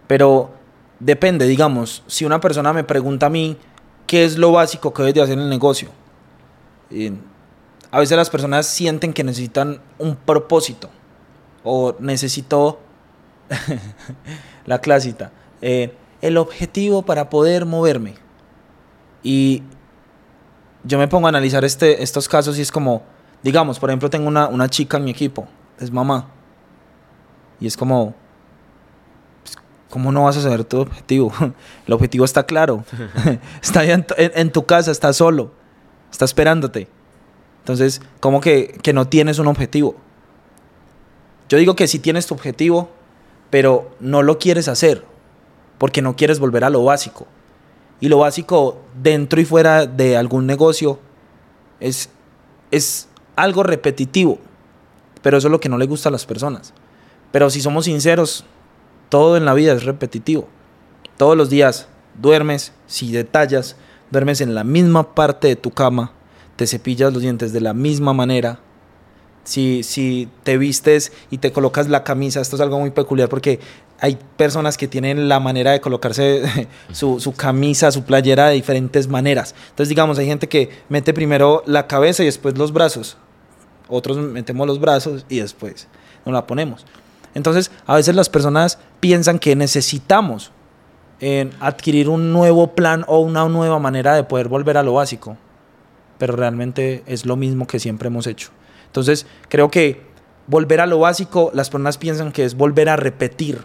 Pero 0.08 0.52
depende, 1.00 1.48
digamos, 1.48 2.04
si 2.08 2.26
una 2.26 2.42
persona 2.42 2.74
me 2.74 2.84
pregunta 2.84 3.28
a 3.28 3.30
mí 3.30 3.58
qué 4.08 4.26
es 4.26 4.38
lo 4.38 4.52
básico 4.52 4.94
que 4.94 5.04
debes 5.04 5.16
de 5.16 5.22
hacer 5.22 5.38
en 5.38 5.46
el 5.46 5.50
negocio. 5.50 5.90
A 7.96 8.00
veces 8.00 8.18
las 8.18 8.30
personas 8.30 8.66
sienten 8.66 9.14
que 9.14 9.24
necesitan 9.24 9.80
un 10.00 10.18
propósito 10.18 10.90
o 11.64 11.96
necesito 12.00 12.82
la 14.66 14.82
clásica, 14.82 15.32
eh, 15.62 15.96
el 16.22 16.36
objetivo 16.36 17.04
para 17.04 17.30
poder 17.30 17.66
moverme. 17.66 18.16
Y 19.24 19.64
yo 20.84 20.98
me 20.98 21.08
pongo 21.08 21.28
a 21.28 21.30
analizar 21.30 21.64
este, 21.64 22.04
estos 22.04 22.28
casos 22.28 22.58
y 22.58 22.64
es 22.64 22.70
como, 22.70 23.02
digamos, 23.44 23.80
por 23.80 23.90
ejemplo, 23.90 24.10
tengo 24.10 24.28
una, 24.28 24.50
una 24.50 24.70
chica 24.70 24.98
en 24.98 25.06
mi 25.06 25.12
equipo, 25.12 25.48
es 25.80 25.90
mamá. 25.90 26.28
Y 27.62 27.68
es 27.68 27.78
como, 27.78 28.14
pues, 29.42 29.56
¿cómo 29.90 30.12
no 30.12 30.26
vas 30.26 30.36
a 30.36 30.42
saber 30.42 30.66
tu 30.66 30.82
objetivo? 30.82 31.32
El 31.88 31.94
objetivo 31.94 32.26
está 32.26 32.46
claro. 32.46 32.84
está 33.64 33.86
en, 33.86 34.52
tu 34.52 34.66
casa, 34.66 34.92
está 34.92 35.14
solo, 35.14 35.54
está 36.12 36.26
esperándote. 36.26 36.90
Entonces, 37.66 38.00
¿cómo 38.20 38.42
que, 38.42 38.78
que 38.84 38.94
no 38.94 39.08
tienes 39.08 39.40
un 39.40 39.48
objetivo? 39.48 39.96
Yo 41.50 41.58
digo 41.58 41.76
que 41.76 41.88
si 41.88 41.98
tienes 41.98 42.28
tu 42.28 42.36
objetivo, 42.36 42.90
pero 43.50 43.90
no 44.00 44.22
lo 44.22 44.38
quieres 44.38 44.68
hacer, 44.68 45.04
porque 45.80 46.04
no 46.04 46.16
quieres 46.16 46.38
volver 46.38 46.64
a 46.64 46.70
lo 46.70 46.84
básico. 46.84 47.26
Y 48.00 48.08
lo 48.08 48.20
básico 48.20 48.78
dentro 49.02 49.42
y 49.42 49.46
fuera 49.46 49.88
de 49.88 50.16
algún 50.16 50.46
negocio 50.46 51.00
es, 51.80 52.12
es 52.70 53.08
algo 53.36 53.64
repetitivo, 53.64 54.38
pero 55.24 55.38
eso 55.38 55.48
es 55.48 55.52
lo 55.52 55.60
que 55.60 55.70
no 55.70 55.80
le 55.80 55.88
gusta 55.88 56.10
a 56.10 56.12
las 56.12 56.28
personas. 56.28 56.72
Pero 57.32 57.50
si 57.50 57.62
somos 57.62 57.86
sinceros, 57.86 58.46
todo 59.10 59.38
en 59.38 59.46
la 59.46 59.56
vida 59.56 59.74
es 59.74 59.86
repetitivo. 59.86 60.48
Todos 61.18 61.36
los 61.36 61.50
días 61.50 61.88
duermes, 62.22 62.74
si 62.86 63.12
detallas, 63.12 63.76
duermes 64.12 64.40
en 64.42 64.54
la 64.54 64.64
misma 64.64 65.16
parte 65.16 65.48
de 65.48 65.56
tu 65.56 65.72
cama, 65.72 66.12
te 66.56 66.68
cepillas 66.68 67.14
los 67.14 67.22
dientes 67.22 67.54
de 67.54 67.62
la 67.62 67.74
misma 67.74 68.14
manera, 68.14 68.60
si, 69.44 69.84
si 69.84 70.28
te 70.44 70.58
vistes 70.58 71.12
y 71.30 71.38
te 71.38 71.52
colocas 71.52 71.88
la 71.88 72.04
camisa, 72.04 72.42
esto 72.42 72.56
es 72.56 72.62
algo 72.62 72.80
muy 72.80 72.90
peculiar 72.90 73.30
porque 73.30 73.60
hay 74.00 74.18
personas 74.38 74.78
que 74.78 74.88
tienen 74.88 75.30
la 75.30 75.40
manera 75.40 75.72
de 75.72 75.82
colocarse 75.82 76.68
su, 76.92 77.20
su, 77.20 77.34
camisa, 77.34 77.92
su 77.92 78.04
playera 78.04 78.48
de 78.48 78.56
diferentes 78.56 79.08
maneras. 79.08 79.56
Entonces, 79.70 79.90
digamos, 79.90 80.18
hay 80.20 80.26
gente 80.26 80.50
que 80.50 80.70
mete 80.90 81.14
primero 81.14 81.64
la 81.66 81.88
cabeza 81.88 82.24
y 82.24 82.26
después 82.26 82.58
los 82.58 82.74
brazos. 82.74 83.18
Otros 83.88 84.18
metemos 84.18 84.68
los 84.68 84.80
brazos 84.80 85.26
y 85.30 85.40
después 85.40 85.88
nos 86.26 86.34
la 86.34 86.48
ponemos. 86.48 86.86
Entonces, 87.36 87.70
a 87.86 87.96
veces 87.96 88.16
las 88.16 88.30
personas 88.30 88.80
piensan 89.00 89.40
que 89.40 89.56
necesitamos 89.56 90.52
en 91.20 91.52
adquirir 91.60 92.10
un 92.10 92.34
nuevo 92.34 92.74
plan 92.74 93.06
o 93.08 93.20
una 93.20 93.48
nueva 93.48 93.80
manera 93.80 94.16
de 94.16 94.24
poder 94.24 94.48
volver 94.48 94.78
a 94.78 94.84
lo 94.84 94.94
básico. 94.94 95.38
Pero 96.18 96.36
realmente 96.36 97.04
es 97.06 97.26
lo 97.26 97.36
mismo 97.36 97.68
que 97.68 97.80
siempre 97.80 98.08
hemos 98.08 98.28
hecho. 98.28 98.50
Entonces, 98.88 99.26
creo 99.50 99.70
que 99.70 100.02
volver 100.48 100.82
a 100.82 100.86
lo 100.86 101.00
básico, 101.00 101.52
las 101.54 101.70
personas 101.70 101.98
piensan 101.98 102.32
que 102.32 102.46
es 102.46 102.56
volver 102.56 102.90
a 102.90 102.96
repetir 102.96 103.64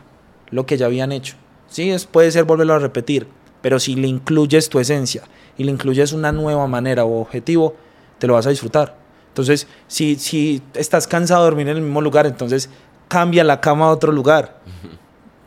lo 0.51 0.67
que 0.67 0.77
ya 0.77 0.87
habían 0.87 1.13
hecho. 1.13 1.37
Sí, 1.69 1.91
es, 1.91 2.07
puede 2.07 2.31
ser 2.33 2.45
volverlo 2.45 2.75
a 2.75 2.79
repetir, 2.79 3.29
pero 3.63 3.79
si 3.79 3.95
le 3.95 4.09
incluyes 4.09 4.69
tu 4.69 4.81
esencia 4.81 5.23
y 5.57 5.65
le 5.65 5.71
incluyes 5.71 6.13
una 6.13 6.33
nueva 6.33 6.67
manera 6.67 7.05
o 7.05 7.21
objetivo, 7.21 7.77
te 8.19 8.27
lo 8.27 8.35
vas 8.35 8.47
a 8.47 8.51
disfrutar. 8.51 8.97
Entonces, 9.29 9.69
si, 9.87 10.17
si 10.17 10.63
estás 10.75 11.07
cansado 11.07 11.45
de 11.45 11.51
dormir 11.51 11.69
en 11.69 11.77
el 11.77 11.83
mismo 11.83 12.01
lugar, 12.01 12.27
entonces 12.27 12.69
cambia 13.07 13.45
la 13.45 13.61
cama 13.61 13.87
a 13.87 13.91
otro 13.91 14.11
lugar. 14.11 14.61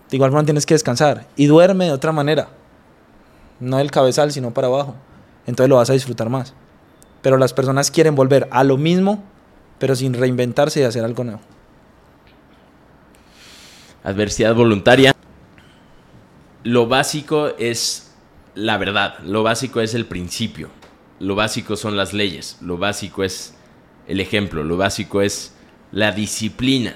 De 0.10 0.18
igual 0.18 0.32
forma 0.32 0.46
tienes 0.46 0.66
que 0.66 0.76
descansar 0.76 1.26
y 1.36 1.48
duerme 1.48 1.86
de 1.86 1.92
otra 1.92 2.12
manera. 2.12 2.50
No 3.60 3.78
del 3.78 3.92
cabezal, 3.92 4.32
sino 4.32 4.54
para 4.54 4.68
abajo. 4.68 4.96
Entonces 5.46 5.70
lo 5.70 5.78
vas 5.78 5.90
a 5.90 5.94
disfrutar 5.94 6.30
más. 6.30 6.54
Pero 7.24 7.38
las 7.38 7.54
personas 7.54 7.90
quieren 7.90 8.14
volver 8.14 8.48
a 8.52 8.64
lo 8.64 8.78
mismo 8.78 9.24
pero 9.84 9.98
sin 9.98 10.14
reinventarse 10.14 10.80
y 10.80 10.84
hacer 10.84 11.04
algo 11.04 11.26
nuevo. 11.26 11.42
Adversidad 14.02 14.56
voluntaria. 14.56 15.14
Lo 16.64 16.88
básico 16.88 17.50
es 17.58 18.14
la 18.56 18.78
verdad, 18.78 19.20
lo 19.26 19.44
básico 19.44 19.82
es 19.82 19.94
el 19.94 20.06
principio, 20.06 20.70
lo 21.20 21.36
básico 21.36 21.76
son 21.76 21.98
las 21.98 22.14
leyes, 22.14 22.60
lo 22.62 22.78
básico 22.78 23.26
es 23.26 23.56
el 24.08 24.22
ejemplo, 24.22 24.64
lo 24.64 24.78
básico 24.78 25.22
es 25.22 25.54
la 25.92 26.14
disciplina. 26.14 26.96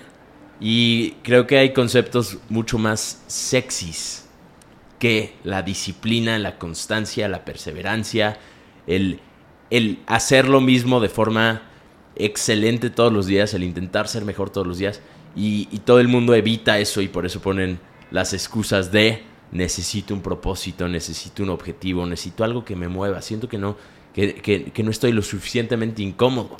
Y 0.61 1.11
creo 1.23 1.45
que 1.45 1.57
hay 1.57 1.73
conceptos 1.73 2.37
mucho 2.47 2.77
más 2.77 3.21
sexys 3.27 4.29
que 4.97 5.35
la 5.43 5.61
disciplina, 5.61 6.39
la 6.39 6.57
constancia, 6.57 7.27
la 7.27 7.43
perseverancia, 7.43 8.39
el, 8.87 9.19
el 9.69 9.99
hacer 10.07 10.47
lo 10.47 10.61
mismo 10.61 10.99
de 10.99 11.09
forma 11.09 11.61
excelente 12.15 12.89
todos 12.89 13.11
los 13.13 13.27
días, 13.27 13.53
el 13.53 13.63
intentar 13.63 14.07
ser 14.07 14.25
mejor 14.25 14.49
todos 14.49 14.67
los 14.67 14.77
días. 14.77 15.01
Y, 15.35 15.65
todo 15.85 15.99
el 15.99 16.07
mundo 16.07 16.33
evita 16.33 16.79
eso 16.79 17.01
y 17.01 17.07
por 17.07 17.25
eso 17.25 17.41
ponen 17.41 17.79
las 18.09 18.33
excusas 18.33 18.91
de 18.91 19.21
necesito 19.51 20.13
un 20.13 20.21
propósito, 20.21 20.87
necesito 20.87 21.43
un 21.43 21.49
objetivo, 21.49 22.05
necesito 22.05 22.43
algo 22.43 22.65
que 22.65 22.75
me 22.75 22.87
mueva. 22.87 23.21
Siento 23.21 23.47
que 23.47 23.57
no, 23.57 23.77
que, 24.13 24.81
no 24.83 24.89
estoy 24.89 25.11
lo 25.11 25.21
suficientemente 25.21 26.01
incómodo. 26.01 26.57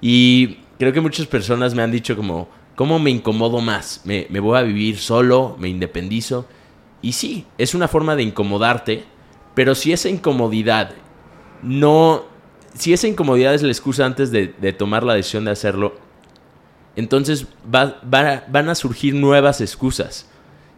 Y 0.00 0.58
creo 0.78 0.92
que 0.92 1.00
muchas 1.00 1.26
personas 1.26 1.74
me 1.74 1.82
han 1.82 1.90
dicho 1.90 2.16
como, 2.16 2.48
¿cómo 2.76 2.98
me 2.98 3.10
incomodo 3.10 3.60
más? 3.60 4.02
¿Me, 4.04 4.26
me 4.28 4.40
voy 4.40 4.58
a 4.58 4.62
vivir 4.62 4.98
solo? 4.98 5.56
¿Me 5.58 5.68
independizo? 5.68 6.46
Y 7.00 7.12
sí, 7.12 7.46
es 7.56 7.74
una 7.74 7.88
forma 7.88 8.14
de 8.14 8.24
incomodarte, 8.24 9.04
pero 9.54 9.74
si 9.74 9.92
esa 9.92 10.10
incomodidad 10.10 10.94
no 11.62 12.26
si 12.78 12.92
esa 12.92 13.08
incomodidad 13.08 13.54
es 13.54 13.62
la 13.62 13.68
excusa 13.68 14.06
antes 14.06 14.30
de, 14.30 14.46
tomar 14.72 15.02
la 15.02 15.14
decisión 15.14 15.44
de 15.44 15.50
hacerlo, 15.50 15.96
entonces 16.94 17.46
van 17.64 18.68
a 18.68 18.74
surgir 18.74 19.14
nuevas 19.14 19.60
excusas. 19.60 20.28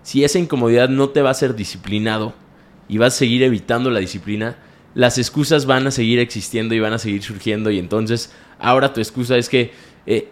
Si 0.03 0.25
esa 0.25 0.39
incomodidad 0.39 0.89
no 0.89 1.11
te 1.11 1.21
va 1.21 1.31
a 1.31 1.35
ser 1.35 1.55
disciplinado 1.55 2.33
y 2.89 2.99
vas 2.99 3.15
a 3.15 3.19
seguir 3.19 3.43
evitando 3.43 3.91
la 3.91 4.01
disciplina, 4.01 4.57
las 4.95 5.19
excusas 5.19 5.67
van 5.67 5.87
a 5.87 5.91
seguir 5.91 6.19
existiendo 6.19 6.75
y 6.75 6.81
van 6.81 6.95
a 6.95 6.99
seguir 6.99 7.23
surgiendo 7.23 7.71
y 7.71 7.79
entonces 7.79 8.33
ahora 8.59 8.93
tu 8.93 9.01
excusa 9.01 9.37
es 9.37 9.49
que 9.49 9.73
eh, 10.07 10.29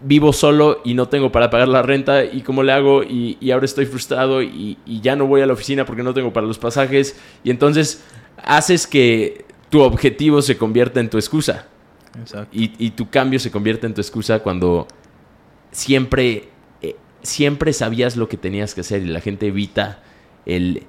vivo 0.00 0.32
solo 0.32 0.80
y 0.82 0.94
no 0.94 1.08
tengo 1.08 1.30
para 1.30 1.50
pagar 1.50 1.68
la 1.68 1.82
renta 1.82 2.24
y 2.24 2.40
cómo 2.40 2.62
le 2.62 2.72
hago 2.72 3.04
y, 3.04 3.50
ahora 3.52 3.66
estoy 3.66 3.86
frustrado 3.86 4.42
y, 4.42 4.78
y, 4.84 5.00
ya 5.02 5.14
no 5.14 5.26
voy 5.26 5.42
a 5.42 5.46
la 5.46 5.52
oficina 5.52 5.84
porque 5.84 6.02
no 6.02 6.14
tengo 6.14 6.32
para 6.32 6.46
los 6.46 6.58
pasajes 6.58 7.16
y 7.44 7.50
entonces 7.50 8.02
haces 8.42 8.86
que 8.86 9.44
tu 9.72 9.80
objetivo 9.80 10.42
se 10.42 10.58
convierte 10.58 11.00
en 11.00 11.08
tu 11.08 11.16
excusa. 11.16 11.66
Y, 12.52 12.90
tu 12.90 13.08
cambio 13.08 13.38
se 13.38 13.50
convierte 13.50 13.86
en 13.86 13.94
tu 13.94 14.02
excusa 14.02 14.40
cuando 14.40 14.86
siempre, 15.70 16.50
eh, 16.82 16.94
siempre 17.22 17.72
sabías 17.72 18.18
lo 18.18 18.28
que 18.28 18.36
tenías 18.36 18.74
que 18.74 18.82
hacer 18.82 19.02
y 19.02 19.06
la 19.06 19.22
gente 19.22 19.46
evita 19.46 20.02
el, 20.44 20.82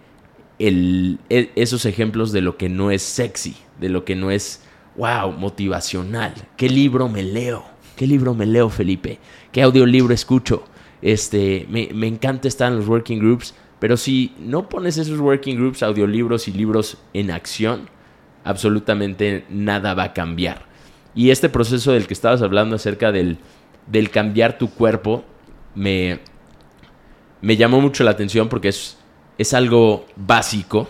el, 0.59 1.17
e, 1.29 1.49
esos 1.55 1.86
ejemplos 1.86 2.34
de 2.34 2.41
lo 2.41 2.57
que 2.57 2.67
no 2.67 2.91
es 2.91 3.03
sexy, 3.03 3.55
de 3.79 3.88
lo 3.88 4.03
que 4.03 4.15
no 4.15 4.31
es, 4.31 4.61
wow, 4.97 5.31
motivacional. 5.31 6.34
¿Qué 6.57 6.67
libro 6.67 7.07
me 7.07 7.23
leo? 7.23 7.63
¿Qué 7.95 8.05
libro 8.05 8.34
me 8.34 8.45
leo, 8.45 8.69
Felipe? 8.69 9.17
¿Qué 9.53 9.61
audiolibro 9.61 10.13
escucho? 10.13 10.65
Este, 11.01 11.65
me, 11.69 11.88
me 11.93 12.07
encanta 12.07 12.49
estar 12.49 12.69
en 12.69 12.79
los 12.79 12.89
working 12.89 13.19
groups, 13.19 13.55
pero 13.79 13.95
si 13.95 14.34
no 14.39 14.67
pones 14.67 14.97
esos 14.97 15.21
working 15.21 15.55
groups, 15.55 15.84
audiolibros 15.84 16.49
y 16.49 16.51
libros 16.51 16.97
en 17.13 17.31
acción, 17.31 17.93
absolutamente 18.44 19.46
nada 19.50 19.94
va 19.94 20.04
a 20.04 20.14
cambiar. 20.14 20.66
Y 21.16 21.30
este 21.30 21.50
proceso 21.50 21.91
del 21.91 22.08
que 22.08 22.14
estabas 22.14 22.41
hablando 22.41 22.76
acerca 22.76 23.12
del, 23.12 23.38
del 23.88 24.10
cambiar 24.10 24.58
tu 24.58 24.70
cuerpo, 24.70 25.24
me, 25.76 26.20
me 27.41 27.56
llamó 27.56 27.82
mucho 27.82 28.04
la 28.04 28.12
atención 28.12 28.50
porque 28.50 28.70
es, 28.70 28.98
es 29.38 29.54
algo 29.54 30.06
básico 30.16 30.88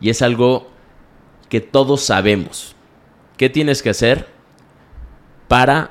y 0.00 0.10
es 0.10 0.22
algo 0.22 0.70
que 1.48 1.60
todos 1.60 2.02
sabemos. 2.02 2.74
¿Qué 3.36 3.50
tienes 3.50 3.82
que 3.82 3.90
hacer 3.90 4.26
para 5.48 5.90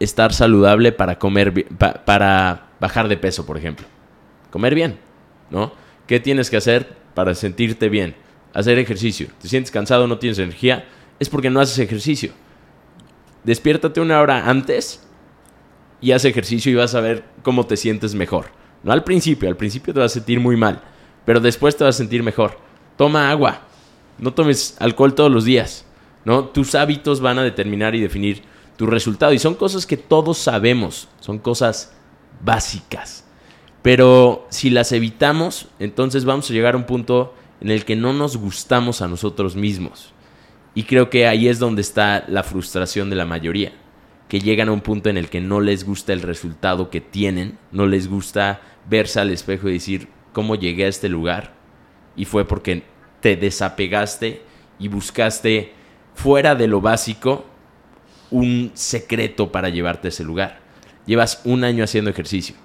estar 0.00 0.32
saludable, 0.32 0.92
para 0.92 1.18
comer, 1.18 1.66
para 1.76 2.68
bajar 2.80 3.08
de 3.08 3.16
peso, 3.16 3.46
por 3.46 3.56
ejemplo? 3.56 3.86
Comer 4.50 4.74
bien, 4.74 4.98
¿no? 5.50 5.72
¿Qué 6.06 6.20
tienes 6.20 6.50
que 6.50 6.56
hacer 6.56 6.96
para 7.14 7.34
sentirte 7.34 7.88
bien? 7.88 8.14
Hacer 8.56 8.78
ejercicio. 8.78 9.28
Te 9.40 9.48
sientes 9.48 9.70
cansado, 9.70 10.06
no 10.06 10.18
tienes 10.18 10.38
energía, 10.38 10.86
es 11.20 11.28
porque 11.28 11.50
no 11.50 11.60
haces 11.60 11.78
ejercicio. 11.78 12.32
Despiértate 13.44 14.00
una 14.00 14.18
hora 14.20 14.48
antes 14.48 15.06
y 16.00 16.12
haz 16.12 16.24
ejercicio 16.24 16.72
y 16.72 16.74
vas 16.74 16.94
a 16.94 17.00
ver 17.00 17.24
cómo 17.42 17.66
te 17.66 17.76
sientes 17.76 18.14
mejor. 18.14 18.46
No 18.82 18.92
al 18.92 19.04
principio, 19.04 19.48
al 19.48 19.58
principio 19.58 19.92
te 19.92 20.00
vas 20.00 20.12
a 20.12 20.14
sentir 20.14 20.40
muy 20.40 20.56
mal, 20.56 20.80
pero 21.26 21.38
después 21.38 21.76
te 21.76 21.84
vas 21.84 21.96
a 21.96 21.98
sentir 21.98 22.22
mejor. 22.22 22.58
Toma 22.96 23.30
agua, 23.30 23.60
no 24.18 24.32
tomes 24.32 24.74
alcohol 24.78 25.14
todos 25.14 25.30
los 25.30 25.44
días, 25.44 25.84
¿no? 26.24 26.46
Tus 26.46 26.74
hábitos 26.74 27.20
van 27.20 27.38
a 27.38 27.42
determinar 27.42 27.94
y 27.94 28.00
definir 28.00 28.42
tu 28.78 28.86
resultado 28.86 29.34
y 29.34 29.38
son 29.38 29.54
cosas 29.54 29.84
que 29.84 29.98
todos 29.98 30.38
sabemos, 30.38 31.08
son 31.20 31.38
cosas 31.38 31.92
básicas. 32.42 33.24
Pero 33.82 34.46
si 34.48 34.70
las 34.70 34.92
evitamos, 34.92 35.68
entonces 35.78 36.24
vamos 36.24 36.50
a 36.50 36.54
llegar 36.54 36.74
a 36.74 36.78
un 36.78 36.84
punto 36.84 37.34
en 37.60 37.70
el 37.70 37.84
que 37.84 37.96
no 37.96 38.12
nos 38.12 38.36
gustamos 38.36 39.02
a 39.02 39.08
nosotros 39.08 39.56
mismos. 39.56 40.12
Y 40.74 40.84
creo 40.84 41.08
que 41.08 41.26
ahí 41.26 41.48
es 41.48 41.58
donde 41.58 41.80
está 41.80 42.24
la 42.28 42.42
frustración 42.42 43.08
de 43.08 43.16
la 43.16 43.24
mayoría, 43.24 43.72
que 44.28 44.40
llegan 44.40 44.68
a 44.68 44.72
un 44.72 44.80
punto 44.80 45.08
en 45.08 45.16
el 45.16 45.28
que 45.28 45.40
no 45.40 45.60
les 45.60 45.84
gusta 45.84 46.12
el 46.12 46.22
resultado 46.22 46.90
que 46.90 47.00
tienen, 47.00 47.58
no 47.72 47.86
les 47.86 48.08
gusta 48.08 48.60
verse 48.88 49.20
al 49.20 49.30
espejo 49.30 49.68
y 49.68 49.74
decir, 49.74 50.08
¿cómo 50.32 50.54
llegué 50.54 50.84
a 50.84 50.88
este 50.88 51.08
lugar? 51.08 51.54
Y 52.14 52.24
fue 52.26 52.46
porque 52.46 52.82
te 53.20 53.36
desapegaste 53.36 54.42
y 54.78 54.88
buscaste 54.88 55.72
fuera 56.14 56.54
de 56.54 56.66
lo 56.66 56.80
básico 56.80 57.46
un 58.30 58.72
secreto 58.74 59.52
para 59.52 59.68
llevarte 59.68 60.08
a 60.08 60.10
ese 60.10 60.24
lugar. 60.24 60.60
Llevas 61.06 61.40
un 61.44 61.64
año 61.64 61.84
haciendo 61.84 62.10
ejercicio. 62.10 62.56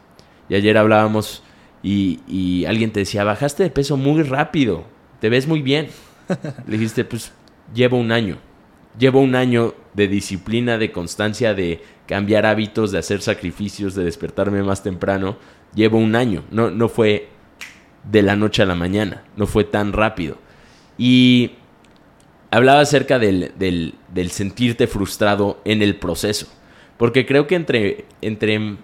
Y 0.50 0.56
ayer 0.56 0.78
hablábamos 0.78 1.44
y, 1.84 2.20
y 2.28 2.66
alguien 2.66 2.92
te 2.92 3.02
decía, 3.02 3.24
bajaste 3.24 3.64
de 3.64 3.70
peso 3.70 3.98
muy 3.98 4.24
rápido, 4.24 4.86
te 5.20 5.30
ves 5.30 5.48
muy 5.48 5.62
bien. 5.62 5.88
Le 6.68 6.78
dijiste, 6.78 7.06
pues 7.06 7.32
llevo 7.74 7.98
un 7.98 8.12
año. 8.12 8.38
Llevo 8.98 9.22
un 9.22 9.36
año 9.36 9.74
de 9.94 10.08
disciplina, 10.08 10.78
de 10.78 10.92
constancia, 10.92 11.54
de 11.54 11.82
cambiar 12.08 12.46
hábitos, 12.46 12.92
de 12.92 13.00
hacer 13.00 13.22
sacrificios, 13.22 13.96
de 13.96 14.04
despertarme 14.04 14.64
más 14.64 14.84
temprano. 14.84 15.38
Llevo 15.74 15.98
un 15.98 16.16
año. 16.16 16.44
No, 16.52 16.70
no 16.70 16.90
fue 16.90 17.30
de 18.10 18.22
la 18.22 18.36
noche 18.36 18.64
a 18.64 18.66
la 18.66 18.76
mañana. 18.76 19.24
No 19.38 19.48
fue 19.48 19.64
tan 19.64 19.94
rápido. 19.94 20.38
Y 20.98 21.52
hablaba 22.50 22.82
acerca 22.82 23.18
del, 23.18 23.54
del, 23.58 23.96
del 24.14 24.32
sentirte 24.32 24.88
frustrado 24.88 25.62
en 25.64 25.82
el 25.82 25.96
proceso. 25.96 26.48
Porque 26.98 27.26
creo 27.26 27.48
que 27.48 27.56
entre, 27.56 28.06
entre 28.22 28.78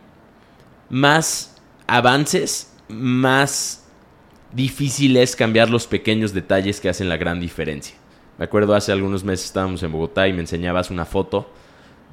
más 0.89 1.58
avances, 1.86 2.77
más 2.90 3.88
difícil 4.52 5.18
es 5.18 5.36
cambiar 5.36 5.70
los 5.70 5.88
pequeños 5.88 6.34
detalles 6.34 6.80
que 6.80 6.90
hacen 6.90 7.10
la 7.10 7.18
gran 7.18 7.40
diferencia. 7.40 7.96
Me 8.38 8.46
acuerdo 8.46 8.76
hace 8.76 8.92
algunos 8.92 9.24
meses 9.24 9.46
estábamos 9.46 9.82
en 9.84 9.92
Bogotá 9.92 10.28
y 10.28 10.34
me 10.34 10.42
enseñabas 10.42 10.92
una 10.92 11.06
foto 11.06 11.50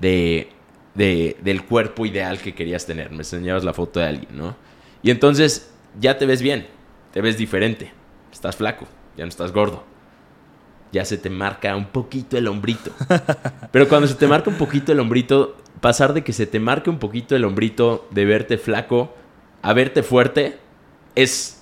de, 0.00 0.48
de, 0.94 1.36
del 1.42 1.64
cuerpo 1.64 2.06
ideal 2.06 2.38
que 2.38 2.54
querías 2.54 2.86
tener. 2.86 3.10
Me 3.10 3.18
enseñabas 3.18 3.64
la 3.64 3.74
foto 3.74 4.00
de 4.00 4.06
alguien, 4.06 4.36
¿no? 4.36 4.56
Y 5.02 5.10
entonces 5.10 5.70
ya 6.00 6.16
te 6.16 6.26
ves 6.26 6.40
bien, 6.40 6.66
te 7.12 7.20
ves 7.20 7.36
diferente, 7.36 7.92
estás 8.32 8.56
flaco, 8.56 8.86
ya 9.16 9.24
no 9.24 9.28
estás 9.28 9.52
gordo. 9.52 9.84
Ya 10.92 11.04
se 11.04 11.18
te 11.18 11.28
marca 11.28 11.74
un 11.76 11.86
poquito 11.86 12.38
el 12.38 12.46
hombrito. 12.46 12.92
Pero 13.72 13.88
cuando 13.88 14.06
se 14.06 14.14
te 14.14 14.28
marca 14.28 14.48
un 14.48 14.56
poquito 14.56 14.92
el 14.92 15.00
hombrito, 15.00 15.56
pasar 15.80 16.14
de 16.14 16.22
que 16.22 16.32
se 16.32 16.46
te 16.46 16.60
marque 16.60 16.88
un 16.88 16.98
poquito 16.98 17.34
el 17.34 17.44
hombrito 17.44 18.06
de 18.10 18.24
verte 18.24 18.58
flaco 18.58 19.12
a 19.60 19.72
verte 19.72 20.02
fuerte 20.02 20.58
es 21.14 21.60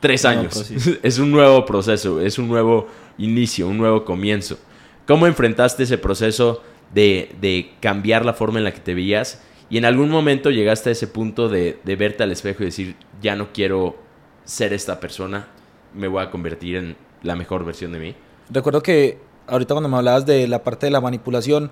tres 0.00 0.24
años. 0.24 0.70
es 1.02 1.18
un 1.18 1.30
nuevo 1.30 1.64
proceso, 1.64 2.20
es 2.20 2.38
un 2.38 2.48
nuevo 2.48 2.88
inicio, 3.18 3.68
un 3.68 3.78
nuevo 3.78 4.04
comienzo. 4.04 4.58
¿Cómo 5.06 5.26
enfrentaste 5.26 5.82
ese 5.82 5.98
proceso 5.98 6.62
de, 6.94 7.34
de, 7.40 7.72
cambiar 7.80 8.24
la 8.24 8.32
forma 8.32 8.58
en 8.58 8.64
la 8.64 8.72
que 8.72 8.80
te 8.80 8.94
veías? 8.94 9.40
Y 9.68 9.78
en 9.78 9.84
algún 9.84 10.10
momento 10.10 10.50
llegaste 10.50 10.90
a 10.90 10.92
ese 10.92 11.06
punto 11.06 11.48
de, 11.48 11.78
de, 11.84 11.96
verte 11.96 12.22
al 12.22 12.32
espejo 12.32 12.62
y 12.62 12.66
decir, 12.66 12.96
ya 13.22 13.36
no 13.36 13.52
quiero 13.52 13.96
ser 14.44 14.72
esta 14.72 14.98
persona, 14.98 15.48
me 15.94 16.08
voy 16.08 16.22
a 16.22 16.30
convertir 16.30 16.76
en 16.76 16.96
la 17.22 17.36
mejor 17.36 17.64
versión 17.64 17.92
de 17.92 17.98
mí. 18.00 18.14
Recuerdo 18.50 18.82
que 18.82 19.18
ahorita 19.46 19.74
cuando 19.74 19.88
me 19.88 19.96
hablabas 19.96 20.26
de 20.26 20.48
la 20.48 20.62
parte 20.64 20.86
de 20.86 20.92
la 20.92 21.00
manipulación, 21.00 21.70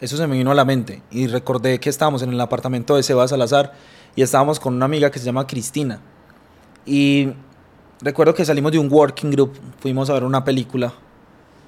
eso 0.00 0.16
se 0.16 0.26
me 0.26 0.36
vino 0.36 0.50
a 0.50 0.54
la 0.54 0.64
mente 0.64 1.02
y 1.10 1.26
recordé 1.26 1.80
que 1.80 1.90
estábamos 1.90 2.22
en 2.22 2.30
el 2.30 2.40
apartamento 2.40 2.96
de 2.96 3.02
Sebas 3.02 3.30
Salazar 3.30 3.72
y 4.14 4.22
estábamos 4.22 4.60
con 4.60 4.74
una 4.74 4.84
amiga 4.84 5.10
que 5.10 5.18
se 5.18 5.24
llama 5.24 5.46
Cristina. 5.46 6.00
Y 6.88 7.34
recuerdo 8.00 8.32
que 8.32 8.46
salimos 8.46 8.72
de 8.72 8.78
un 8.78 8.90
working 8.90 9.30
group, 9.30 9.52
fuimos 9.78 10.08
a 10.08 10.14
ver 10.14 10.24
una 10.24 10.42
película 10.42 10.94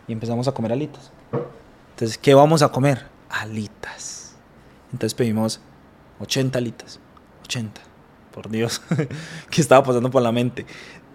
y 0.09 0.13
empezamos 0.15 0.49
a 0.49 0.53
comer 0.53 0.73
alitas. 0.73 1.13
Entonces, 1.91 2.17
¿qué 2.17 2.33
vamos 2.33 2.63
a 2.63 2.71
comer? 2.71 3.05
Alitas. 3.29 4.35
Entonces 4.91 5.13
pedimos 5.13 5.61
80 6.21 6.59
alitas. 6.59 7.01
80. 7.45 7.83
Por 8.33 8.49
Dios, 8.49 8.81
¿qué 9.51 9.61
estaba 9.61 9.85
pasando 9.85 10.11
por 10.11 10.23
la 10.23 10.33
mente? 10.33 10.65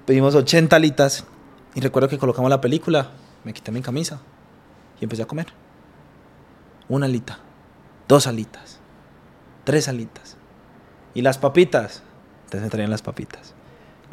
Pedimos 0.05 0.35
80 0.35 0.75
alitas 0.75 1.25
y 1.73 1.81
recuerdo 1.81 2.07
que 2.07 2.19
colocamos 2.19 2.51
la 2.51 2.61
película, 2.61 3.09
me 3.43 3.53
quité 3.53 3.71
mi 3.71 3.81
camisa 3.81 4.21
y 5.01 5.05
empecé 5.05 5.23
a 5.23 5.25
comer. 5.25 5.47
Una 6.89 7.07
alita, 7.07 7.39
dos 8.07 8.27
alitas, 8.27 8.79
tres 9.63 9.87
alitas. 9.87 10.37
Y 11.15 11.23
las 11.23 11.39
papitas, 11.39 12.03
entonces 12.43 12.61
me 12.61 12.69
traían 12.69 12.91
las 12.91 13.01
papitas 13.01 13.54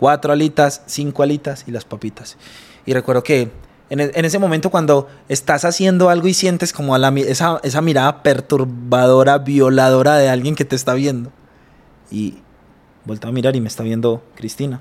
cuatro 0.02 0.32
alitas, 0.32 0.82
cinco 0.86 1.22
alitas 1.22 1.62
y 1.68 1.70
las 1.70 1.84
papitas. 1.84 2.36
Y 2.84 2.92
recuerdo 2.92 3.22
que 3.22 3.52
en, 3.88 4.00
en 4.00 4.24
ese 4.24 4.40
momento 4.40 4.68
cuando 4.68 5.06
estás 5.28 5.64
haciendo 5.64 6.10
algo 6.10 6.26
y 6.26 6.34
sientes 6.34 6.72
como 6.72 6.96
a 6.96 6.98
la, 6.98 7.10
esa, 7.10 7.60
esa 7.62 7.80
mirada 7.82 8.24
perturbadora, 8.24 9.38
violadora 9.38 10.16
de 10.16 10.28
alguien 10.28 10.56
que 10.56 10.64
te 10.64 10.74
está 10.74 10.94
viendo. 10.94 11.30
Y 12.10 12.38
vuelto 13.04 13.28
a 13.28 13.30
mirar 13.30 13.54
y 13.54 13.60
me 13.60 13.68
está 13.68 13.84
viendo 13.84 14.24
Cristina. 14.34 14.80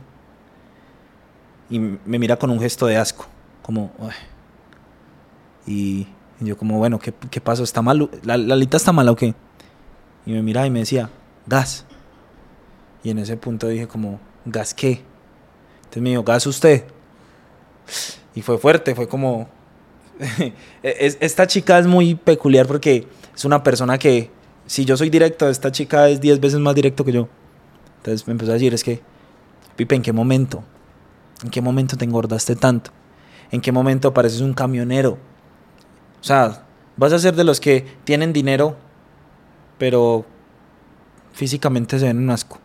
Y 1.70 1.78
me 1.78 2.18
mira 2.18 2.38
con 2.38 2.50
un 2.50 2.60
gesto 2.60 2.88
de 2.88 2.98
asco, 2.98 3.28
como... 3.62 3.92
Y, 5.68 6.08
yo 6.40 6.58
como, 6.58 6.80
bueno, 6.80 6.98
¿qué, 6.98 7.42
pasó? 7.42 7.64
¿Está 7.64 7.84
mal? 7.84 8.10
¿La, 8.24 8.38
¿La 8.38 8.56
alita 8.56 8.78
está 8.78 8.92
mala 8.92 9.12
o 9.12 9.16
qué? 9.16 9.36
Y 10.26 10.32
me 10.32 10.42
miraba 10.42 10.66
y 10.66 10.72
me 10.72 10.80
decía, 10.80 11.12
gas. 11.46 11.86
Y 13.04 13.12
en 13.12 13.20
ese 13.20 13.38
punto 13.38 13.68
dije 13.68 13.88
como, 13.88 14.20
¿gas 14.46 14.74
qué? 14.74 15.11
Entonces 15.92 16.04
me 16.04 16.12
dijo, 16.12 16.24
¿gas 16.24 16.48
usted? 16.48 16.86
Y 18.34 18.42
fue 18.42 18.58
fuerte, 18.58 18.96
fue 18.96 19.10
como... 19.10 19.50
esta 20.84 21.46
chica 21.48 21.80
es 21.80 21.86
muy 21.86 22.16
peculiar 22.16 22.66
porque 22.66 23.10
es 23.36 23.44
una 23.44 23.62
persona 23.62 23.98
que, 23.98 24.32
si 24.66 24.86
yo 24.86 24.96
soy 24.96 25.10
directo, 25.10 25.50
esta 25.50 25.70
chica 25.70 26.08
es 26.08 26.22
10 26.22 26.40
veces 26.40 26.60
más 26.62 26.76
directo 26.76 27.04
que 27.04 27.12
yo. 27.12 27.28
Entonces 27.98 28.26
me 28.26 28.32
empezó 28.32 28.52
a 28.52 28.54
decir, 28.54 28.74
es 28.74 28.86
que, 28.86 29.02
Pipe, 29.76 29.96
¿en 29.96 30.02
qué 30.02 30.14
momento? 30.14 30.64
¿En 31.44 31.50
qué 31.50 31.60
momento 31.60 31.98
te 31.98 32.06
engordaste 32.06 32.56
tanto? 32.56 32.92
¿En 33.52 33.60
qué 33.60 33.74
momento 33.74 34.14
pareces 34.14 34.40
un 34.40 34.54
camionero? 34.54 35.18
O 36.22 36.24
sea, 36.24 36.64
vas 36.96 37.12
a 37.12 37.20
ser 37.20 37.36
de 37.36 37.44
los 37.44 37.60
que 37.60 37.86
tienen 38.06 38.32
dinero, 38.32 38.78
pero 39.78 40.26
físicamente 41.34 42.00
se 42.00 42.06
ven 42.06 42.20
un 42.20 42.30
asco. 42.30 42.61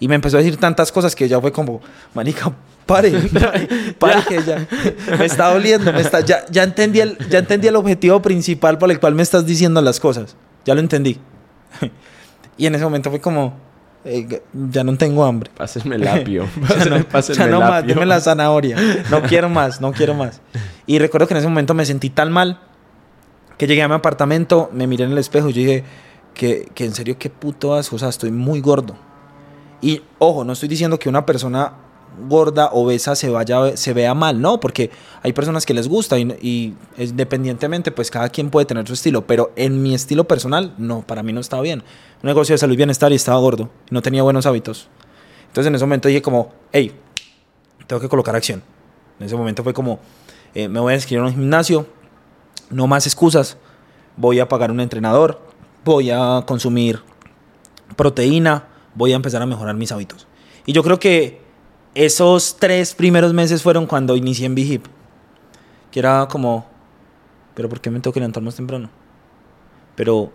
Y 0.00 0.08
me 0.08 0.14
empezó 0.14 0.36
a 0.36 0.40
decir 0.40 0.56
tantas 0.58 0.90
cosas 0.90 1.14
que 1.14 1.28
ya 1.28 1.40
fue 1.40 1.52
como, 1.52 1.80
manica, 2.14 2.52
pare, 2.86 3.10
pare 3.98 4.22
que 4.28 4.42
ya 4.42 4.66
me 5.18 5.24
está 5.24 5.52
doliendo, 5.52 5.92
me 5.92 6.00
está, 6.00 6.20
ya, 6.20 6.44
ya, 6.50 6.62
entendí 6.62 7.00
el, 7.00 7.18
ya 7.28 7.38
entendí 7.38 7.68
el 7.68 7.76
objetivo 7.76 8.20
principal 8.20 8.78
por 8.78 8.90
el 8.90 9.00
cual 9.00 9.14
me 9.14 9.22
estás 9.22 9.46
diciendo 9.46 9.80
las 9.80 10.00
cosas. 10.00 10.36
Ya 10.64 10.74
lo 10.74 10.80
entendí. 10.80 11.18
Y 12.56 12.66
en 12.66 12.74
ese 12.76 12.84
momento 12.84 13.10
fue 13.10 13.20
como, 13.20 13.58
eh, 14.04 14.40
ya 14.70 14.84
no 14.84 14.96
tengo 14.96 15.24
hambre. 15.24 15.50
Pásenme 15.56 15.96
el 15.96 16.06
apio. 16.06 16.46
Pásenme, 16.68 16.98
no, 16.98 17.08
pásenme 17.08 17.36
ya 17.36 17.46
no 17.48 17.56
el 17.60 17.68
más, 17.68 17.84
dime 17.84 18.06
la 18.06 18.20
zanahoria. 18.20 18.76
No 19.10 19.22
quiero 19.22 19.48
más, 19.48 19.80
no 19.80 19.92
quiero 19.92 20.14
más. 20.14 20.40
Y 20.86 21.00
recuerdo 21.00 21.26
que 21.26 21.34
en 21.34 21.38
ese 21.38 21.48
momento 21.48 21.74
me 21.74 21.84
sentí 21.84 22.10
tan 22.10 22.30
mal 22.30 22.60
que 23.58 23.66
llegué 23.66 23.82
a 23.82 23.88
mi 23.88 23.94
apartamento, 23.94 24.70
me 24.72 24.86
miré 24.86 25.02
en 25.04 25.10
el 25.10 25.18
espejo 25.18 25.48
y 25.48 25.52
yo 25.52 25.60
dije, 25.62 25.84
que, 26.34 26.68
que 26.74 26.84
en 26.84 26.94
serio, 26.94 27.16
qué 27.18 27.30
puto 27.30 27.74
asco, 27.74 27.96
o 27.96 27.98
sea, 27.98 28.08
estoy 28.08 28.30
muy 28.30 28.60
gordo. 28.60 28.96
Y 29.84 30.00
ojo, 30.18 30.44
no 30.44 30.54
estoy 30.54 30.70
diciendo 30.70 30.98
que 30.98 31.10
una 31.10 31.26
persona 31.26 31.74
gorda, 32.26 32.70
obesa, 32.72 33.14
se, 33.14 33.28
vaya, 33.28 33.76
se 33.76 33.92
vea 33.92 34.14
mal, 34.14 34.40
no, 34.40 34.58
porque 34.58 34.90
hay 35.22 35.34
personas 35.34 35.66
que 35.66 35.74
les 35.74 35.88
gusta 35.88 36.18
y, 36.18 36.22
y 36.40 36.74
independientemente, 36.96 37.90
pues 37.90 38.10
cada 38.10 38.30
quien 38.30 38.48
puede 38.48 38.64
tener 38.64 38.86
su 38.86 38.94
estilo, 38.94 39.26
pero 39.26 39.52
en 39.56 39.82
mi 39.82 39.94
estilo 39.94 40.24
personal, 40.24 40.74
no, 40.78 41.02
para 41.02 41.22
mí 41.22 41.34
no 41.34 41.40
estaba 41.40 41.60
bien. 41.60 41.82
Un 42.22 42.28
negocio 42.28 42.54
de 42.54 42.58
salud 42.58 42.72
y 42.72 42.78
bienestar 42.78 43.12
y 43.12 43.16
estaba 43.16 43.38
gordo, 43.40 43.68
no 43.90 44.00
tenía 44.00 44.22
buenos 44.22 44.46
hábitos. 44.46 44.88
Entonces 45.48 45.68
en 45.68 45.74
ese 45.74 45.84
momento 45.84 46.08
dije 46.08 46.22
como, 46.22 46.54
hey, 46.72 46.92
tengo 47.86 48.00
que 48.00 48.08
colocar 48.08 48.34
acción. 48.34 48.62
En 49.20 49.26
ese 49.26 49.36
momento 49.36 49.62
fue 49.62 49.74
como, 49.74 49.98
eh, 50.54 50.66
me 50.66 50.80
voy 50.80 50.94
a 50.94 50.96
inscribir 50.96 51.18
en 51.18 51.26
un 51.26 51.32
gimnasio, 51.34 51.86
no 52.70 52.86
más 52.86 53.06
excusas, 53.06 53.58
voy 54.16 54.40
a 54.40 54.48
pagar 54.48 54.70
un 54.70 54.80
entrenador, 54.80 55.42
voy 55.84 56.10
a 56.10 56.42
consumir 56.46 57.02
proteína, 57.96 58.68
voy 58.94 59.12
a 59.12 59.16
empezar 59.16 59.42
a 59.42 59.46
mejorar 59.46 59.74
mis 59.74 59.92
hábitos. 59.92 60.26
Y 60.66 60.72
yo 60.72 60.82
creo 60.82 60.98
que 60.98 61.40
esos 61.94 62.56
tres 62.58 62.94
primeros 62.94 63.32
meses 63.32 63.62
fueron 63.62 63.86
cuando 63.86 64.16
inicié 64.16 64.46
en 64.46 64.58
Hip. 64.58 64.86
Que 65.90 66.00
era 66.00 66.26
como, 66.28 66.66
pero 67.54 67.68
¿por 67.68 67.80
qué 67.80 67.90
me 67.90 68.00
tengo 68.00 68.12
que 68.12 68.20
levantar 68.20 68.42
más 68.42 68.56
temprano? 68.56 68.90
Pero, 69.94 70.32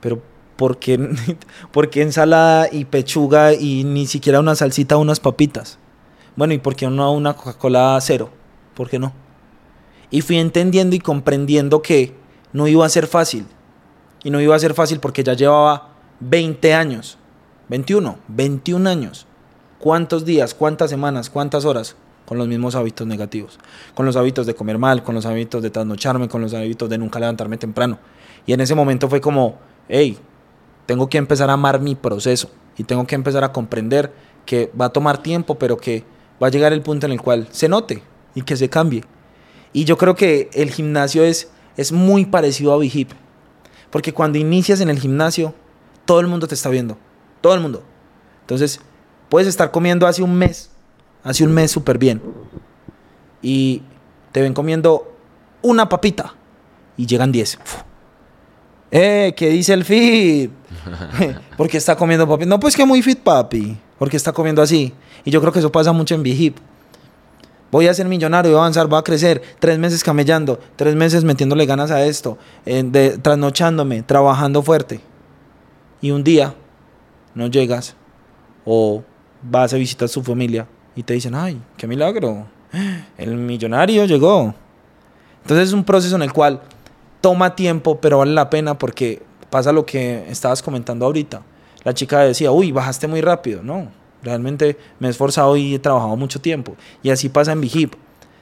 pero, 0.00 0.22
¿por 0.56 0.78
qué, 0.78 0.98
¿por 1.72 1.90
qué 1.90 2.02
ensalada 2.02 2.68
y 2.72 2.86
pechuga 2.86 3.52
y 3.52 3.84
ni 3.84 4.06
siquiera 4.06 4.40
una 4.40 4.54
salsita 4.54 4.96
o 4.96 5.00
unas 5.00 5.20
papitas? 5.20 5.78
Bueno, 6.36 6.54
¿y 6.54 6.58
por 6.58 6.74
qué 6.74 6.88
no 6.88 7.12
una 7.12 7.34
Coca-Cola 7.34 7.98
cero? 8.00 8.30
¿Por 8.74 8.88
qué 8.88 8.98
no? 8.98 9.12
Y 10.10 10.22
fui 10.22 10.38
entendiendo 10.38 10.96
y 10.96 11.00
comprendiendo 11.00 11.82
que 11.82 12.14
no 12.52 12.66
iba 12.68 12.86
a 12.86 12.88
ser 12.88 13.06
fácil. 13.06 13.46
Y 14.24 14.30
no 14.30 14.40
iba 14.40 14.56
a 14.56 14.58
ser 14.58 14.72
fácil 14.72 15.00
porque 15.00 15.24
ya 15.24 15.34
llevaba 15.34 15.90
20 16.20 16.72
años 16.72 17.18
21, 17.72 18.18
21 18.28 18.90
años. 18.90 19.26
¿Cuántos 19.78 20.26
días, 20.26 20.52
cuántas 20.52 20.90
semanas, 20.90 21.30
cuántas 21.30 21.64
horas 21.64 21.96
con 22.26 22.36
los 22.36 22.46
mismos 22.46 22.74
hábitos 22.74 23.06
negativos, 23.06 23.58
con 23.94 24.04
los 24.04 24.14
hábitos 24.16 24.44
de 24.44 24.54
comer 24.54 24.76
mal, 24.76 25.02
con 25.02 25.14
los 25.14 25.24
hábitos 25.24 25.62
de 25.62 25.70
trasnocharme, 25.70 26.28
con 26.28 26.42
los 26.42 26.52
hábitos 26.52 26.90
de 26.90 26.98
nunca 26.98 27.18
levantarme 27.18 27.56
temprano. 27.56 27.98
Y 28.44 28.52
en 28.52 28.60
ese 28.60 28.74
momento 28.74 29.08
fue 29.08 29.22
como, 29.22 29.56
hey, 29.88 30.18
tengo 30.84 31.08
que 31.08 31.16
empezar 31.16 31.48
a 31.48 31.54
amar 31.54 31.80
mi 31.80 31.94
proceso 31.94 32.50
y 32.76 32.84
tengo 32.84 33.06
que 33.06 33.14
empezar 33.14 33.42
a 33.42 33.52
comprender 33.52 34.12
que 34.44 34.70
va 34.78 34.84
a 34.84 34.92
tomar 34.92 35.22
tiempo, 35.22 35.54
pero 35.58 35.78
que 35.78 36.04
va 36.42 36.48
a 36.48 36.50
llegar 36.50 36.74
el 36.74 36.82
punto 36.82 37.06
en 37.06 37.12
el 37.12 37.22
cual 37.22 37.48
se 37.52 37.70
note 37.70 38.02
y 38.34 38.42
que 38.42 38.58
se 38.58 38.68
cambie. 38.68 39.02
Y 39.72 39.86
yo 39.86 39.96
creo 39.96 40.14
que 40.14 40.50
el 40.52 40.70
gimnasio 40.72 41.24
es, 41.24 41.50
es 41.78 41.90
muy 41.90 42.26
parecido 42.26 42.74
a 42.74 42.78
Big 42.78 43.08
Porque 43.88 44.12
cuando 44.12 44.36
inicias 44.36 44.82
en 44.82 44.90
el 44.90 44.98
gimnasio, 44.98 45.54
todo 46.04 46.20
el 46.20 46.26
mundo 46.26 46.46
te 46.46 46.54
está 46.54 46.68
viendo. 46.68 46.98
Todo 47.42 47.54
el 47.54 47.60
mundo. 47.60 47.82
Entonces, 48.40 48.80
puedes 49.28 49.48
estar 49.48 49.70
comiendo 49.70 50.06
hace 50.06 50.22
un 50.22 50.34
mes, 50.34 50.70
hace 51.22 51.44
un 51.44 51.52
mes 51.52 51.70
súper 51.70 51.98
bien. 51.98 52.22
Y 53.42 53.82
te 54.30 54.40
ven 54.40 54.54
comiendo 54.54 55.14
una 55.60 55.88
papita. 55.88 56.34
Y 56.96 57.06
llegan 57.06 57.32
10. 57.32 57.58
¡Eh! 58.90 59.34
¿Qué 59.36 59.48
dice 59.50 59.74
el 59.74 59.84
fit? 59.84 60.50
porque 61.56 61.78
está 61.78 61.96
comiendo 61.96 62.28
papi. 62.28 62.46
No, 62.46 62.60
pues 62.60 62.76
que 62.76 62.86
muy 62.86 63.02
fit, 63.02 63.18
papi. 63.18 63.76
Porque 63.98 64.16
está 64.16 64.32
comiendo 64.32 64.62
así. 64.62 64.94
Y 65.24 65.30
yo 65.30 65.40
creo 65.40 65.52
que 65.52 65.58
eso 65.58 65.72
pasa 65.72 65.92
mucho 65.92 66.14
en 66.14 66.22
Big 66.22 66.54
Voy 67.70 67.88
a 67.88 67.94
ser 67.94 68.06
millonario, 68.06 68.50
voy 68.50 68.58
a 68.58 68.62
avanzar, 68.62 68.86
voy 68.86 68.98
a 68.98 69.02
crecer. 69.02 69.40
Tres 69.58 69.78
meses 69.78 70.04
camellando, 70.04 70.60
tres 70.76 70.94
meses 70.94 71.24
metiéndole 71.24 71.64
ganas 71.64 71.90
a 71.90 72.04
esto, 72.04 72.36
de, 72.66 73.16
trasnochándome, 73.16 74.02
trabajando 74.02 74.62
fuerte. 74.62 75.00
Y 76.02 76.10
un 76.10 76.22
día 76.22 76.54
no 77.34 77.46
llegas 77.46 77.96
o 78.64 79.02
vas 79.42 79.72
a 79.72 79.76
visitar 79.76 80.06
a 80.06 80.08
su 80.08 80.22
familia 80.22 80.66
y 80.94 81.02
te 81.02 81.14
dicen, 81.14 81.34
ay, 81.34 81.60
qué 81.76 81.86
milagro, 81.86 82.46
el 83.18 83.36
millonario 83.36 84.04
llegó. 84.04 84.54
Entonces 85.42 85.68
es 85.68 85.74
un 85.74 85.84
proceso 85.84 86.16
en 86.16 86.22
el 86.22 86.32
cual 86.32 86.60
toma 87.20 87.56
tiempo, 87.56 88.00
pero 88.00 88.18
vale 88.18 88.32
la 88.32 88.50
pena 88.50 88.78
porque 88.78 89.22
pasa 89.50 89.72
lo 89.72 89.84
que 89.84 90.30
estabas 90.30 90.62
comentando 90.62 91.06
ahorita. 91.06 91.42
La 91.84 91.94
chica 91.94 92.20
decía, 92.20 92.52
uy, 92.52 92.72
bajaste 92.72 93.08
muy 93.08 93.20
rápido. 93.20 93.62
No, 93.62 93.88
realmente 94.22 94.78
me 94.98 95.08
he 95.08 95.10
esforzado 95.10 95.56
y 95.56 95.74
he 95.74 95.78
trabajado 95.78 96.16
mucho 96.16 96.40
tiempo. 96.40 96.76
Y 97.02 97.10
así 97.10 97.28
pasa 97.28 97.52
en 97.52 97.60
Vigip. 97.60 97.94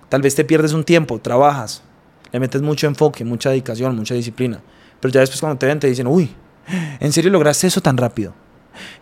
Tal 0.08 0.22
vez 0.22 0.34
te 0.34 0.44
pierdes 0.44 0.72
un 0.72 0.84
tiempo, 0.84 1.18
trabajas, 1.20 1.82
le 2.32 2.40
metes 2.40 2.62
mucho 2.62 2.86
enfoque, 2.86 3.24
mucha 3.24 3.50
dedicación, 3.50 3.94
mucha 3.96 4.14
disciplina. 4.14 4.60
Pero 5.00 5.12
ya 5.12 5.20
después 5.20 5.40
cuando 5.40 5.58
te 5.58 5.66
ven 5.66 5.78
te 5.80 5.86
dicen, 5.86 6.06
uy, 6.06 6.34
¿en 6.98 7.12
serio 7.12 7.30
lograste 7.30 7.66
eso 7.66 7.80
tan 7.80 7.96
rápido? 7.96 8.34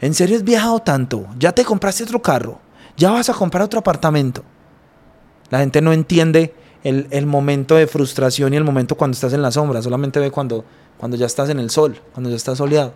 ¿En 0.01 0.15
serio 0.15 0.37
has 0.37 0.45
viajado 0.45 0.81
tanto? 0.81 1.27
¿Ya 1.39 1.53
te 1.53 1.65
compraste 1.65 2.05
otro 2.05 2.21
carro? 2.21 2.61
¿Ya 2.97 3.11
vas 3.11 3.29
a 3.29 3.35
comprar 3.35 3.63
otro 3.63 3.81
apartamento? 3.81 4.43
La 5.51 5.61
gente 5.61 5.81
no 5.81 5.93
entiende 5.93 6.55
el, 6.83 7.27
momento 7.27 7.75
de 7.75 7.87
frustración 7.87 8.55
y 8.55 8.57
el 8.57 8.65
momento 8.65 8.97
cuando 8.97 9.15
estás 9.15 9.33
en 9.33 9.43
la 9.43 9.51
sombra, 9.51 9.83
solamente 9.83 10.21
ve 10.21 10.31
cuando, 10.31 10.65
cuando 10.97 11.17
ya 11.17 11.27
estás 11.27 11.49
en 11.51 11.59
el 11.59 11.71
sol, 11.71 12.01
cuando 12.13 12.31
ya 12.31 12.37
estás 12.37 12.59
soleado. 12.59 12.93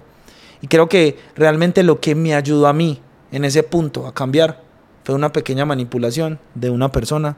Y 0.60 0.68
creo 0.68 0.88
que 0.88 1.18
realmente 1.34 1.82
lo 1.82 2.00
que 2.00 2.14
me 2.14 2.34
ayudó 2.34 2.68
a 2.68 2.72
mí 2.72 3.00
en 3.32 3.44
ese 3.44 3.62
punto 3.62 4.06
a 4.06 4.14
cambiar 4.14 4.62
fue 5.04 5.14
una 5.14 5.32
pequeña 5.32 5.64
manipulación 5.64 6.38
de 6.54 6.70
una 6.70 6.92
persona 6.92 7.36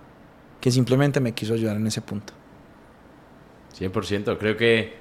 que 0.61 0.71
simplemente 0.71 1.21
me 1.21 1.33
quiso 1.33 1.55
ayudar 1.55 1.77
en 1.77 1.87
ese 1.87 2.03
punto. 2.03 2.33
100%, 3.79 4.39
creo 4.39 4.57
que 4.57 4.95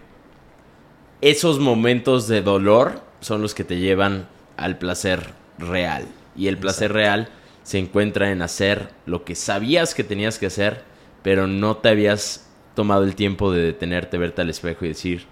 esos 1.22 1.60
momentos 1.60 2.28
de 2.28 2.42
dolor 2.42 3.02
son 3.24 3.42
los 3.42 3.56
que 3.56 3.64
te 3.64 3.80
llevan 3.80 4.28
al 4.58 4.78
placer 4.78 5.34
real. 5.58 6.06
Y 6.36 6.48
el 6.48 6.58
placer 6.58 6.94
real 6.94 7.30
se 7.64 7.80
encuentra 7.80 8.32
en 8.32 8.42
hacer 8.42 8.90
lo 9.06 9.24
que 9.24 9.36
sabías 9.36 9.96
que 9.96 10.04
tenías 10.04 10.38
que 10.38 10.48
hacer 10.48 10.94
pero 11.24 11.48
no 11.48 11.78
te 11.78 11.90
habías 11.90 12.48
tomado 12.76 13.04
el 13.04 13.16
tiempo 13.16 13.52
de 13.52 13.64
detenerte, 13.64 14.18
verte 14.18 14.42
al 14.42 14.50
espejo 14.50 14.86
y 14.86 14.90
decir, 14.90 15.24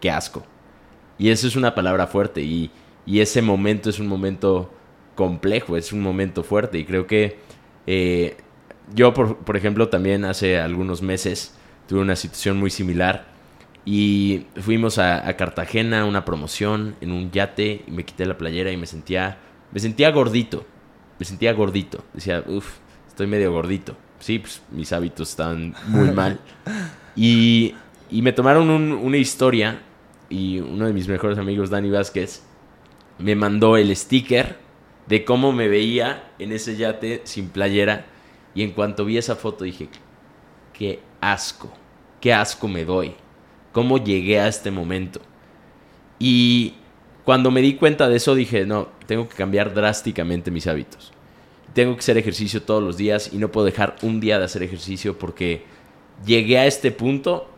qué 0.00 0.10
asco. 0.10 0.44
Y 1.18 1.30
eso 1.30 1.48
es 1.48 1.56
una 1.56 1.74
palabra 1.74 2.06
fuerte 2.06 2.42
y, 2.42 2.70
ese 3.06 3.42
momento 3.42 3.90
es 3.90 3.98
un 3.98 4.06
momento 4.06 4.70
complejo, 5.14 5.76
es 5.76 5.92
un 5.92 6.00
momento 6.00 6.42
fuerte 6.42 6.78
y 6.78 6.84
creo 6.84 7.06
que 7.06 7.38
eh, 7.86 8.36
yo, 8.94 9.12
por, 9.12 9.56
ejemplo, 9.56 9.88
también 9.88 10.24
hace 10.24 10.58
algunos 10.58 11.02
meses 11.02 11.54
tuve 11.86 12.00
una 12.00 12.16
situación 12.16 12.58
muy 12.58 12.70
similar 12.70 13.26
y 13.84 14.46
fuimos 14.56 14.98
a, 14.98 15.28
a, 15.28 15.36
Cartagena 15.36 16.02
a 16.02 16.04
una 16.04 16.24
promoción 16.24 16.96
en 17.00 17.12
un 17.12 17.30
yate 17.30 17.84
y 17.86 17.90
me 17.90 18.04
quité 18.04 18.26
la 18.26 18.38
playera 18.38 18.70
y 18.70 18.76
me 18.76 18.86
sentía, 18.86 19.38
me 19.72 19.80
sentía 19.80 20.10
gordito, 20.10 20.64
me 21.18 21.26
sentía 21.26 21.52
gordito, 21.52 22.04
decía, 22.12 22.42
uff, 22.46 22.78
estoy 23.08 23.26
medio 23.26 23.52
gordito 23.52 23.96
sí, 24.24 24.38
pues 24.38 24.62
mis 24.70 24.90
hábitos 24.92 25.30
están 25.30 25.74
muy 25.88 26.10
mal. 26.12 26.40
Y, 27.14 27.74
me 28.10 28.32
tomaron 28.32 28.70
una 28.70 29.16
historia 29.16 29.82
y 30.30 30.60
uno 30.60 30.86
de 30.86 30.92
mis 30.92 31.08
mejores 31.08 31.36
amigos, 31.36 31.68
Dani 31.68 31.90
Vázquez, 31.90 32.42
me 33.18 33.34
mandó 33.34 33.76
el 33.76 33.94
sticker 33.94 34.56
de 35.06 35.24
cómo 35.24 35.52
me 35.52 35.68
veía 35.68 36.32
en 36.38 36.52
ese 36.52 36.76
yate 36.76 37.22
sin 37.24 37.48
playera. 37.48 38.06
Y 38.54 38.62
en 38.62 38.70
cuanto 38.70 39.04
vi 39.04 39.18
esa 39.18 39.34
foto 39.34 39.64
dije, 39.64 39.88
qué 40.72 41.00
asco, 41.20 41.72
qué 42.20 42.32
asco 42.32 42.68
me 42.68 42.84
doy. 42.84 43.14
¿Cómo 43.74 44.02
llegué 44.02 44.40
a 44.40 44.48
este 44.48 44.70
momento? 44.70 45.20
Y 46.18 46.72
cuando 47.26 47.50
me 47.50 47.60
di 47.60 47.74
cuenta 47.74 48.08
de 48.08 48.16
eso 48.16 48.34
dije, 48.34 48.64
no, 48.64 48.88
tengo 49.06 49.28
que 49.28 49.36
cambiar 49.36 49.74
drásticamente 49.74 50.50
mis 50.50 50.66
hábitos 50.66 51.12
tengo 51.74 51.94
que 51.94 52.00
hacer 52.00 52.16
ejercicio 52.16 52.62
todos 52.62 52.82
los 52.82 52.96
días 52.96 53.30
y 53.32 53.36
no 53.36 53.50
puedo 53.50 53.66
dejar 53.66 53.96
un 54.02 54.20
día 54.20 54.38
de 54.38 54.44
hacer 54.44 54.62
ejercicio 54.62 55.18
porque 55.18 55.64
llegué 56.24 56.58
a 56.58 56.66
este 56.66 56.92
punto 56.92 57.48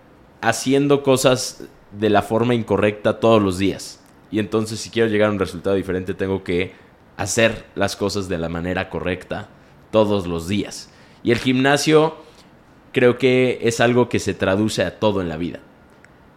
haciendo 0.40 1.02
cosas 1.02 1.64
de 1.92 2.10
la 2.10 2.22
forma 2.22 2.54
incorrecta 2.54 3.20
todos 3.20 3.40
los 3.42 3.58
días. 3.58 4.02
Y 4.30 4.38
entonces 4.38 4.80
si 4.80 4.90
quiero 4.90 5.08
llegar 5.08 5.28
a 5.28 5.32
un 5.32 5.38
resultado 5.38 5.76
diferente 5.76 6.14
tengo 6.14 6.42
que 6.42 6.72
hacer 7.16 7.66
las 7.74 7.94
cosas 7.94 8.28
de 8.28 8.38
la 8.38 8.48
manera 8.48 8.88
correcta 8.88 9.48
todos 9.90 10.26
los 10.26 10.48
días. 10.48 10.90
Y 11.22 11.30
el 11.30 11.38
gimnasio 11.38 12.16
creo 12.92 13.18
que 13.18 13.58
es 13.62 13.80
algo 13.80 14.08
que 14.08 14.18
se 14.18 14.32
traduce 14.32 14.82
a 14.82 14.98
todo 14.98 15.20
en 15.20 15.28
la 15.28 15.36
vida. 15.36 15.60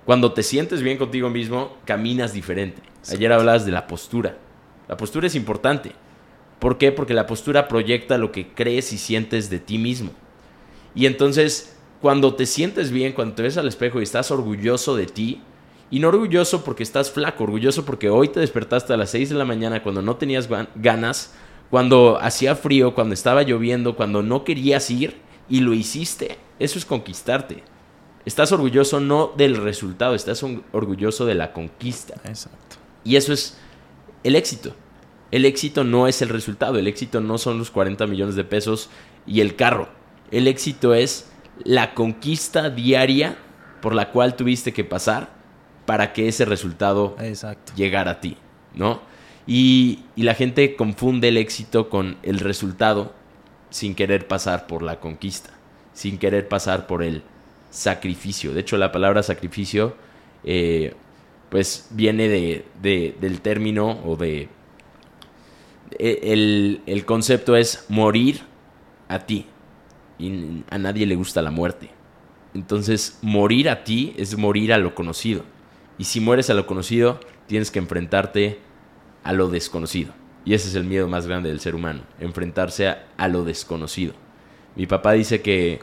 Cuando 0.10 0.32
te 0.32 0.41
sientes 0.41 0.82
bien 0.82 0.97
contigo 0.97 1.30
mismo, 1.30 1.78
caminas 1.86 2.34
diferente. 2.34 2.82
Ayer 3.12 3.32
hablabas 3.32 3.64
de 3.68 3.72
la 3.72 3.86
postura. 3.86 4.39
La 4.88 4.97
postura 4.97 5.28
es 5.28 5.36
importante. 5.36 5.91
¿Por 6.57 6.80
qué? 6.80 6.91
Porque 6.91 7.14
la 7.14 7.28
postura 7.28 7.68
proyecta 7.68 8.18
lo 8.18 8.32
que 8.32 8.47
crees 8.47 8.91
y 8.91 8.97
sientes 8.97 9.51
de 9.51 9.60
ti 9.60 9.78
mismo. 9.78 10.10
Y 10.95 11.05
entonces, 11.05 11.78
cuando 12.01 12.34
te 12.34 12.47
sientes 12.47 12.89
bien, 12.89 13.14
cuando 13.14 13.36
te 13.36 13.43
ves 13.43 13.57
al 13.57 13.68
espejo 13.68 13.99
y 13.99 14.03
estás 14.03 14.32
orgulloso 14.32 14.95
de 14.95 15.05
ti, 15.05 15.43
y 15.91 15.99
no 15.99 16.07
orgulloso 16.07 16.64
porque 16.64 16.82
estás 16.82 17.12
flaco, 17.12 17.43
orgulloso 17.43 17.86
porque 17.86 18.10
hoy 18.10 18.30
te 18.30 18.39
despertaste 18.39 18.91
a 18.91 18.97
las 18.97 19.12
6 19.12 19.30
de 19.30 19.36
la 19.36 19.45
mañana 19.45 19.84
cuando 19.84 20.01
no 20.01 20.16
tenías 20.16 20.49
ganas, 20.74 21.36
cuando 21.70 22.18
hacía 22.20 22.55
frío, 22.55 22.95
cuando 22.95 23.14
estaba 23.14 23.43
lloviendo, 23.43 23.95
cuando 23.95 24.24
no 24.24 24.43
querías 24.43 24.89
ir 24.89 25.18
y 25.47 25.60
lo 25.60 25.76
hiciste. 25.76 26.39
Eso 26.57 26.80
es 26.80 26.86
conquistarte. 26.86 27.62
Estás 28.26 28.52
orgulloso 28.52 29.00
no 29.00 29.32
del 29.38 29.58
resultado, 29.58 30.14
estás 30.14 30.44
orgulloso 30.72 31.26
de 31.26 31.36
la 31.36 31.54
conquista. 31.54 32.16
Exacto. 32.26 32.78
Y 33.04 33.16
eso 33.16 33.34
es 33.34 33.58
el 34.24 34.36
éxito. 34.36 34.76
El 35.32 35.46
éxito 35.46 35.84
no 35.84 36.08
es 36.08 36.22
el 36.22 36.30
resultado, 36.30 36.78
el 36.78 36.88
éxito 36.88 37.22
no 37.22 37.38
son 37.38 37.60
los 37.60 37.70
40 37.72 38.08
millones 38.08 38.36
de 38.36 38.44
pesos 38.44 38.90
y 39.28 39.42
el 39.42 39.56
carro. 39.56 39.90
El 40.32 40.48
éxito 40.48 40.94
es 40.94 41.30
la 41.64 41.94
conquista 41.94 42.70
diaria 42.70 43.38
por 43.82 43.94
la 43.94 44.12
cual 44.12 44.36
tuviste 44.36 44.74
que 44.74 44.84
pasar 44.84 45.30
para 45.86 46.14
que 46.14 46.28
ese 46.28 46.46
resultado 46.46 47.16
llegara 47.76 48.12
a 48.12 48.22
ti, 48.22 48.38
¿no? 48.74 49.02
Y, 49.48 50.04
y, 50.16 50.24
la 50.24 50.36
gente 50.36 50.76
confunde 50.76 51.30
el 51.30 51.38
éxito 51.38 51.90
con 51.90 52.18
el 52.22 52.40
resultado 52.40 53.14
sin 53.72 53.96
querer 53.96 54.28
pasar 54.28 54.68
por 54.68 54.84
la 54.84 55.00
conquista, 55.00 55.50
sin 55.94 56.20
querer 56.20 56.48
pasar 56.48 56.86
por 56.86 57.02
el 57.02 57.24
sacrificio. 57.70 58.54
De 58.54 58.62
hecho, 58.62 58.78
la 58.78 58.92
palabra 58.92 59.24
sacrificio, 59.24 59.96
eh, 60.44 60.94
pues 61.50 61.88
viene 61.92 62.28
de, 62.28 62.66
del 63.20 63.42
término 63.42 64.02
o 64.06 64.16
de 64.16 64.50
e, 65.98 66.80
el, 66.86 67.06
concepto 67.06 67.56
es 67.56 67.86
morir 67.90 68.42
a 69.08 69.20
ti. 69.20 69.46
Y 70.18 70.64
a 70.70 70.78
nadie 70.78 71.06
le 71.06 71.16
gusta 71.16 71.42
la 71.42 71.52
muerte. 71.52 71.90
Entonces, 72.54 73.20
morir 73.22 73.70
a 73.70 73.84
ti 73.84 74.14
es 74.18 74.38
morir 74.38 74.74
a 74.74 74.78
lo 74.78 74.96
conocido. 74.96 75.44
Y 75.98 76.06
si 76.06 76.20
mueres 76.20 76.50
a 76.50 76.54
lo 76.54 76.66
conocido, 76.66 77.20
tienes 77.48 77.72
que 77.72 77.80
enfrentarte 77.80 78.60
a 79.24 79.34
lo 79.34 79.50
desconocido. 79.50 80.14
Y 80.46 80.54
ese 80.54 80.70
es 80.70 80.76
el 80.76 80.84
miedo 80.84 81.08
más 81.08 81.28
grande 81.28 81.50
del 81.50 81.60
ser 81.60 81.76
humano, 81.76 82.02
enfrentarse 82.20 82.88
a, 82.88 83.28
lo 83.28 83.44
desconocido. 83.44 84.14
Mi 84.76 84.88
papá 84.88 85.14
dice 85.14 85.42
que 85.42 85.82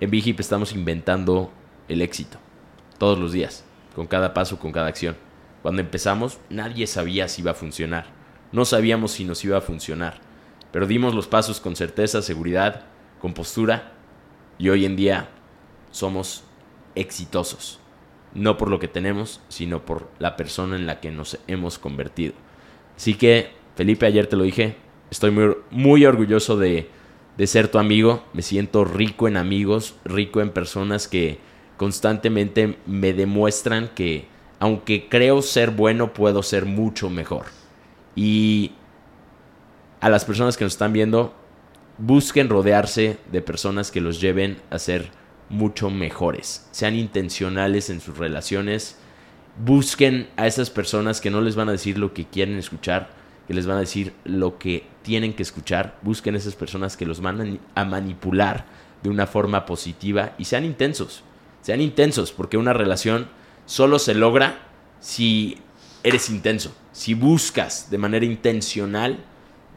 en 0.00 0.10
Vigip 0.10 0.38
estamos 0.40 0.72
inventando 0.72 1.50
el 1.88 2.02
éxito, 2.02 2.38
todos 2.98 3.18
los 3.18 3.32
días, 3.32 3.64
con 3.94 4.06
cada 4.06 4.32
paso, 4.32 4.58
con 4.58 4.72
cada 4.72 4.86
acción. 4.86 5.16
Cuando 5.62 5.80
empezamos, 5.82 6.38
nadie 6.50 6.86
sabía 6.86 7.26
si 7.28 7.42
iba 7.42 7.50
a 7.50 7.54
funcionar. 7.54 8.06
No 8.52 8.64
sabíamos 8.64 9.12
si 9.12 9.24
nos 9.24 9.44
iba 9.44 9.58
a 9.58 9.62
funcionar. 9.62 10.20
pero 10.70 10.86
dimos 10.86 11.14
los 11.14 11.26
pasos 11.26 11.60
con 11.60 11.76
certeza, 11.76 12.20
seguridad, 12.20 12.84
con 13.22 13.32
postura 13.32 13.94
y 14.58 14.68
hoy 14.68 14.84
en 14.84 14.96
día 14.96 15.30
somos 15.90 16.44
exitosos. 16.94 17.80
No 18.34 18.58
por 18.58 18.68
lo 18.68 18.78
que 18.78 18.86
tenemos, 18.86 19.40
sino 19.48 19.86
por 19.86 20.10
la 20.18 20.36
persona 20.36 20.76
en 20.76 20.86
la 20.86 21.00
que 21.00 21.10
nos 21.10 21.38
hemos 21.46 21.78
convertido. 21.78 22.34
Así 22.96 23.14
que, 23.14 23.52
Felipe, 23.76 24.04
ayer 24.04 24.26
te 24.26 24.36
lo 24.36 24.44
dije, 24.44 24.76
estoy 25.10 25.30
muy, 25.30 25.56
muy 25.70 26.04
orgulloso 26.04 26.58
de, 26.58 26.90
de 27.38 27.46
ser 27.46 27.68
tu 27.68 27.78
amigo. 27.78 28.24
Me 28.34 28.42
siento 28.42 28.84
rico 28.84 29.26
en 29.26 29.38
amigos, 29.38 29.94
rico 30.04 30.42
en 30.42 30.50
personas 30.50 31.08
que 31.08 31.38
constantemente 31.78 32.76
me 32.84 33.14
demuestran 33.14 33.88
que, 33.94 34.26
aunque 34.58 35.08
creo 35.08 35.40
ser 35.40 35.70
bueno, 35.70 36.12
puedo 36.12 36.42
ser 36.42 36.66
mucho 36.66 37.08
mejor. 37.08 37.46
Y 38.14 38.72
a 40.00 40.10
las 40.10 40.24
personas 40.24 40.56
que 40.56 40.64
nos 40.64 40.74
están 40.74 40.92
viendo, 40.92 41.32
busquen 41.96 42.48
rodearse 42.48 43.18
de 43.30 43.40
personas 43.40 43.90
que 43.90 44.00
los 44.00 44.20
lleven 44.20 44.58
a 44.70 44.78
ser 44.78 45.10
mucho 45.48 45.90
mejores. 45.90 46.66
Sean 46.72 46.96
intencionales 46.96 47.88
en 47.88 48.00
sus 48.00 48.18
relaciones. 48.18 48.98
Busquen 49.64 50.28
a 50.36 50.48
esas 50.48 50.70
personas 50.70 51.20
que 51.20 51.30
no 51.30 51.40
les 51.40 51.54
van 51.54 51.68
a 51.68 51.72
decir 51.72 51.98
lo 51.98 52.12
que 52.12 52.26
quieren 52.26 52.58
escuchar, 52.58 53.10
que 53.48 53.54
les 53.54 53.66
van 53.66 53.78
a 53.78 53.80
decir 53.80 54.12
lo 54.24 54.58
que 54.58 54.84
tienen 55.02 55.32
que 55.32 55.42
escuchar. 55.42 55.98
Busquen 56.02 56.36
esas 56.36 56.54
personas 56.54 56.98
que 56.98 57.06
los 57.06 57.22
van 57.22 57.58
a 57.74 57.84
manipular 57.86 58.66
de 59.02 59.08
una 59.08 59.26
forma 59.26 59.64
positiva 59.64 60.34
y 60.36 60.44
sean 60.44 60.66
intensos. 60.66 61.22
Sean 61.62 61.80
intensos, 61.80 62.30
porque 62.30 62.58
una 62.58 62.74
relación 62.74 63.28
solo 63.64 63.98
se 63.98 64.14
logra 64.14 64.58
si 65.00 65.56
eres 66.02 66.28
intenso, 66.28 66.76
si 66.92 67.14
buscas 67.14 67.90
de 67.90 67.96
manera 67.96 68.26
intencional 68.26 69.24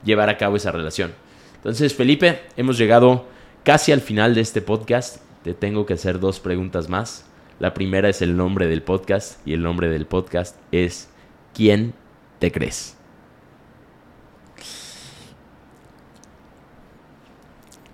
llevar 0.03 0.27
a 0.29 0.37
cabo 0.37 0.57
esa 0.57 0.71
relación. 0.71 1.13
Entonces, 1.55 1.93
Felipe, 1.93 2.41
hemos 2.57 2.77
llegado 2.77 3.25
casi 3.63 3.93
al 3.93 4.01
final 4.01 4.35
de 4.35 4.41
este 4.41 4.61
podcast. 4.61 5.21
Te 5.43 5.53
tengo 5.53 5.85
que 5.85 5.93
hacer 5.93 6.19
dos 6.19 6.41
preguntas 6.41 6.89
más. 6.89 7.25
La 7.59 7.73
primera 7.73 8.09
es 8.09 8.21
el 8.21 8.35
nombre 8.35 8.67
del 8.67 8.83
podcast 8.83 9.39
y 9.47 9.53
el 9.53 9.63
nombre 9.63 9.87
del 9.87 10.07
podcast 10.07 10.57
es 10.73 11.07
¿Quién 11.53 11.93
te 12.39 12.51
crees? 12.51 12.97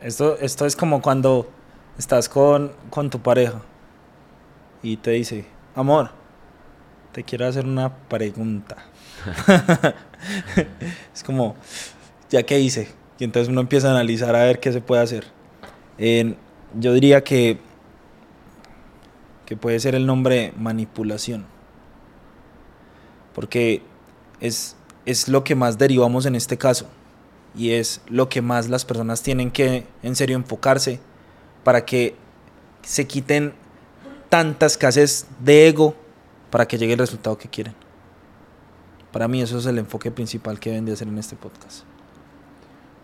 Esto, 0.07 0.37
esto 0.39 0.65
es 0.65 0.77
como 0.77 1.01
cuando 1.01 1.49
estás 1.97 2.29
con, 2.29 2.71
con 2.89 3.09
tu 3.09 3.19
pareja 3.19 3.61
y 4.81 4.95
te 4.95 5.11
dice, 5.11 5.43
amor, 5.75 6.11
te 7.11 7.25
quiero 7.25 7.45
hacer 7.45 7.65
una 7.65 7.93
pregunta. 7.93 8.77
es 11.13 11.23
como, 11.25 11.57
¿ya 12.29 12.41
qué 12.43 12.57
hice? 12.57 12.87
Y 13.19 13.25
entonces 13.25 13.49
uno 13.49 13.59
empieza 13.59 13.89
a 13.89 13.91
analizar 13.91 14.33
a 14.33 14.45
ver 14.45 14.61
qué 14.61 14.71
se 14.71 14.79
puede 14.79 15.01
hacer. 15.01 15.25
yo 16.79 16.93
diría 16.93 17.21
que, 17.25 17.59
que 19.45 19.57
puede 19.57 19.77
ser 19.81 19.93
el 19.93 20.05
nombre 20.05 20.53
manipulación. 20.55 21.45
Porque 23.35 23.81
es, 24.39 24.77
es 25.05 25.27
lo 25.27 25.43
que 25.43 25.55
más 25.55 25.77
derivamos 25.77 26.25
en 26.25 26.35
este 26.35 26.57
caso. 26.57 26.87
Y 27.57 27.71
es 27.71 28.01
lo 28.07 28.29
que 28.29 28.41
más 28.41 28.69
las 28.69 28.85
personas 28.85 29.23
tienen 29.23 29.51
que 29.51 29.85
en 30.03 30.15
serio 30.15 30.35
enfocarse 30.35 30.99
para 31.63 31.85
que 31.85 32.15
se 32.83 33.07
quiten 33.07 33.53
tanta 34.29 34.65
escasez 34.67 35.27
de 35.39 35.67
ego 35.67 35.95
para 36.49 36.67
que 36.67 36.77
llegue 36.77 36.93
el 36.93 36.99
resultado 36.99 37.37
que 37.37 37.49
quieren. 37.49 37.73
Para 39.11 39.27
mí 39.27 39.41
eso 39.41 39.57
es 39.57 39.65
el 39.65 39.77
enfoque 39.77 40.11
principal 40.11 40.59
que 40.59 40.69
deben 40.69 40.85
de 40.85 40.93
hacer 40.93 41.07
en 41.07 41.17
este 41.17 41.35
podcast. 41.35 41.83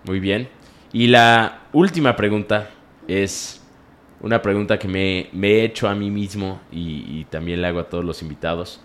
Muy 0.05 0.19
bien. 0.19 0.49
Y 0.91 1.07
la 1.07 1.63
última 1.73 2.15
pregunta 2.15 2.69
es 3.07 3.61
una 4.21 4.41
pregunta 4.41 4.77
que 4.79 4.87
me, 4.87 5.29
he 5.33 5.63
hecho 5.65 5.87
a 5.87 5.95
mí 5.95 6.09
mismo 6.09 6.61
y, 6.71 7.25
también 7.25 7.61
le 7.61 7.67
hago 7.67 7.79
a 7.79 7.89
todos 7.89 8.05
los 8.05 8.21
invitados. 8.21 8.79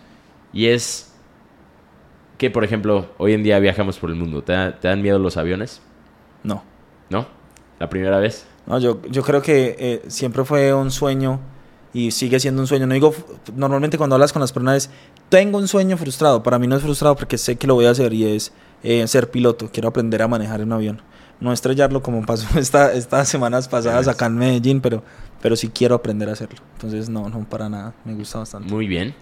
Y 0.52 0.66
es 0.66 1.07
que, 2.38 2.50
por 2.50 2.64
ejemplo, 2.64 3.10
hoy 3.18 3.34
en 3.34 3.42
día 3.42 3.58
viajamos 3.58 3.98
por 3.98 4.10
el 4.10 4.16
mundo. 4.16 4.42
¿Te, 4.42 4.52
dan 4.52 5.02
miedo 5.02 5.18
los 5.18 5.36
aviones? 5.36 5.82
No. 6.42 6.62
¿No? 7.10 7.26
¿La 7.78 7.88
primera 7.88 8.18
vez? 8.18 8.46
No, 8.66 8.78
yo, 8.78 9.02
yo 9.10 9.22
creo 9.22 9.42
que 9.42 9.76
eh, 9.78 10.02
siempre 10.08 10.44
fue 10.44 10.72
un 10.72 10.90
sueño 10.90 11.40
y 11.92 12.12
sigue 12.12 12.40
siendo 12.40 12.62
un 12.62 12.66
sueño. 12.66 12.86
No 12.86 12.94
digo, 12.94 13.14
normalmente 13.54 13.98
cuando 13.98 14.14
hablas 14.14 14.32
con 14.32 14.40
las 14.40 14.52
personas, 14.52 14.90
tengo 15.28 15.58
un 15.58 15.68
sueño 15.68 15.96
frustrado. 15.96 16.42
Para 16.42 16.58
mí 16.58 16.66
no 16.66 16.76
es 16.76 16.82
frustrado 16.82 17.16
porque 17.16 17.38
sé 17.38 17.56
que 17.56 17.66
lo 17.66 17.74
voy 17.74 17.86
a 17.86 17.90
hacer 17.90 18.12
y 18.14 18.24
es 18.24 18.52
eh, 18.82 19.06
ser 19.08 19.30
piloto. 19.30 19.70
Quiero 19.72 19.88
aprender 19.88 20.22
a 20.22 20.28
manejar 20.28 20.62
un 20.62 20.72
avión 20.72 21.02
no 21.40 21.52
estrellarlo 21.52 22.02
como 22.02 22.24
pasó 22.24 22.46
esta, 22.58 22.92
estas 22.92 23.28
semanas 23.28 23.68
pasadas 23.68 24.08
acá 24.08 24.26
en 24.26 24.36
Medellín, 24.36 24.80
pero, 24.80 25.02
pero 25.40 25.56
sí 25.56 25.68
quiero 25.68 25.94
aprender 25.94 26.28
a 26.28 26.32
hacerlo. 26.32 26.60
Entonces, 26.74 27.08
no, 27.08 27.28
no 27.28 27.48
para 27.48 27.68
nada, 27.68 27.94
me 28.04 28.14
gusta 28.14 28.38
bastante. 28.38 28.72
Muy 28.72 28.86
bien. 28.86 29.14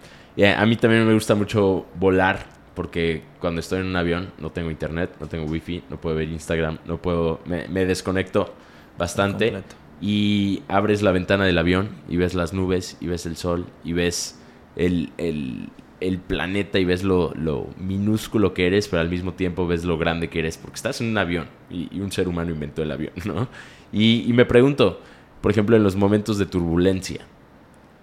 a 0.56 0.66
mí 0.66 0.76
también 0.76 1.06
me 1.06 1.14
gusta 1.14 1.34
mucho 1.34 1.86
volar, 1.98 2.46
porque 2.76 3.22
cuando 3.40 3.60
estoy 3.60 3.80
en 3.80 3.86
un 3.86 3.96
avión 3.96 4.30
no 4.38 4.50
tengo 4.50 4.70
internet, 4.70 5.10
no 5.18 5.26
tengo 5.26 5.46
wifi, 5.46 5.82
no 5.90 6.00
puedo 6.00 6.14
ver 6.14 6.28
Instagram, 6.28 6.78
no 6.86 7.02
puedo, 7.02 7.40
me, 7.44 7.66
me 7.66 7.84
desconecto 7.84 8.54
bastante. 8.96 9.64
Y 10.00 10.62
abres 10.68 11.02
la 11.02 11.10
ventana 11.10 11.44
del 11.44 11.58
avión 11.58 11.88
y 12.08 12.18
ves 12.18 12.34
las 12.34 12.52
nubes 12.52 12.98
y 13.00 13.08
ves 13.08 13.26
el 13.26 13.36
sol 13.36 13.66
y 13.82 13.94
ves 13.94 14.38
el, 14.76 15.10
el 15.16 15.70
el 16.00 16.18
planeta 16.18 16.78
y 16.78 16.84
ves 16.84 17.02
lo, 17.02 17.32
minúsculo 17.78 18.52
que 18.52 18.66
eres, 18.66 18.88
pero 18.88 19.00
al 19.00 19.08
mismo 19.08 19.32
tiempo 19.34 19.66
ves 19.66 19.84
lo 19.84 19.98
grande 19.98 20.28
que 20.28 20.40
eres, 20.40 20.58
porque 20.58 20.76
estás 20.76 21.00
en 21.00 21.08
un 21.08 21.18
avión 21.18 21.46
y, 21.70 22.00
un 22.00 22.12
ser 22.12 22.28
humano 22.28 22.50
inventó 22.50 22.82
el 22.82 22.90
avión, 22.90 23.12
¿no? 23.24 23.48
Y, 23.92 24.30
me 24.32 24.44
pregunto, 24.44 25.00
por 25.40 25.50
ejemplo, 25.50 25.76
en 25.76 25.82
los 25.82 25.96
momentos 25.96 26.38
de 26.38 26.46
turbulencia, 26.46 27.20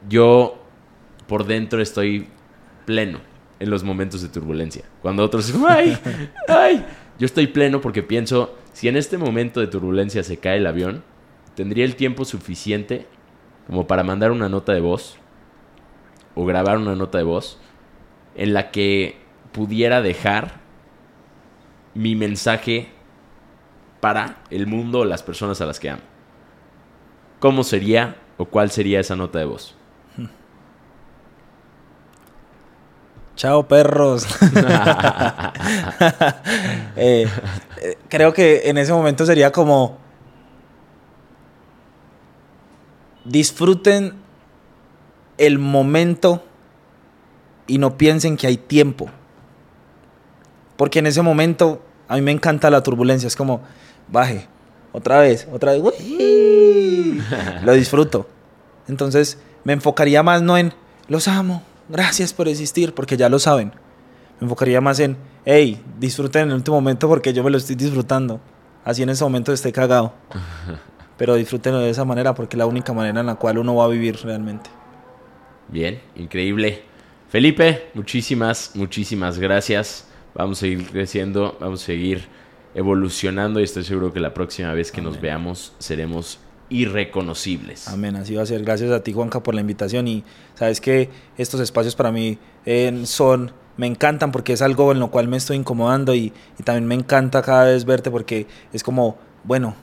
yo 0.09 0.61
por 1.27 1.45
dentro 1.45 1.81
estoy 1.81 2.27
pleno 2.85 3.19
en 3.63 3.69
los 3.69 3.81
momentos 3.85 4.21
de 4.21 4.27
turbulencia. 4.27 4.83
Cuando 5.01 5.23
otros 5.23 5.47
dicen, 5.47 5.63
¡ay! 5.65 5.97
¡ay! 6.49 6.85
Yo 7.17 7.25
estoy 7.25 7.47
pleno 7.47 7.79
porque 7.79 8.03
pienso, 8.03 8.57
si 8.73 8.89
en 8.89 8.97
este 8.97 9.17
momento 9.17 9.61
de 9.61 9.67
turbulencia 9.67 10.21
se 10.21 10.35
cae 10.35 10.57
el 10.57 10.67
avión, 10.67 11.01
tendría 11.55 11.85
el 11.85 11.95
tiempo 11.95 12.25
suficiente 12.25 13.07
como 13.65 13.87
para 13.87 14.03
mandar 14.03 14.31
una 14.31 14.49
nota 14.49 14.73
de 14.73 14.81
voz 14.81 15.17
o 16.35 16.43
grabar 16.45 16.77
una 16.77 16.93
nota 16.97 17.17
de 17.17 17.23
voz 17.23 17.57
en 18.35 18.53
la 18.53 18.69
que 18.69 19.15
pudiera 19.53 20.01
dejar 20.01 20.59
mi 21.93 22.15
mensaje 22.17 22.89
para 24.01 24.43
el 24.49 24.67
mundo 24.67 24.99
o 24.99 25.05
las 25.05 25.23
personas 25.23 25.61
a 25.61 25.65
las 25.65 25.79
que 25.79 25.89
amo. 25.89 26.01
¿Cómo 27.39 27.63
sería 27.63 28.17
o 28.35 28.43
cuál 28.43 28.71
sería 28.71 28.99
esa 28.99 29.15
nota 29.15 29.39
de 29.39 29.45
voz? 29.45 29.77
Chao 33.35 33.67
perros. 33.67 34.27
Eh, 36.95 37.27
eh, 37.81 37.97
creo 38.07 38.33
que 38.33 38.69
en 38.69 38.77
ese 38.77 38.93
momento 38.93 39.25
sería 39.25 39.51
como 39.51 39.97
disfruten 43.25 44.13
el 45.37 45.59
momento 45.59 46.43
y 47.67 47.77
no 47.77 47.97
piensen 47.97 48.37
que 48.37 48.47
hay 48.47 48.57
tiempo. 48.57 49.09
Porque 50.77 50.99
en 50.99 51.07
ese 51.07 51.21
momento 51.21 51.81
a 52.07 52.15
mí 52.15 52.21
me 52.21 52.31
encanta 52.31 52.69
la 52.69 52.83
turbulencia, 52.83 53.27
es 53.27 53.35
como, 53.35 53.61
baje, 54.07 54.47
otra 54.91 55.19
vez, 55.19 55.47
otra 55.51 55.71
vez, 55.71 55.81
lo 57.63 57.73
disfruto. 57.73 58.27
Entonces 58.87 59.39
me 59.63 59.73
enfocaría 59.73 60.23
más 60.23 60.41
no 60.41 60.57
en, 60.57 60.73
los 61.07 61.27
amo, 61.27 61.63
gracias 61.89 62.33
por 62.33 62.47
existir, 62.47 62.93
porque 62.93 63.17
ya 63.17 63.29
lo 63.29 63.39
saben. 63.39 63.71
Me 64.39 64.45
enfocaría 64.45 64.81
más 64.81 64.99
en, 64.99 65.17
hey, 65.45 65.81
disfruten 65.99 66.43
en 66.43 66.49
el 66.49 66.55
último 66.55 66.77
momento 66.77 67.07
porque 67.07 67.33
yo 67.33 67.43
me 67.43 67.49
lo 67.49 67.57
estoy 67.57 67.75
disfrutando. 67.75 68.39
Así 68.83 69.03
en 69.03 69.09
ese 69.09 69.23
momento 69.23 69.53
esté 69.53 69.71
cagado. 69.71 70.13
Pero 71.17 71.35
disfrútenlo 71.35 71.79
de 71.79 71.89
esa 71.89 72.05
manera 72.05 72.33
porque 72.33 72.55
es 72.55 72.57
la 72.57 72.65
única 72.65 72.91
manera 72.91 73.19
en 73.21 73.27
la 73.27 73.35
cual 73.35 73.57
uno 73.57 73.75
va 73.75 73.85
a 73.85 73.87
vivir 73.87 74.17
realmente. 74.23 74.69
Bien, 75.67 76.01
increíble. 76.15 76.83
Felipe, 77.29 77.89
muchísimas, 77.93 78.71
muchísimas 78.75 79.39
gracias. 79.39 80.07
Vamos 80.35 80.57
a 80.57 80.61
seguir 80.61 80.89
creciendo, 80.89 81.57
vamos 81.59 81.83
a 81.83 81.85
seguir 81.85 82.27
evolucionando 82.75 83.59
y 83.59 83.63
estoy 83.63 83.83
seguro 83.83 84.11
que 84.11 84.19
la 84.19 84.33
próxima 84.33 84.73
vez 84.73 84.91
que 84.91 85.01
nos 85.01 85.21
veamos 85.21 85.73
seremos 85.79 86.39
irreconocibles. 86.73 87.87
Amén, 87.87 88.15
así 88.15 88.35
va 88.35 88.41
a 88.41 88.45
ser. 88.45 88.63
Gracias 88.63 88.91
a 88.91 89.03
ti, 89.03 89.13
Juanca, 89.13 89.43
por 89.43 89.53
la 89.53 89.61
invitación 89.61 90.07
y 90.07 90.23
sabes 90.55 90.81
que 90.81 91.09
estos 91.37 91.61
espacios 91.61 91.95
para 91.95 92.11
mí 92.11 92.39
eh, 92.65 93.03
son, 93.05 93.51
me 93.77 93.85
encantan 93.85 94.31
porque 94.31 94.53
es 94.53 94.61
algo 94.61 94.91
en 94.91 94.99
lo 94.99 95.11
cual 95.11 95.27
me 95.27 95.37
estoy 95.37 95.57
incomodando 95.57 96.15
y, 96.15 96.33
y 96.59 96.63
también 96.63 96.87
me 96.87 96.95
encanta 96.95 97.43
cada 97.43 97.65
vez 97.65 97.85
verte 97.85 98.09
porque 98.09 98.47
es 98.73 98.83
como, 98.83 99.17
bueno, 99.43 99.75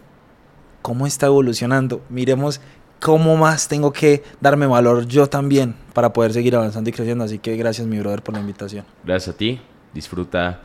¿cómo 0.83 1.07
está 1.07 1.27
evolucionando? 1.27 2.03
Miremos 2.11 2.61
cómo 3.01 3.37
más 3.37 3.69
tengo 3.69 3.93
que 3.93 4.23
darme 4.41 4.67
valor 4.67 5.07
yo 5.07 5.29
también 5.29 5.77
para 5.95 6.13
poder 6.13 6.33
seguir 6.33 6.57
avanzando 6.57 6.91
y 6.91 6.93
creciendo. 6.93 7.25
Así 7.25 7.39
que 7.39 7.57
gracias, 7.57 7.87
mi 7.87 8.01
brother, 8.01 8.23
por 8.23 8.35
la 8.35 8.41
invitación. 8.41 8.85
Gracias 9.05 9.35
a 9.35 9.39
ti. 9.39 9.61
Disfruta 9.95 10.61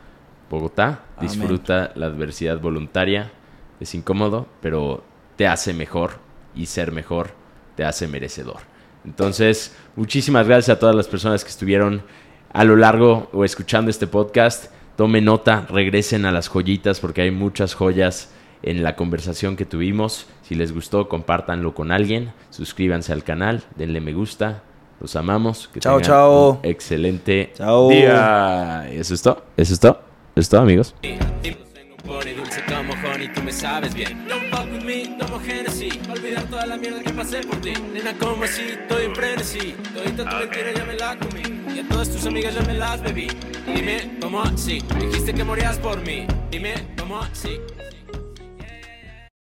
Bogotá. 0.50 1.04
Amén. 1.16 1.30
Disfruta 1.30 1.92
la 1.94 2.06
adversidad 2.06 2.60
voluntaria. 2.60 3.32
Es 3.78 3.94
incómodo, 3.94 4.46
pero 4.60 5.04
te 5.36 5.46
hace 5.46 5.74
mejor 5.74 6.18
y 6.54 6.66
ser 6.66 6.92
mejor 6.92 7.30
te 7.76 7.84
hace 7.84 8.08
merecedor. 8.08 8.60
Entonces, 9.04 9.76
muchísimas 9.94 10.46
gracias 10.46 10.76
a 10.76 10.80
todas 10.80 10.96
las 10.96 11.06
personas 11.06 11.44
que 11.44 11.50
estuvieron 11.50 12.02
a 12.52 12.64
lo 12.64 12.76
largo 12.76 13.28
o 13.32 13.44
escuchando 13.44 13.90
este 13.90 14.06
podcast. 14.06 14.72
Tomen 14.96 15.26
nota, 15.26 15.66
regresen 15.68 16.24
a 16.24 16.32
las 16.32 16.48
joyitas 16.48 17.00
porque 17.00 17.22
hay 17.22 17.30
muchas 17.30 17.74
joyas 17.74 18.30
en 18.62 18.82
la 18.82 18.96
conversación 18.96 19.56
que 19.56 19.66
tuvimos. 19.66 20.26
Si 20.42 20.54
les 20.54 20.72
gustó, 20.72 21.08
compártanlo 21.08 21.74
con 21.74 21.92
alguien. 21.92 22.32
Suscríbanse 22.50 23.12
al 23.12 23.22
canal, 23.22 23.62
denle 23.76 24.00
me 24.00 24.12
gusta. 24.14 24.62
Los 25.00 25.14
amamos. 25.14 25.68
Que 25.72 25.80
Chao, 25.80 26.00
chao. 26.00 26.52
un 26.52 26.58
excelente 26.62 27.52
Chao. 27.54 27.90
día. 27.90 28.88
Eso 28.90 29.12
es 29.12 29.20
todo. 29.22 29.44
Eso 29.56 29.74
es 29.74 29.80
todo. 29.80 30.00
Eso 30.34 30.40
es 30.40 30.48
todo, 30.48 30.60
amigos. 30.62 30.94
Pony 32.06 32.34
dulce 32.36 32.62
como 32.66 32.92
honey, 32.94 33.28
tú 33.28 33.42
me 33.42 33.52
sabes 33.52 33.92
bien. 33.92 34.26
Don't 34.28 34.48
fuck 34.50 34.70
with 34.72 34.84
me, 34.84 35.16
tomo 35.18 35.40
Genesis. 35.40 35.98
Olvidar 36.08 36.44
toda 36.44 36.64
la 36.66 36.76
mierda 36.76 37.02
que 37.02 37.10
pasé 37.10 37.40
por 37.40 37.60
ti. 37.60 37.72
Nena, 37.92 38.14
como 38.14 38.44
así, 38.44 38.62
estoy 38.62 39.06
en 39.06 39.14
frenesí. 39.14 39.74
Todita 39.92 40.28
tu 40.28 40.36
mentira 40.36 40.72
ya 40.72 40.84
me 40.84 40.94
la 40.94 41.16
comí. 41.16 41.42
Y 41.74 41.80
a 41.80 41.88
todas 41.88 42.08
tus 42.08 42.24
amigas 42.26 42.54
ya 42.54 42.62
me 42.62 42.74
las 42.74 43.02
bebí. 43.02 43.28
Dime, 43.66 44.18
¿cómo 44.20 44.40
así? 44.42 44.78
Dijiste 45.00 45.34
que 45.34 45.42
morías 45.42 45.78
por 45.78 46.00
mí. 46.02 46.26
Dime, 46.50 46.74
¿cómo 46.96 47.20
así? 47.20 47.60